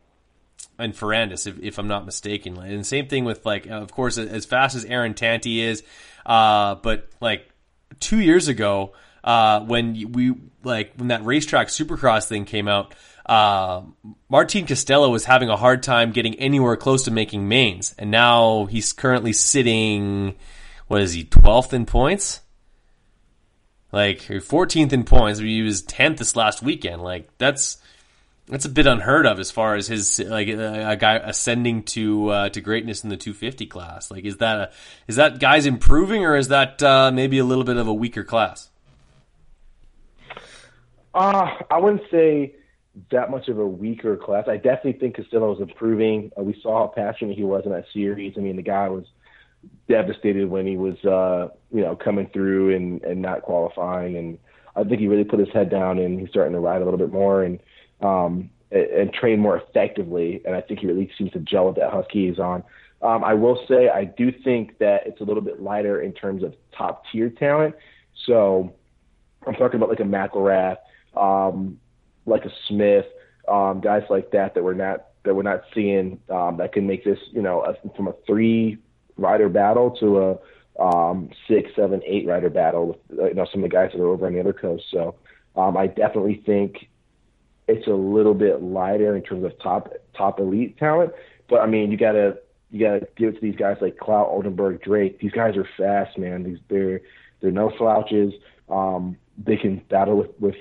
and 0.78 0.94
Ferrandis, 0.94 1.48
if, 1.48 1.58
if, 1.60 1.78
I'm 1.78 1.88
not 1.88 2.06
mistaken. 2.06 2.56
And 2.58 2.86
same 2.86 3.08
thing 3.08 3.24
with 3.24 3.44
like, 3.44 3.66
of 3.66 3.90
course, 3.90 4.18
as 4.18 4.46
fast 4.46 4.76
as 4.76 4.84
Aaron 4.84 5.14
Tanti 5.14 5.60
is, 5.60 5.82
uh, 6.24 6.76
but 6.76 7.08
like 7.20 7.49
two 7.98 8.20
years 8.20 8.48
ago 8.48 8.92
uh, 9.24 9.60
when 9.60 10.12
we 10.12 10.34
like 10.62 10.92
when 10.96 11.08
that 11.08 11.24
racetrack 11.24 11.68
supercross 11.68 12.26
thing 12.26 12.44
came 12.44 12.68
out. 12.68 12.94
Uh, 13.26 13.82
Martin 14.28 14.66
Castelo 14.66 15.10
was 15.10 15.24
having 15.24 15.48
a 15.48 15.56
hard 15.56 15.82
time 15.82 16.10
getting 16.10 16.34
anywhere 16.36 16.76
close 16.76 17.04
to 17.04 17.10
making 17.10 17.48
mains, 17.48 17.94
and 17.98 18.10
now 18.10 18.66
he's 18.66 18.92
currently 18.92 19.32
sitting. 19.32 20.36
What 20.88 21.02
is 21.02 21.12
he? 21.12 21.24
Twelfth 21.24 21.72
in 21.72 21.86
points. 21.86 22.40
Like 23.92 24.20
14th 24.20 24.92
in 24.92 25.02
points. 25.04 25.40
He 25.40 25.62
was 25.62 25.82
10th 25.82 26.18
this 26.18 26.36
last 26.36 26.62
weekend. 26.62 27.02
Like 27.02 27.28
that's 27.38 27.78
that's 28.50 28.64
a 28.64 28.68
bit 28.68 28.86
unheard 28.86 29.26
of 29.26 29.38
as 29.38 29.50
far 29.50 29.76
as 29.76 29.86
his 29.86 30.18
like 30.18 30.48
a, 30.48 30.90
a 30.90 30.96
guy 30.96 31.16
ascending 31.16 31.84
to 31.84 32.28
uh, 32.28 32.48
to 32.50 32.60
greatness 32.60 33.04
in 33.04 33.10
the 33.10 33.16
250 33.16 33.66
class. 33.66 34.10
Like, 34.10 34.24
is 34.24 34.38
that 34.38 34.58
a, 34.58 34.70
is 35.06 35.16
that 35.16 35.38
guys 35.38 35.66
improving 35.66 36.24
or 36.24 36.36
is 36.36 36.48
that 36.48 36.82
uh, 36.82 37.10
maybe 37.12 37.38
a 37.38 37.44
little 37.44 37.64
bit 37.64 37.76
of 37.76 37.86
a 37.86 37.94
weaker 37.94 38.24
class? 38.24 38.68
Uh, 41.14 41.48
I 41.70 41.78
wouldn't 41.78 42.02
say 42.10 42.54
that 43.10 43.30
much 43.30 43.48
of 43.48 43.58
a 43.58 43.66
weaker 43.66 44.16
class. 44.16 44.44
I 44.48 44.56
definitely 44.56 44.94
think 44.94 45.16
Castillo 45.16 45.50
was 45.50 45.60
improving. 45.60 46.32
Uh, 46.38 46.42
we 46.42 46.58
saw 46.60 46.86
how 46.86 46.92
passionate 46.94 47.36
he 47.36 47.44
was 47.44 47.64
in 47.64 47.72
that 47.72 47.84
series. 47.92 48.34
I 48.36 48.40
mean, 48.40 48.56
the 48.56 48.62
guy 48.62 48.88
was 48.88 49.04
devastated 49.88 50.48
when 50.48 50.66
he 50.66 50.76
was, 50.76 50.96
uh, 51.04 51.48
you 51.72 51.82
know, 51.82 51.94
coming 51.94 52.28
through 52.32 52.74
and, 52.74 53.02
and 53.02 53.22
not 53.22 53.42
qualifying. 53.42 54.16
And 54.16 54.38
I 54.74 54.84
think 54.84 55.00
he 55.00 55.06
really 55.06 55.24
put 55.24 55.38
his 55.38 55.50
head 55.52 55.70
down 55.70 55.98
and 55.98 56.18
he's 56.18 56.30
starting 56.30 56.52
to 56.54 56.60
ride 56.60 56.82
a 56.82 56.84
little 56.84 56.98
bit 56.98 57.12
more. 57.12 57.42
And 57.42 57.60
um, 58.00 58.50
and, 58.70 58.84
and 58.86 59.12
train 59.12 59.40
more 59.40 59.56
effectively. 59.56 60.42
And 60.44 60.54
I 60.54 60.60
think 60.60 60.80
he 60.80 60.86
really 60.86 61.10
seems 61.16 61.32
to 61.32 61.40
gel 61.40 61.66
with 61.66 61.76
that 61.76 61.90
Husky 61.90 62.28
he's 62.28 62.38
on. 62.38 62.62
Um, 63.02 63.24
I 63.24 63.34
will 63.34 63.64
say 63.66 63.88
I 63.88 64.04
do 64.04 64.30
think 64.30 64.78
that 64.78 65.06
it's 65.06 65.20
a 65.20 65.24
little 65.24 65.42
bit 65.42 65.62
lighter 65.62 66.02
in 66.02 66.12
terms 66.12 66.42
of 66.42 66.54
top 66.76 67.04
tier 67.10 67.30
talent. 67.30 67.74
So 68.26 68.74
I'm 69.46 69.54
talking 69.54 69.76
about 69.76 69.88
like 69.88 70.00
a 70.00 70.04
McElrath, 70.04 70.76
um, 71.16 71.78
like 72.26 72.44
a 72.44 72.50
Smith, 72.68 73.06
um, 73.48 73.80
guys 73.80 74.02
like 74.10 74.30
that 74.32 74.54
that 74.54 74.62
we're 74.62 74.74
not 74.74 75.06
that 75.24 75.34
we're 75.34 75.42
not 75.42 75.62
seeing 75.74 76.20
um, 76.30 76.58
that 76.58 76.72
can 76.72 76.86
make 76.86 77.04
this 77.04 77.18
you 77.32 77.42
know 77.42 77.62
a, 77.62 77.74
from 77.96 78.08
a 78.08 78.14
three 78.26 78.78
rider 79.16 79.48
battle 79.48 79.90
to 79.92 80.18
a 80.18 80.38
um, 80.82 81.30
six, 81.48 81.70
seven, 81.74 82.02
eight 82.06 82.26
rider 82.26 82.50
battle 82.50 82.86
with 82.88 83.28
you 83.28 83.34
know 83.34 83.46
some 83.50 83.64
of 83.64 83.70
the 83.70 83.74
guys 83.74 83.90
that 83.92 84.00
are 84.00 84.08
over 84.08 84.26
on 84.26 84.34
the 84.34 84.40
other 84.40 84.52
coast. 84.52 84.84
So 84.90 85.14
um, 85.56 85.76
I 85.76 85.86
definitely 85.86 86.42
think 86.44 86.88
it's 87.70 87.86
a 87.86 87.92
little 87.92 88.34
bit 88.34 88.62
lighter 88.62 89.16
in 89.16 89.22
terms 89.22 89.44
of 89.44 89.58
top 89.60 89.92
top 90.16 90.38
elite 90.40 90.78
talent. 90.78 91.12
But 91.48 91.60
I 91.60 91.66
mean, 91.66 91.90
you 91.90 91.96
gotta 91.96 92.38
you 92.70 92.80
gotta 92.80 93.06
give 93.16 93.30
it 93.30 93.34
to 93.36 93.40
these 93.40 93.56
guys 93.56 93.76
like 93.80 93.98
Clout, 93.98 94.28
Oldenburg, 94.28 94.82
Drake. 94.82 95.20
These 95.20 95.32
guys 95.32 95.56
are 95.56 95.68
fast, 95.76 96.18
man. 96.18 96.42
These 96.42 96.58
they're 96.68 97.00
they're 97.40 97.50
no 97.50 97.72
slouches. 97.78 98.34
Um, 98.68 99.16
they 99.38 99.56
can 99.56 99.82
battle 99.88 100.16
with 100.16 100.30
with 100.38 100.54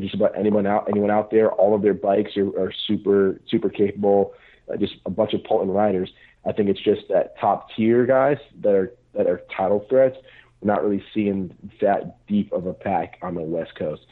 just 0.00 0.14
about 0.14 0.36
anyone 0.38 0.66
out 0.66 0.88
anyone 0.88 1.10
out 1.10 1.30
there. 1.30 1.50
All 1.52 1.74
of 1.74 1.82
their 1.82 1.94
bikes 1.94 2.36
are, 2.36 2.48
are 2.58 2.72
super 2.86 3.40
super 3.48 3.68
capable. 3.68 4.34
Uh, 4.72 4.76
just 4.76 4.94
a 5.06 5.10
bunch 5.10 5.34
of 5.34 5.44
potent 5.44 5.72
riders. 5.72 6.10
I 6.46 6.52
think 6.52 6.68
it's 6.68 6.80
just 6.80 7.02
that 7.08 7.38
top 7.38 7.68
tier 7.76 8.06
guys 8.06 8.38
that 8.62 8.74
are 8.74 8.92
that 9.14 9.26
are 9.26 9.42
title 9.56 9.84
threats. 9.88 10.16
We're 10.60 10.72
not 10.72 10.82
really 10.82 11.04
seeing 11.12 11.56
that 11.80 12.24
deep 12.26 12.52
of 12.52 12.66
a 12.66 12.72
pack 12.72 13.18
on 13.22 13.34
the 13.34 13.42
West 13.42 13.74
Coast. 13.74 14.02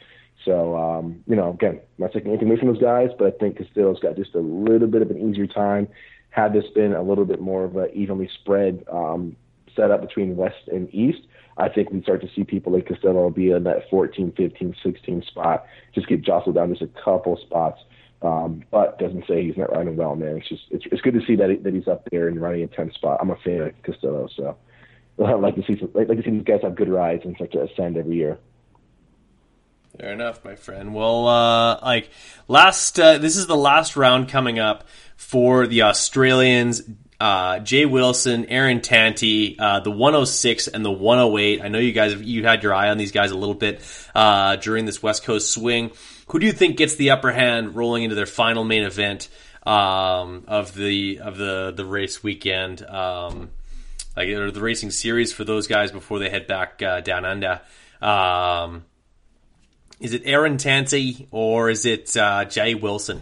So, 0.45 0.75
um, 0.75 1.23
you 1.27 1.35
know, 1.35 1.51
again, 1.51 1.79
I'm 1.81 1.81
not 1.97 2.13
taking 2.13 2.31
anything 2.31 2.55
from 2.57 2.67
those 2.67 2.81
guys, 2.81 3.09
but 3.17 3.27
I 3.27 3.37
think 3.37 3.57
Castillo's 3.57 3.99
got 3.99 4.15
just 4.15 4.33
a 4.35 4.39
little 4.39 4.87
bit 4.87 5.01
of 5.01 5.11
an 5.11 5.29
easier 5.29 5.47
time. 5.47 5.87
Had 6.29 6.53
this 6.53 6.65
been 6.73 6.93
a 6.93 7.03
little 7.03 7.25
bit 7.25 7.41
more 7.41 7.63
of 7.65 7.75
an 7.75 7.89
evenly 7.93 8.29
spread 8.41 8.83
um, 8.91 9.35
setup 9.75 10.01
between 10.01 10.35
West 10.35 10.67
and 10.67 10.93
East, 10.93 11.27
I 11.57 11.69
think 11.69 11.91
we'd 11.91 12.03
start 12.03 12.21
to 12.21 12.29
see 12.35 12.43
people 12.43 12.73
like 12.73 12.87
Castillo 12.87 13.29
be 13.29 13.51
in 13.51 13.63
that 13.65 13.89
14, 13.89 14.33
15, 14.35 14.75
16 14.81 15.23
spot, 15.23 15.65
just 15.93 16.07
get 16.07 16.21
jostled 16.21 16.55
down 16.55 16.69
just 16.69 16.81
a 16.81 17.03
couple 17.03 17.37
spots. 17.37 17.81
Um, 18.23 18.63
but 18.69 18.99
doesn't 18.99 19.25
say 19.27 19.43
he's 19.43 19.57
not 19.57 19.71
riding 19.71 19.95
well, 19.95 20.15
man. 20.15 20.37
It's 20.37 20.47
just 20.47 20.61
it's, 20.69 20.85
it's 20.91 21.01
good 21.01 21.15
to 21.15 21.25
see 21.25 21.35
that 21.37 21.49
he, 21.49 21.55
that 21.57 21.73
he's 21.73 21.87
up 21.87 22.07
there 22.11 22.27
and 22.27 22.39
running 22.39 22.61
a 22.61 22.67
10 22.67 22.91
spot. 22.93 23.17
I'm 23.19 23.31
a 23.31 23.35
fan 23.37 23.61
of 23.61 23.83
Castillo, 23.83 24.29
so 24.35 24.55
I'd 25.25 25.33
like 25.39 25.55
to 25.55 25.63
see 25.63 25.77
some, 25.79 25.89
like, 25.93 26.07
like 26.07 26.17
to 26.17 26.23
see 26.23 26.29
these 26.29 26.43
guys 26.43 26.59
have 26.61 26.75
good 26.75 26.89
rides 26.89 27.23
and 27.25 27.35
start 27.35 27.51
to 27.53 27.63
ascend 27.63 27.97
every 27.97 28.15
year. 28.15 28.37
Fair 29.99 30.13
enough, 30.13 30.43
my 30.45 30.55
friend. 30.55 30.93
Well, 30.93 31.27
uh, 31.27 31.79
like 31.81 32.09
last, 32.47 32.99
uh, 32.99 33.17
this 33.17 33.35
is 33.35 33.47
the 33.47 33.57
last 33.57 33.95
round 33.95 34.29
coming 34.29 34.57
up 34.57 34.85
for 35.17 35.67
the 35.67 35.83
Australians. 35.83 36.81
Uh, 37.19 37.59
Jay 37.59 37.85
Wilson, 37.85 38.45
Aaron 38.45 38.81
Tanti, 38.81 39.59
uh, 39.59 39.81
the 39.81 39.91
106 39.91 40.67
and 40.67 40.83
the 40.83 40.91
108. 40.91 41.61
I 41.61 41.67
know 41.67 41.77
you 41.77 41.91
guys, 41.91 42.15
you 42.15 42.43
had 42.45 42.63
your 42.63 42.73
eye 42.73 42.89
on 42.89 42.97
these 42.97 43.11
guys 43.11 43.29
a 43.29 43.37
little 43.37 43.53
bit 43.53 43.81
uh, 44.15 44.55
during 44.55 44.85
this 44.85 45.03
West 45.03 45.23
Coast 45.23 45.53
swing. 45.53 45.91
Who 46.29 46.39
do 46.39 46.47
you 46.47 46.51
think 46.51 46.77
gets 46.77 46.95
the 46.95 47.11
upper 47.11 47.31
hand 47.31 47.75
rolling 47.75 48.03
into 48.03 48.15
their 48.15 48.25
final 48.25 48.63
main 48.63 48.83
event 48.83 49.27
um, 49.63 50.45
of 50.47 50.73
the 50.73 51.19
of 51.19 51.37
the 51.37 51.73
the 51.75 51.85
race 51.85 52.23
weekend, 52.23 52.81
um, 52.85 53.51
like 54.15 54.29
or 54.29 54.49
the 54.49 54.61
racing 54.61 54.91
series 54.91 55.33
for 55.33 55.43
those 55.43 55.67
guys 55.67 55.91
before 55.91 56.17
they 56.17 56.29
head 56.29 56.47
back 56.47 56.81
uh, 56.81 57.01
down 57.01 57.25
under? 57.25 57.61
Um, 58.01 58.85
is 60.01 60.13
it 60.13 60.23
Aaron 60.25 60.57
Tanti 60.57 61.27
or 61.31 61.69
is 61.69 61.85
it 61.85 62.17
uh, 62.17 62.45
Jay 62.45 62.75
Wilson? 62.75 63.21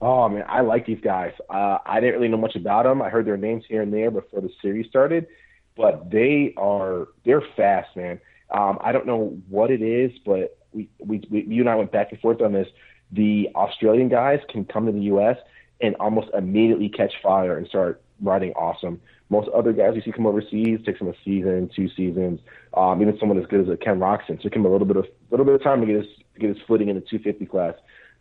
Oh 0.00 0.28
man, 0.28 0.44
I 0.48 0.60
like 0.60 0.86
these 0.86 1.00
guys. 1.00 1.32
Uh, 1.48 1.78
I 1.84 2.00
didn't 2.00 2.16
really 2.16 2.28
know 2.28 2.36
much 2.36 2.56
about 2.56 2.84
them. 2.84 3.02
I 3.02 3.08
heard 3.08 3.26
their 3.26 3.36
names 3.36 3.64
here 3.68 3.82
and 3.82 3.92
there 3.92 4.10
before 4.10 4.40
the 4.40 4.50
series 4.62 4.86
started, 4.88 5.26
but 5.76 6.10
they 6.10 6.54
are 6.56 7.08
they're 7.24 7.42
fast, 7.56 7.96
man. 7.96 8.20
Um, 8.50 8.78
I 8.80 8.92
don't 8.92 9.06
know 9.06 9.38
what 9.48 9.70
it 9.70 9.82
is, 9.82 10.12
but 10.24 10.58
we, 10.72 10.88
we, 10.98 11.22
we 11.30 11.44
you 11.44 11.62
and 11.62 11.70
I 11.70 11.74
went 11.74 11.90
back 11.90 12.12
and 12.12 12.20
forth 12.20 12.40
on 12.40 12.52
this. 12.52 12.68
The 13.12 13.50
Australian 13.54 14.08
guys 14.08 14.40
can 14.48 14.64
come 14.64 14.86
to 14.86 14.92
the 14.92 15.02
U.S. 15.02 15.38
and 15.80 15.96
almost 15.96 16.28
immediately 16.34 16.88
catch 16.88 17.14
fire 17.22 17.56
and 17.56 17.66
start 17.66 18.02
riding 18.20 18.52
awesome. 18.52 19.00
Most 19.30 19.48
other 19.54 19.72
guys 19.72 19.94
you 19.94 20.02
see 20.02 20.12
come 20.12 20.26
overseas 20.26 20.80
takes 20.84 20.98
them 20.98 21.08
a 21.08 21.14
season, 21.24 21.70
two 21.74 21.88
seasons. 21.96 22.40
Um, 22.74 23.00
even 23.00 23.18
someone 23.18 23.38
as 23.38 23.46
good 23.46 23.60
as 23.60 23.68
a 23.68 23.76
Ken 23.76 23.98
Roczen 23.98 24.40
took 24.40 24.54
him 24.54 24.66
a 24.66 24.70
little 24.70 24.86
bit 24.86 24.96
of 24.96 25.06
little 25.30 25.46
bit 25.46 25.54
of 25.54 25.62
time 25.62 25.80
to 25.80 25.86
get 25.86 25.96
his 25.96 26.06
to 26.34 26.40
get 26.40 26.48
his 26.50 26.58
footing 26.66 26.88
in 26.88 26.96
the 26.96 27.00
250 27.00 27.46
class. 27.46 27.74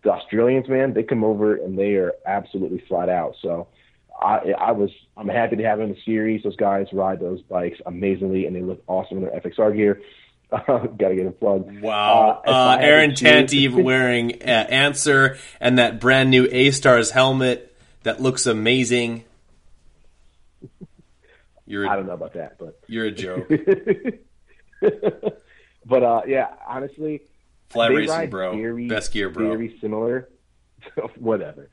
The 0.04 0.12
Australians, 0.12 0.68
man, 0.68 0.94
they 0.94 1.04
come 1.04 1.24
over 1.24 1.56
and 1.56 1.78
they 1.78 1.96
are 1.96 2.14
absolutely 2.26 2.84
flat 2.88 3.10
out. 3.10 3.36
So 3.42 3.68
I, 4.20 4.54
I 4.58 4.72
was 4.72 4.90
I'm 5.18 5.28
happy 5.28 5.58
to 5.58 5.64
have 5.64 5.80
them 5.80 5.90
in 5.90 5.96
the 5.96 6.02
series. 6.06 6.44
Those 6.44 6.56
guys 6.56 6.88
ride 6.94 7.20
those 7.20 7.42
bikes 7.42 7.80
amazingly 7.86 8.46
and 8.46 8.56
they 8.56 8.62
look 8.62 8.82
awesome 8.88 9.18
in 9.18 9.24
their 9.26 9.40
FXR 9.40 9.76
gear. 9.76 10.02
Gotta 10.52 11.16
get 11.16 11.26
a 11.26 11.32
plug. 11.32 11.82
Wow. 11.82 12.42
Uh, 12.46 12.50
Uh, 12.50 12.78
Aaron 12.80 13.16
to 13.16 13.68
wearing 13.70 14.42
uh, 14.44 14.46
Answer 14.46 15.38
and 15.60 15.80
that 15.80 16.00
brand 16.00 16.30
new 16.30 16.48
A 16.52 16.72
Stars 16.72 17.12
helmet 17.12 17.76
that 18.04 18.22
looks 18.22 18.46
amazing. 18.46 19.26
You're 21.66 21.88
I 21.88 21.94
a, 21.94 21.98
don't 21.98 22.08
know 22.08 22.14
about 22.14 22.34
that, 22.34 22.58
but 22.58 22.80
you're 22.88 23.06
a 23.06 23.12
joke. 23.12 23.48
but 25.86 26.04
uh, 26.04 26.22
yeah, 26.28 26.48
honestly, 26.68 27.22
Fly 27.70 27.90
they 27.90 27.96
racing, 27.96 28.16
ride 28.16 28.30
bro. 28.30 28.56
Very, 28.56 28.88
Best 28.88 29.12
gear, 29.14 29.30
bro. 29.30 29.50
Very 29.50 29.78
similar. 29.80 30.30
Whatever. 31.18 31.70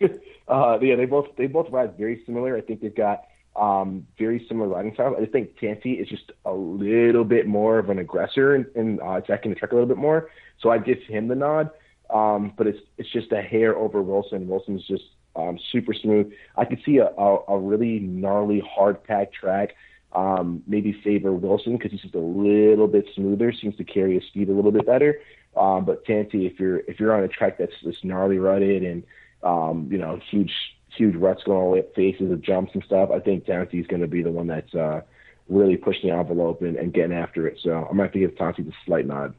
uh, 0.48 0.78
yeah, 0.80 0.96
they 0.96 1.04
both 1.06 1.28
they 1.36 1.46
both 1.46 1.70
ride 1.70 1.96
very 1.96 2.22
similar. 2.26 2.56
I 2.56 2.60
think 2.60 2.80
they've 2.80 2.94
got 2.94 3.22
um, 3.54 4.06
very 4.18 4.44
similar 4.48 4.68
riding 4.68 4.94
styles. 4.94 5.16
I 5.20 5.26
think 5.26 5.58
Tanti 5.58 5.92
is 5.92 6.08
just 6.08 6.32
a 6.44 6.52
little 6.52 7.24
bit 7.24 7.46
more 7.46 7.78
of 7.78 7.90
an 7.90 7.98
aggressor 7.98 8.54
and, 8.54 8.66
and 8.74 9.00
uh, 9.00 9.12
attacking 9.12 9.52
the 9.52 9.54
track 9.54 9.72
a 9.72 9.74
little 9.74 9.88
bit 9.88 9.98
more. 9.98 10.30
So 10.60 10.70
I 10.70 10.78
give 10.78 10.98
him 11.02 11.28
the 11.28 11.34
nod. 11.34 11.70
Um, 12.10 12.52
but 12.56 12.66
it's 12.66 12.80
it's 12.98 13.10
just 13.10 13.32
a 13.32 13.40
hair 13.40 13.74
over 13.76 14.02
Wilson. 14.02 14.46
Wilson's 14.46 14.86
just 14.86 15.04
um, 15.36 15.58
super 15.70 15.94
smooth. 15.94 16.32
I 16.56 16.64
could 16.64 16.80
see 16.84 16.98
a, 16.98 17.06
a, 17.06 17.38
a 17.48 17.58
really 17.58 18.00
gnarly, 18.00 18.60
hard 18.60 19.02
packed 19.04 19.34
track. 19.34 19.74
Um, 20.14 20.62
maybe 20.66 20.92
favor 20.92 21.32
Wilson 21.32 21.76
because 21.76 21.90
he's 21.90 22.02
just 22.02 22.14
a 22.14 22.18
little 22.18 22.86
bit 22.86 23.06
smoother, 23.14 23.50
seems 23.52 23.76
to 23.76 23.84
carry 23.84 24.14
his 24.14 24.24
speed 24.24 24.50
a 24.50 24.52
little 24.52 24.72
bit 24.72 24.84
better. 24.84 25.20
Um, 25.56 25.84
but 25.84 26.04
Tanti, 26.04 26.46
if 26.46 26.60
you're 26.60 26.78
if 26.80 27.00
you're 27.00 27.14
on 27.14 27.24
a 27.24 27.28
track 27.28 27.58
that's 27.58 27.72
just 27.82 28.04
gnarly 28.04 28.38
rutted 28.38 28.82
and 28.82 29.04
um, 29.42 29.88
you 29.90 29.98
know 29.98 30.20
huge 30.30 30.52
huge 30.96 31.14
ruts 31.16 31.42
going 31.44 31.58
all 31.58 31.70
the 31.70 31.74
way 31.74 31.80
up 31.80 31.94
faces 31.94 32.30
of 32.30 32.42
jumps 32.42 32.72
and 32.74 32.84
stuff, 32.84 33.10
I 33.10 33.20
think 33.20 33.46
Tanti 33.46 33.78
is 33.78 33.86
going 33.86 34.02
to 34.02 34.08
be 34.08 34.22
the 34.22 34.30
one 34.30 34.46
that's 34.46 34.74
uh, 34.74 35.00
really 35.48 35.76
pushing 35.76 36.10
the 36.10 36.16
envelope 36.16 36.60
and, 36.62 36.76
and 36.76 36.92
getting 36.92 37.16
after 37.16 37.46
it. 37.46 37.58
So 37.62 37.70
I'm 37.72 37.96
going 37.96 37.98
to 37.98 38.02
have 38.02 38.12
to 38.12 38.18
give 38.18 38.36
Tanti 38.36 38.62
the 38.62 38.72
slight 38.84 39.06
nod. 39.06 39.34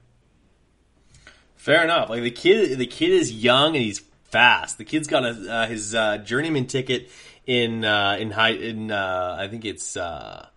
Fair 1.56 1.84
enough. 1.84 2.10
Like 2.10 2.24
the 2.24 2.32
kid, 2.32 2.78
the 2.78 2.88
kid 2.88 3.12
is 3.12 3.32
young 3.32 3.76
and 3.76 3.86
he's 3.86 4.02
fast. 4.34 4.80
The 4.80 4.84
kid's 4.84 5.08
got 5.08 5.24
a, 5.24 5.30
uh, 5.30 5.68
his 5.68 5.94
uh, 5.94 6.18
journeyman 6.18 6.66
ticket 6.66 7.12
in 7.46 7.86
uh, 7.86 8.18
in 8.20 8.32
high 8.32 8.50
in 8.50 8.90
uh, 8.92 9.38
I 9.40 9.48
think 9.48 9.64
it's 9.64 9.96
uh, 9.96 10.48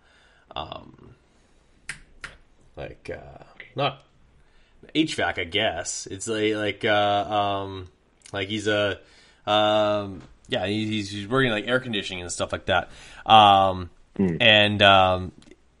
um, 0.55 1.15
like 2.75 3.09
uh, 3.13 3.43
not 3.75 4.03
HVAC. 4.95 5.39
I 5.39 5.43
guess 5.43 6.07
it's 6.09 6.27
like 6.27 6.55
like 6.55 6.85
uh, 6.85 7.25
um, 7.29 7.87
like 8.33 8.49
he's 8.49 8.67
a 8.67 8.99
um, 9.45 10.23
yeah 10.49 10.65
he's, 10.65 11.11
he's 11.11 11.27
working 11.27 11.51
like 11.51 11.67
air 11.67 11.79
conditioning 11.79 12.23
and 12.23 12.31
stuff 12.31 12.51
like 12.51 12.65
that. 12.65 12.89
Um, 13.25 13.91
and 14.41 14.81
um, 14.81 15.31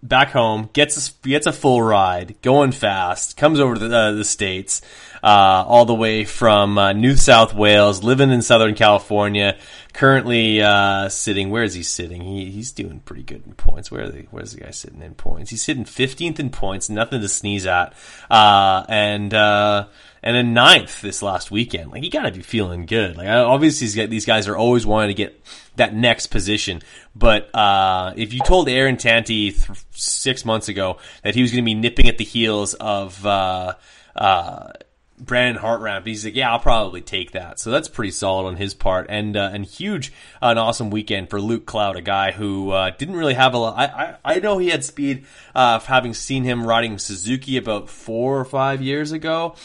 back 0.03 0.31
home, 0.31 0.69
gets 0.73 1.09
a, 1.09 1.27
gets 1.27 1.47
a 1.47 1.51
full 1.51 1.81
ride, 1.81 2.35
going 2.41 2.71
fast, 2.71 3.35
comes 3.37 3.59
over 3.59 3.73
to 3.73 3.87
the, 3.87 3.97
uh, 3.97 4.11
the 4.11 4.23
states, 4.23 4.81
uh, 5.23 5.63
all 5.67 5.85
the 5.85 5.95
way 5.95 6.23
from 6.23 6.77
uh, 6.77 6.93
New 6.93 7.15
South 7.15 7.53
Wales, 7.53 8.03
living 8.03 8.31
in 8.31 8.41
Southern 8.41 8.75
California. 8.75 9.57
Currently 9.93 10.61
uh, 10.61 11.09
sitting, 11.09 11.49
where 11.49 11.63
is 11.63 11.73
he 11.73 11.81
sitting? 11.81 12.21
He, 12.21 12.51
he's 12.51 12.71
doing 12.71 12.99
pretty 12.99 13.23
good 13.23 13.43
in 13.47 13.53
points. 13.53 13.89
Where 13.89 14.07
they, 14.07 14.27
where's 14.29 14.53
the 14.53 14.61
guy 14.61 14.69
sitting 14.69 15.01
in 15.01 15.15
points? 15.15 15.49
He's 15.49 15.63
sitting 15.63 15.85
fifteenth 15.85 16.39
in 16.39 16.51
points, 16.51 16.87
nothing 16.87 17.21
to 17.21 17.27
sneeze 17.27 17.65
at, 17.65 17.93
uh, 18.29 18.85
and 18.87 19.33
uh, 19.33 19.87
and 20.23 20.35
a 20.35 20.43
ninth 20.43 21.01
this 21.01 21.21
last 21.21 21.51
weekend. 21.51 21.91
Like 21.91 22.03
you 22.03 22.09
got 22.09 22.23
to 22.23 22.31
be 22.31 22.41
feeling 22.41 22.85
good. 22.85 23.17
Like 23.17 23.27
obviously 23.27 24.05
these 24.07 24.25
guys- 24.25 24.47
are 24.47 24.57
always 24.57 24.85
wanting 24.85 25.09
to 25.09 25.13
get 25.13 25.41
that 25.77 25.93
next 25.93 26.27
position. 26.27 26.81
But 27.15 27.53
uh, 27.55 28.13
if 28.15 28.33
you 28.33 28.39
told 28.41 28.69
Aaron 28.69 28.97
Tanti 28.97 29.51
th- 29.51 29.79
six 29.91 30.45
months 30.45 30.69
ago 30.69 30.97
that 31.23 31.35
he 31.35 31.41
was 31.41 31.51
going 31.51 31.63
to 31.63 31.65
be 31.65 31.73
nipping 31.73 32.07
at 32.07 32.17
the 32.17 32.23
heels 32.23 32.73
of 32.75 33.25
uh, 33.25 33.73
uh, 34.15 34.71
Brandon 35.19 35.61
Hartranft, 35.61 36.05
he's 36.05 36.23
like, 36.25 36.35
"Yeah, 36.35 36.51
I'll 36.51 36.59
probably 36.59 37.01
take 37.01 37.31
that." 37.31 37.59
So 37.59 37.71
that's 37.71 37.87
pretty 37.87 38.11
solid 38.11 38.47
on 38.47 38.55
his 38.55 38.75
part, 38.75 39.07
and 39.09 39.35
uh, 39.35 39.49
and 39.51 39.65
huge, 39.65 40.13
an 40.41 40.59
awesome 40.59 40.91
weekend 40.91 41.29
for 41.31 41.41
Luke 41.41 41.65
Clout, 41.65 41.95
a 41.95 42.01
guy 42.01 42.31
who 42.31 42.69
uh, 42.71 42.91
didn't 42.91 43.15
really 43.15 43.33
have 43.33 43.55
a 43.55 43.57
lot. 43.57 43.77
I, 43.77 43.85
I 43.85 44.35
I 44.35 44.39
know 44.39 44.59
he 44.59 44.69
had 44.69 44.83
speed, 44.83 45.25
uh, 45.55 45.79
having 45.79 46.13
seen 46.13 46.43
him 46.43 46.65
riding 46.67 46.99
Suzuki 46.99 47.57
about 47.57 47.89
four 47.89 48.39
or 48.39 48.45
five 48.45 48.81
years 48.83 49.11
ago 49.11 49.55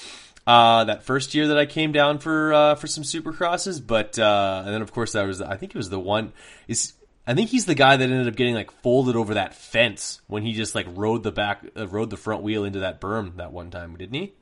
uh, 0.47 0.85
that 0.85 1.05
first 1.05 1.35
year 1.35 1.49
that 1.49 1.59
I 1.59 1.67
came 1.67 1.93
down 1.93 2.19
for 2.19 2.53
uh, 2.53 2.75
for 2.75 2.87
some 2.87 3.05
supercrosses. 3.05 3.85
But 3.85 4.19
uh, 4.19 4.63
and 4.65 4.75
then 4.75 4.83
of 4.83 4.93
course 4.93 5.13
that 5.13 5.27
was 5.27 5.41
I 5.41 5.57
think 5.57 5.75
it 5.75 5.79
was 5.79 5.91
the 5.91 6.01
one 6.01 6.33
is 6.69 6.95
I 7.27 7.35
think 7.35 7.51
he's 7.51 7.67
the 7.67 7.75
guy 7.75 7.97
that 7.97 8.05
ended 8.05 8.29
up 8.29 8.37
getting 8.37 8.55
like 8.55 8.71
folded 8.83 9.15
over 9.17 9.35
that 9.35 9.55
fence 9.55 10.21
when 10.27 10.43
he 10.43 10.53
just 10.53 10.75
like 10.75 10.87
rode 10.91 11.23
the 11.23 11.33
back 11.33 11.65
uh, 11.77 11.87
rode 11.87 12.11
the 12.11 12.17
front 12.17 12.43
wheel 12.43 12.65
into 12.65 12.81
that 12.81 13.01
berm 13.01 13.37
that 13.37 13.53
one 13.53 13.71
time, 13.71 13.97
didn't 13.97 14.15
he? 14.15 14.33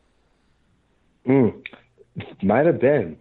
Mm. 1.26 1.66
Might 2.42 2.66
have 2.66 2.80
been. 2.80 3.18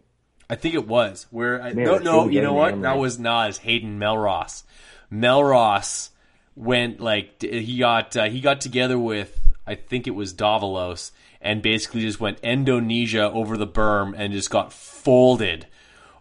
I 0.49 0.55
think 0.55 0.73
it 0.73 0.87
was 0.87 1.27
where 1.29 1.61
I 1.61 1.73
Man, 1.73 1.85
no 1.85 1.97
no 1.97 2.29
you 2.29 2.41
know 2.41 2.53
what 2.53 2.71
memory. 2.71 2.81
that 2.83 2.97
was 2.97 3.19
not 3.19 3.49
as 3.49 3.57
Hayden 3.59 3.99
Melross. 3.99 4.63
Melross 5.11 6.09
went 6.55 6.99
like 6.99 7.41
he 7.41 7.77
got 7.77 8.15
uh, 8.17 8.25
he 8.29 8.41
got 8.41 8.61
together 8.61 8.97
with 8.97 9.38
I 9.69 9.75
think 9.75 10.07
it 10.07 10.11
was 10.11 10.33
Davalos 10.33 11.11
and 11.41 11.61
basically 11.61 12.01
just 12.01 12.19
went 12.19 12.39
Indonesia 12.41 13.31
over 13.31 13.55
the 13.57 13.67
berm 13.67 14.13
and 14.17 14.33
just 14.33 14.49
got 14.49 14.73
folded 14.73 15.67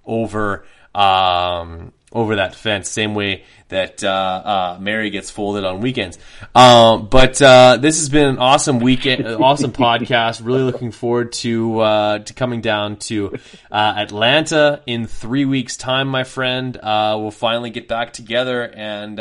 over 0.05 0.65
um 0.95 1.93
over 2.13 2.37
that 2.37 2.55
fence 2.55 2.89
same 2.89 3.15
way 3.15 3.45
that 3.69 4.03
uh, 4.03 4.09
uh, 4.09 4.79
Mary 4.81 5.11
gets 5.11 5.31
folded 5.31 5.65
on 5.65 5.81
weekends. 5.81 6.19
Um, 6.55 7.09
but 7.09 7.41
uh, 7.43 7.77
this 7.77 7.99
has 7.99 8.09
been 8.09 8.27
an 8.27 8.39
awesome 8.39 8.79
weekend, 8.79 9.27
awesome 9.27 9.73
podcast. 9.87 10.45
Really 10.45 10.63
looking 10.63 10.91
forward 10.91 11.33
to 11.33 11.81
uh, 11.81 12.19
to 12.21 12.35
coming 12.35 12.61
down 12.61 12.97
to 12.97 13.39
uh, 13.71 13.95
Atlanta 13.97 14.83
in 14.87 15.07
three 15.07 15.45
weeks' 15.45 15.77
time, 15.77 16.09
my 16.09 16.25
friend. 16.25 16.77
Uh, 16.77 17.17
we'll 17.21 17.31
finally 17.31 17.71
get 17.71 17.89
back 17.89 18.13
together 18.13 18.63
and. 18.63 19.21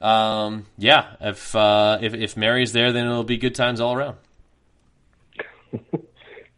Um, 0.00 0.66
yeah, 0.78 1.16
if, 1.20 1.54
uh, 1.54 1.98
if 2.00 2.14
if 2.14 2.36
Mary's 2.36 2.72
there, 2.72 2.92
then 2.92 3.06
it'll 3.06 3.24
be 3.24 3.36
good 3.36 3.54
times 3.54 3.80
all 3.80 3.94
around. 3.94 4.16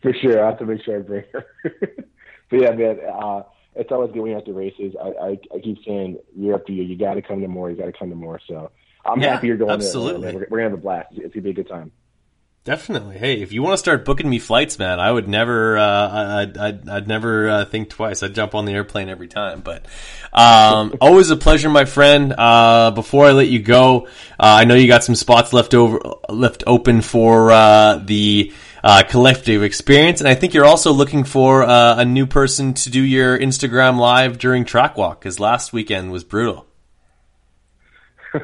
For 0.03 0.13
sure, 0.21 0.43
I 0.45 0.49
have 0.51 0.59
to 0.59 0.65
make 0.67 0.83
sure 0.85 0.99
I 0.99 1.03
bring 1.03 1.25
her. 1.33 1.47
but 1.81 2.61
yeah, 2.61 2.71
man, 2.73 2.99
uh, 3.13 3.43
it's 3.75 3.91
always 3.93 4.11
good 4.13 4.21
when 4.21 4.31
you 4.31 4.37
have 4.37 4.45
the 4.45 4.53
races. 4.53 4.95
I, 5.01 5.09
I, 5.09 5.39
I 5.55 5.59
keep 5.63 5.79
saying 5.87 6.19
year 6.37 6.55
after 6.55 6.73
year, 6.73 6.85
you 6.85 6.97
got 6.99 7.15
to 7.15 7.23
come 7.23 7.41
to 7.41 7.49
more. 7.49 7.71
You 7.71 7.77
got 7.77 7.87
to 7.87 7.93
come 7.93 8.11
to 8.11 8.17
more. 8.17 8.41
So 8.49 8.71
I'm 9.05 9.21
Yeah, 9.21 9.35
happy 9.35 9.47
you're 9.49 9.57
going 9.57 9.71
absolutely. 9.71 10.23
there. 10.23 10.35
We're, 10.35 10.47
we're 10.51 10.59
gonna 10.59 10.71
have 10.71 10.79
a 10.79 10.83
blast. 10.83 11.09
It's 11.13 11.35
gonna 11.35 11.43
be 11.43 11.51
a 11.51 11.55
good 11.55 11.69
time. 11.69 11.93
Definitely. 12.65 13.19
Hey, 13.19 13.43
if 13.43 13.51
you 13.51 13.61
want 13.61 13.73
to 13.73 13.79
start 13.79 14.05
booking 14.05 14.31
me 14.31 14.39
flights, 14.39 14.79
man, 14.79 15.01
I 15.01 15.11
would 15.11 15.27
never, 15.27 15.77
uh, 15.77 16.37
I'd, 16.43 16.57
I'd, 16.57 16.89
I'd 16.89 17.09
never 17.09 17.51
uh, 17.51 17.65
think 17.65 17.91
twice. 17.91 18.23
I'd 18.23 18.37
jump 18.37 18.55
on 18.55 18.67
the 18.67 18.73
airplane 18.73 19.09
every 19.09 19.27
time. 19.27 19.63
But 19.63 19.85
um, 20.33 20.95
always 21.01 21.31
a 21.31 21.37
pleasure, 21.37 21.69
my 21.69 21.87
friend. 21.87 22.33
Uh, 22.39 22.93
before 22.93 23.27
I 23.27 23.33
let 23.33 23.49
you 23.49 23.61
go, 23.61 24.07
uh, 24.07 24.07
I 24.39 24.65
know 24.65 24.77
you 24.77 24.87
got 24.87 25.03
some 25.03 25.17
spots 25.17 25.53
left 25.53 25.75
over, 25.75 25.99
left 26.29 26.63
open 26.65 27.03
for 27.03 27.51
uh, 27.51 27.97
the 27.97 28.53
uh, 28.85 29.03
collective 29.09 29.65
experience, 29.65 30.21
and 30.21 30.29
I 30.29 30.37
think 30.37 30.55
you're 30.55 30.65
also 30.65 30.93
looking 30.93 31.25
for 31.25 31.65
uh, 31.65 31.97
a 31.97 32.05
new 32.05 32.27
person 32.27 32.75
to 32.75 32.91
do 32.91 33.03
your 33.03 33.37
Instagram 33.37 33.99
live 33.99 34.39
during 34.39 34.65
track 34.65 34.97
walk 34.97 35.21
because 35.21 35.41
last 35.41 35.73
weekend 35.73 36.13
was 36.13 36.23
brutal. 36.23 36.67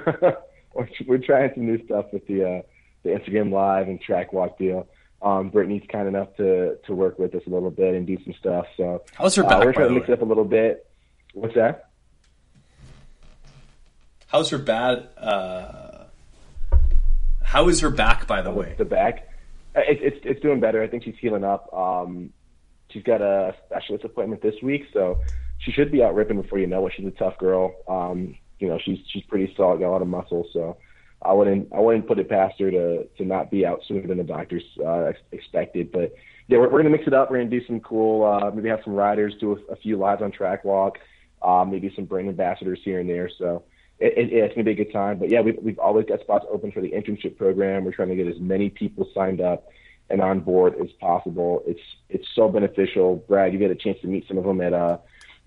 we're, 1.06 1.18
trying 1.18 1.52
some 1.54 1.66
new 1.66 1.84
stuff 1.84 2.06
with 2.12 2.26
the 2.26 2.44
uh, 2.44 2.62
the 3.02 3.10
Instagram 3.10 3.52
live 3.52 3.88
and 3.88 4.00
track 4.00 4.32
walk 4.32 4.58
deal. 4.58 4.88
Um, 5.20 5.50
Brittany's 5.50 5.82
kind 5.90 6.06
enough 6.06 6.34
to 6.36 6.76
to 6.86 6.94
work 6.94 7.18
with 7.18 7.34
us 7.34 7.42
a 7.46 7.50
little 7.50 7.70
bit 7.70 7.94
and 7.94 8.06
do 8.06 8.16
some 8.24 8.34
stuff. 8.38 8.66
So 8.76 9.02
How's 9.14 9.34
her 9.34 9.44
uh, 9.44 9.48
back, 9.48 9.64
we're 9.64 9.72
trying 9.72 9.88
to 9.88 9.94
mix 9.94 10.08
it 10.08 10.12
up 10.12 10.22
a 10.22 10.24
little 10.24 10.44
bit. 10.44 10.86
What's 11.34 11.54
that? 11.54 11.90
How's 14.28 14.50
her 14.50 14.58
bad? 14.58 15.08
Uh, 15.16 16.04
how 17.42 17.68
is 17.68 17.80
her 17.80 17.90
back, 17.90 18.26
by 18.26 18.42
the 18.42 18.50
way? 18.50 18.74
the 18.76 18.84
back. 18.84 19.28
Uh, 19.74 19.80
It, 19.80 20.02
it's 20.02 20.18
it's 20.22 20.40
doing 20.40 20.60
better. 20.60 20.82
I 20.82 20.86
think 20.86 21.04
she's 21.04 21.16
healing 21.18 21.44
up. 21.44 21.72
Um, 21.72 22.32
she's 22.90 23.02
got 23.02 23.22
a 23.22 23.54
specialist 23.66 24.04
appointment 24.04 24.42
this 24.42 24.54
week, 24.62 24.86
so 24.92 25.18
she 25.58 25.72
should 25.72 25.90
be 25.90 26.02
out 26.02 26.14
ripping 26.14 26.40
before 26.40 26.58
you 26.58 26.66
know 26.66 26.86
it. 26.86 26.92
She's 26.96 27.06
a 27.06 27.10
tough 27.12 27.38
girl. 27.38 27.74
Um, 27.88 28.36
you 28.58 28.68
know, 28.68 28.78
she's 28.84 28.98
she's 29.08 29.24
pretty 29.24 29.52
solid, 29.56 29.80
got 29.80 29.88
a 29.88 29.90
lot 29.90 30.02
of 30.02 30.08
muscle, 30.08 30.46
so 30.52 30.76
I 31.22 31.32
wouldn't 31.32 31.72
I 31.72 31.80
wouldn't 31.80 32.06
put 32.06 32.18
it 32.18 32.28
past 32.28 32.58
her 32.60 32.70
to 32.70 33.04
to 33.04 33.24
not 33.24 33.50
be 33.50 33.66
out 33.66 33.82
sooner 33.86 34.06
than 34.06 34.18
the 34.18 34.24
doctors 34.24 34.62
uh, 34.78 35.04
ex- 35.04 35.18
expected. 35.32 35.90
But 35.90 36.14
yeah, 36.46 36.58
we're, 36.58 36.70
we're 36.70 36.78
gonna 36.78 36.90
mix 36.90 37.06
it 37.06 37.14
up. 37.14 37.30
We're 37.30 37.38
gonna 37.38 37.50
do 37.50 37.64
some 37.66 37.80
cool, 37.80 38.24
uh, 38.24 38.50
maybe 38.50 38.68
have 38.68 38.80
some 38.84 38.94
riders 38.94 39.34
do 39.40 39.52
a, 39.68 39.72
a 39.72 39.76
few 39.76 39.96
lives 39.96 40.22
on 40.22 40.30
track 40.30 40.64
walk, 40.64 40.98
uh, 41.42 41.64
maybe 41.68 41.92
some 41.94 42.04
brand 42.04 42.28
ambassadors 42.28 42.80
here 42.84 43.00
and 43.00 43.08
there. 43.10 43.28
So 43.36 43.64
it, 43.98 44.16
it, 44.16 44.32
it's 44.32 44.54
gonna 44.54 44.64
be 44.64 44.72
a 44.72 44.84
good 44.84 44.92
time. 44.92 45.18
But 45.18 45.30
yeah, 45.30 45.40
we've 45.40 45.58
we've 45.60 45.78
always 45.78 46.06
got 46.06 46.20
spots 46.20 46.46
open 46.50 46.70
for 46.70 46.80
the 46.80 46.90
internship 46.90 47.36
program. 47.36 47.84
We're 47.84 47.92
trying 47.92 48.10
to 48.10 48.16
get 48.16 48.28
as 48.28 48.38
many 48.38 48.70
people 48.70 49.08
signed 49.12 49.40
up 49.40 49.68
and 50.10 50.20
on 50.20 50.40
board 50.40 50.74
as 50.80 50.90
possible. 51.00 51.62
It's 51.66 51.80
it's 52.08 52.26
so 52.34 52.48
beneficial. 52.48 53.16
Brad, 53.16 53.52
you 53.52 53.58
get 53.58 53.70
a 53.70 53.74
chance 53.74 54.00
to 54.02 54.06
meet 54.06 54.26
some 54.28 54.38
of 54.38 54.44
them 54.44 54.60
at 54.60 54.72
uh 54.72 54.98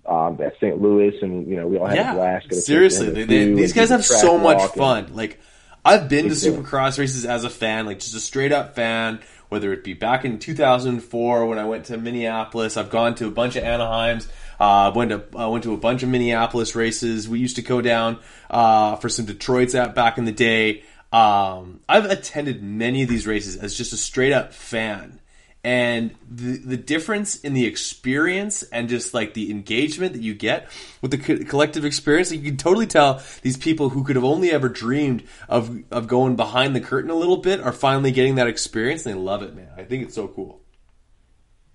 um, 0.04 0.40
at 0.42 0.54
St. 0.56 0.80
Louis, 0.80 1.14
and 1.22 1.46
you 1.48 1.56
know 1.56 1.66
we 1.66 1.78
all 1.78 1.86
had 1.86 1.98
a 1.98 2.14
blast. 2.14 2.48
Got 2.48 2.56
a 2.56 2.60
to 2.60 2.62
seriously, 2.62 3.10
they, 3.10 3.24
they, 3.24 3.52
these 3.54 3.72
guys 3.72 3.90
have 3.90 4.04
so 4.04 4.36
much 4.38 4.58
walk 4.58 4.72
and- 4.72 4.78
fun. 4.78 5.14
Like, 5.14 5.40
I've 5.84 6.08
been 6.08 6.28
to. 6.28 6.34
Supercross 6.34 6.98
races 6.98 7.24
as 7.24 7.44
a 7.44 7.50
fan, 7.50 7.86
like 7.86 7.98
just 7.98 8.14
a 8.14 8.20
straight 8.20 8.52
up 8.52 8.74
fan. 8.74 9.20
Whether 9.48 9.72
it 9.72 9.84
be 9.84 9.92
back 9.92 10.24
in 10.24 10.38
2004 10.38 11.46
when 11.46 11.58
I 11.58 11.66
went 11.66 11.86
to 11.86 11.98
Minneapolis, 11.98 12.78
I've 12.78 12.88
gone 12.88 13.14
to 13.16 13.26
a 13.26 13.30
bunch 13.30 13.56
of 13.56 13.64
Anaheims. 13.64 14.26
Uh, 14.58 14.92
went 14.94 15.10
to 15.10 15.38
uh, 15.38 15.48
went 15.50 15.64
to 15.64 15.74
a 15.74 15.76
bunch 15.76 16.02
of 16.02 16.08
Minneapolis 16.08 16.74
races. 16.74 17.28
We 17.28 17.38
used 17.38 17.56
to 17.56 17.62
go 17.62 17.80
down 17.80 18.18
uh, 18.48 18.96
for 18.96 19.08
some 19.08 19.26
Detroit's 19.26 19.74
at 19.74 19.94
back 19.94 20.18
in 20.18 20.24
the 20.24 20.32
day. 20.32 20.84
Um, 21.12 21.80
I've 21.88 22.06
attended 22.06 22.62
many 22.62 23.02
of 23.02 23.08
these 23.08 23.26
races 23.26 23.56
as 23.56 23.76
just 23.76 23.92
a 23.92 23.98
straight 23.98 24.32
up 24.32 24.54
fan 24.54 25.20
and 25.64 26.12
the 26.28 26.56
the 26.56 26.76
difference 26.76 27.36
in 27.40 27.54
the 27.54 27.66
experience 27.66 28.64
and 28.64 28.88
just 28.88 29.14
like 29.14 29.34
the 29.34 29.50
engagement 29.50 30.12
that 30.12 30.22
you 30.22 30.34
get 30.34 30.68
with 31.00 31.12
the 31.12 31.18
co- 31.18 31.44
collective 31.44 31.84
experience, 31.84 32.32
you 32.32 32.40
can 32.40 32.56
totally 32.56 32.86
tell 32.86 33.22
these 33.42 33.56
people 33.56 33.90
who 33.90 34.02
could 34.02 34.16
have 34.16 34.24
only 34.24 34.50
ever 34.50 34.68
dreamed 34.68 35.22
of 35.48 35.82
of 35.92 36.08
going 36.08 36.34
behind 36.34 36.74
the 36.74 36.80
curtain 36.80 37.10
a 37.10 37.14
little 37.14 37.36
bit 37.36 37.60
are 37.60 37.72
finally 37.72 38.10
getting 38.10 38.34
that 38.34 38.48
experience 38.48 39.06
and 39.06 39.14
they 39.14 39.18
love 39.18 39.42
it, 39.42 39.54
man. 39.54 39.68
I 39.76 39.84
think 39.84 40.04
it's 40.04 40.14
so 40.14 40.26
cool. 40.26 40.60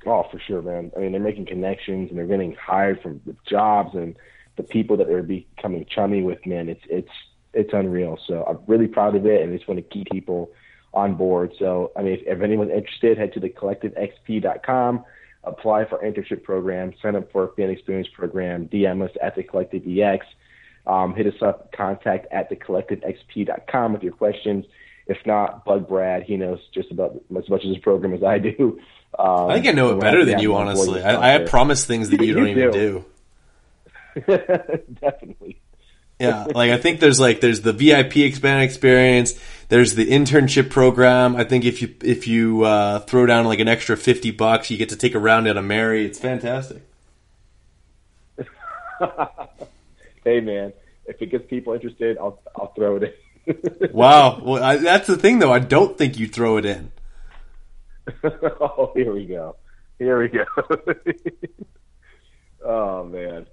Oh, 0.05 0.25
for 0.31 0.39
sure, 0.39 0.61
man. 0.61 0.91
I 0.95 0.99
mean, 0.99 1.13
they're 1.13 1.21
making 1.21 1.45
connections 1.45 2.09
and 2.09 2.17
they're 2.17 2.27
getting 2.27 2.55
hired 2.55 3.01
from 3.01 3.21
the 3.25 3.35
jobs 3.49 3.95
and 3.95 4.17
the 4.57 4.63
people 4.63 4.97
that 4.97 5.07
they're 5.07 5.23
becoming 5.23 5.85
chummy 5.85 6.21
with. 6.21 6.45
Man, 6.45 6.67
it's 6.67 6.83
it's 6.89 7.11
it's 7.53 7.71
unreal. 7.71 8.19
So 8.27 8.43
I'm 8.43 8.59
really 8.67 8.87
proud 8.87 9.15
of 9.15 9.25
it, 9.25 9.41
and 9.41 9.53
I 9.53 9.55
just 9.55 9.67
want 9.67 9.77
to 9.77 9.97
keep 9.97 10.09
people 10.11 10.51
on 10.93 11.15
board. 11.15 11.53
So, 11.59 11.91
I 11.95 12.01
mean, 12.01 12.13
if, 12.13 12.21
if 12.25 12.41
anyone's 12.41 12.71
interested, 12.71 13.17
head 13.17 13.33
to 13.33 13.39
thecollectivexp.com, 13.39 15.05
apply 15.43 15.85
for 15.85 15.99
internship 15.99 16.43
program, 16.43 16.93
sign 17.01 17.15
up 17.15 17.31
for 17.31 17.45
a 17.45 17.47
fan 17.53 17.69
experience 17.69 18.07
program, 18.13 18.67
DM 18.67 19.03
us 19.03 19.15
at 19.21 19.35
the 19.35 19.43
Collective 19.43 19.83
EX, 19.87 20.25
um, 20.85 21.13
hit 21.15 21.27
us 21.27 21.41
up, 21.41 21.71
contact 21.71 22.27
at 22.31 22.49
thecollectivexp.com 22.49 23.93
with 23.93 24.03
your 24.03 24.13
questions. 24.13 24.65
If 25.07 25.17
not, 25.25 25.63
bug 25.63 25.87
Brad. 25.87 26.23
He 26.23 26.35
knows 26.35 26.59
just 26.73 26.91
about 26.91 27.15
as 27.15 27.49
much 27.49 27.63
of 27.63 27.69
this 27.69 27.79
program 27.81 28.13
as 28.13 28.23
I 28.23 28.39
do. 28.39 28.79
Um, 29.17 29.49
I 29.49 29.53
think 29.55 29.67
I 29.67 29.71
know 29.71 29.95
it 29.95 30.01
better 30.01 30.25
than 30.25 30.39
you, 30.39 30.55
honestly. 30.55 31.01
I, 31.01 31.35
I 31.35 31.45
promise 31.45 31.85
things 31.85 32.09
that 32.09 32.21
you 32.21 32.33
don't 32.35 32.47
even 32.47 32.71
do. 32.71 33.05
Definitely. 35.01 35.59
Yeah, 36.19 36.45
like 36.45 36.71
I 36.71 36.77
think 36.77 36.99
there's 36.99 37.19
like 37.19 37.41
there's 37.41 37.61
the 37.61 37.73
VIP 37.73 38.17
expanded 38.17 38.63
experience. 38.63 39.39
There's 39.69 39.93
the 39.93 40.09
internship 40.09 40.71
program. 40.71 41.35
I 41.35 41.43
think 41.43 41.63
if 41.63 41.81
you 41.81 41.93
if 42.01 42.27
you 42.27 42.63
uh, 42.63 42.99
throw 42.99 43.27
down 43.27 43.45
like 43.45 43.59
an 43.59 43.67
extra 43.67 43.95
fifty 43.95 44.31
bucks, 44.31 44.71
you 44.71 44.77
get 44.77 44.89
to 44.89 44.95
take 44.95 45.13
a 45.13 45.19
round 45.19 45.47
at 45.47 45.57
a 45.57 45.61
Mary. 45.61 46.05
It's 46.05 46.17
fantastic. 46.17 46.81
hey 50.23 50.39
man, 50.39 50.73
if 51.05 51.21
it 51.21 51.27
gets 51.27 51.45
people 51.47 51.73
interested, 51.73 52.17
I'll 52.17 52.39
I'll 52.55 52.73
throw 52.73 52.97
it 52.97 53.15
in. 53.45 53.91
wow, 53.91 54.41
well 54.43 54.63
I, 54.63 54.77
that's 54.77 55.05
the 55.05 55.17
thing 55.17 55.37
though. 55.37 55.53
I 55.53 55.59
don't 55.59 55.97
think 55.97 56.17
you 56.17 56.27
throw 56.27 56.57
it 56.57 56.65
in. 56.65 56.91
oh, 58.23 58.91
here 58.95 59.13
we 59.13 59.25
go. 59.25 59.55
Here 59.99 60.19
we 60.19 60.29
go. 60.29 60.45
oh 62.65 63.03
man. 63.03 63.45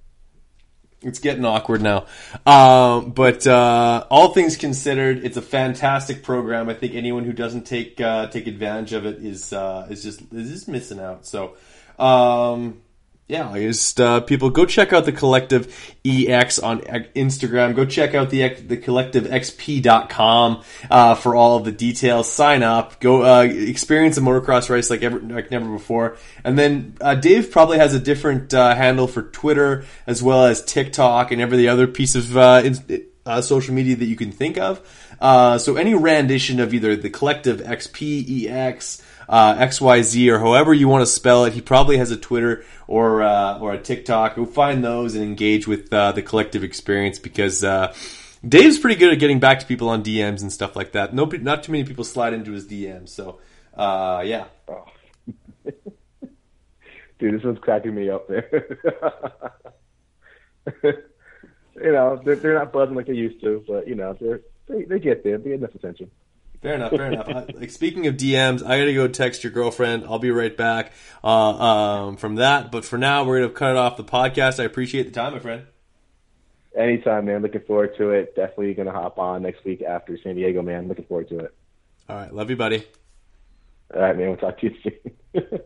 It's 1.05 1.18
getting 1.18 1.44
awkward 1.44 1.82
now. 1.82 2.07
Um, 2.46 3.11
but 3.11 3.46
uh, 3.46 4.07
all 4.11 4.32
things 4.32 4.57
considered, 4.57 5.24
it's 5.24 5.36
a 5.36 5.42
fantastic 5.42 6.22
program. 6.22 6.68
I 6.68 6.74
think 6.74 6.94
anyone 6.94 7.24
who 7.24 7.32
doesn't 7.32 7.64
take 7.64 8.00
uh, 8.00 8.28
take 8.28 8.46
advantage 8.46 8.92
of 8.92 9.07
it 9.07 9.18
is 9.18 9.52
uh, 9.52 9.86
is 9.90 10.02
just 10.02 10.20
is 10.32 10.50
just 10.50 10.68
missing 10.68 11.00
out. 11.00 11.26
So. 11.26 11.57
Um, 11.96 12.80
yeah, 13.26 13.48
I 13.48 13.62
just 13.62 13.98
uh, 14.02 14.20
people 14.20 14.50
go 14.50 14.66
check 14.66 14.92
out 14.92 15.06
the 15.06 15.12
collective 15.12 15.94
ex 16.04 16.58
on 16.58 16.80
Instagram. 16.80 17.74
Go 17.74 17.86
check 17.86 18.14
out 18.14 18.28
the 18.28 18.46
the 18.50 18.76
collectivexp.com 18.76 20.62
uh, 20.90 21.14
for 21.14 21.34
all 21.34 21.56
of 21.56 21.64
the 21.64 21.72
details. 21.72 22.30
Sign 22.30 22.62
up. 22.62 23.00
Go 23.00 23.22
uh, 23.22 23.44
experience 23.44 24.18
a 24.18 24.20
motocross 24.20 24.68
race 24.68 24.90
like 24.90 25.02
ever 25.02 25.20
like 25.20 25.50
never 25.50 25.66
before. 25.72 26.18
And 26.44 26.58
then 26.58 26.98
uh, 27.00 27.14
Dave 27.14 27.50
probably 27.50 27.78
has 27.78 27.94
a 27.94 27.98
different 27.98 28.52
uh, 28.52 28.74
handle 28.74 29.06
for 29.06 29.22
Twitter 29.22 29.86
as 30.06 30.22
well 30.22 30.44
as 30.44 30.62
TikTok 30.62 31.32
and 31.32 31.40
every 31.40 31.66
other 31.66 31.86
piece 31.86 32.14
of 32.16 32.36
uh, 32.36 32.60
in, 32.62 33.06
social 33.42 33.72
media 33.72 33.96
that 33.96 34.04
you 34.04 34.16
can 34.16 34.32
think 34.32 34.58
of. 34.58 34.82
so 35.62 35.76
any 35.76 35.94
rendition 35.94 36.60
of 36.60 36.74
either 36.74 36.94
the 36.94 37.08
collective 37.08 37.60
XP 37.60 38.50
EX 38.50 39.00
uh, 39.28 39.54
XYZ 39.56 40.30
or 40.32 40.38
however 40.38 40.74
you 40.74 40.88
want 40.88 41.02
to 41.02 41.06
spell 41.06 41.44
it. 41.44 41.52
He 41.52 41.60
probably 41.60 41.96
has 41.98 42.10
a 42.10 42.16
Twitter 42.16 42.64
or 42.86 43.22
uh, 43.22 43.58
or 43.58 43.72
a 43.72 43.78
TikTok. 43.78 44.36
Go 44.36 44.46
find 44.46 44.84
those 44.84 45.14
and 45.14 45.24
engage 45.24 45.66
with 45.66 45.92
uh, 45.92 46.12
the 46.12 46.22
collective 46.22 46.64
experience 46.64 47.18
because 47.18 47.64
uh, 47.64 47.94
Dave's 48.46 48.78
pretty 48.78 48.96
good 48.96 49.12
at 49.12 49.18
getting 49.18 49.40
back 49.40 49.60
to 49.60 49.66
people 49.66 49.88
on 49.88 50.02
DMs 50.02 50.42
and 50.42 50.52
stuff 50.52 50.76
like 50.76 50.92
that. 50.92 51.14
No, 51.14 51.24
not 51.24 51.64
too 51.64 51.72
many 51.72 51.84
people 51.84 52.04
slide 52.04 52.32
into 52.32 52.52
his 52.52 52.66
DMs. 52.66 53.10
So 53.10 53.38
uh, 53.76 54.22
yeah. 54.24 54.46
Oh. 54.68 54.84
Dude, 57.18 57.34
this 57.34 57.44
one's 57.44 57.58
cracking 57.60 57.94
me 57.94 58.10
up 58.10 58.28
there. 58.28 58.78
you 60.82 61.92
know, 61.92 62.20
they're, 62.24 62.36
they're 62.36 62.54
not 62.54 62.72
buzzing 62.72 62.96
like 62.96 63.06
they 63.06 63.14
used 63.14 63.40
to, 63.42 63.64
but 63.66 63.86
you 63.86 63.94
know, 63.94 64.16
they're 64.20 64.40
they, 64.68 64.82
they 64.84 64.98
get 64.98 65.22
there. 65.24 65.38
They 65.38 65.50
get 65.50 65.58
enough 65.60 65.74
attention. 65.74 66.10
Fair 66.64 66.76
enough. 66.76 66.92
Fair 66.92 67.12
enough. 67.12 67.28
I, 67.28 67.44
like 67.52 67.70
speaking 67.70 68.06
of 68.06 68.16
DMs, 68.16 68.64
I 68.64 68.78
gotta 68.78 68.94
go 68.94 69.06
text 69.06 69.44
your 69.44 69.52
girlfriend. 69.52 70.06
I'll 70.06 70.18
be 70.18 70.30
right 70.30 70.56
back 70.56 70.92
uh, 71.22 71.28
um, 71.28 72.16
from 72.16 72.36
that. 72.36 72.72
But 72.72 72.86
for 72.86 72.96
now, 72.96 73.24
we're 73.24 73.42
gonna 73.42 73.52
cut 73.52 73.72
it 73.72 73.76
off 73.76 73.98
the 73.98 74.04
podcast. 74.04 74.58
I 74.58 74.64
appreciate 74.64 75.02
the 75.02 75.10
time, 75.10 75.34
my 75.34 75.40
friend. 75.40 75.66
Anytime, 76.74 77.26
man. 77.26 77.42
Looking 77.42 77.60
forward 77.60 77.94
to 77.98 78.12
it. 78.12 78.34
Definitely 78.34 78.72
gonna 78.72 78.92
hop 78.92 79.18
on 79.18 79.42
next 79.42 79.62
week 79.66 79.82
after 79.82 80.16
San 80.16 80.36
Diego, 80.36 80.62
man. 80.62 80.88
Looking 80.88 81.04
forward 81.04 81.28
to 81.28 81.40
it. 81.40 81.54
All 82.08 82.16
right, 82.16 82.32
love 82.32 82.48
you, 82.48 82.56
buddy. 82.56 82.82
All 83.92 84.00
right, 84.00 84.16
man. 84.16 84.28
We'll 84.28 84.38
talk 84.38 84.58
to 84.60 84.70
you 84.70 84.74
soon. 84.82 85.42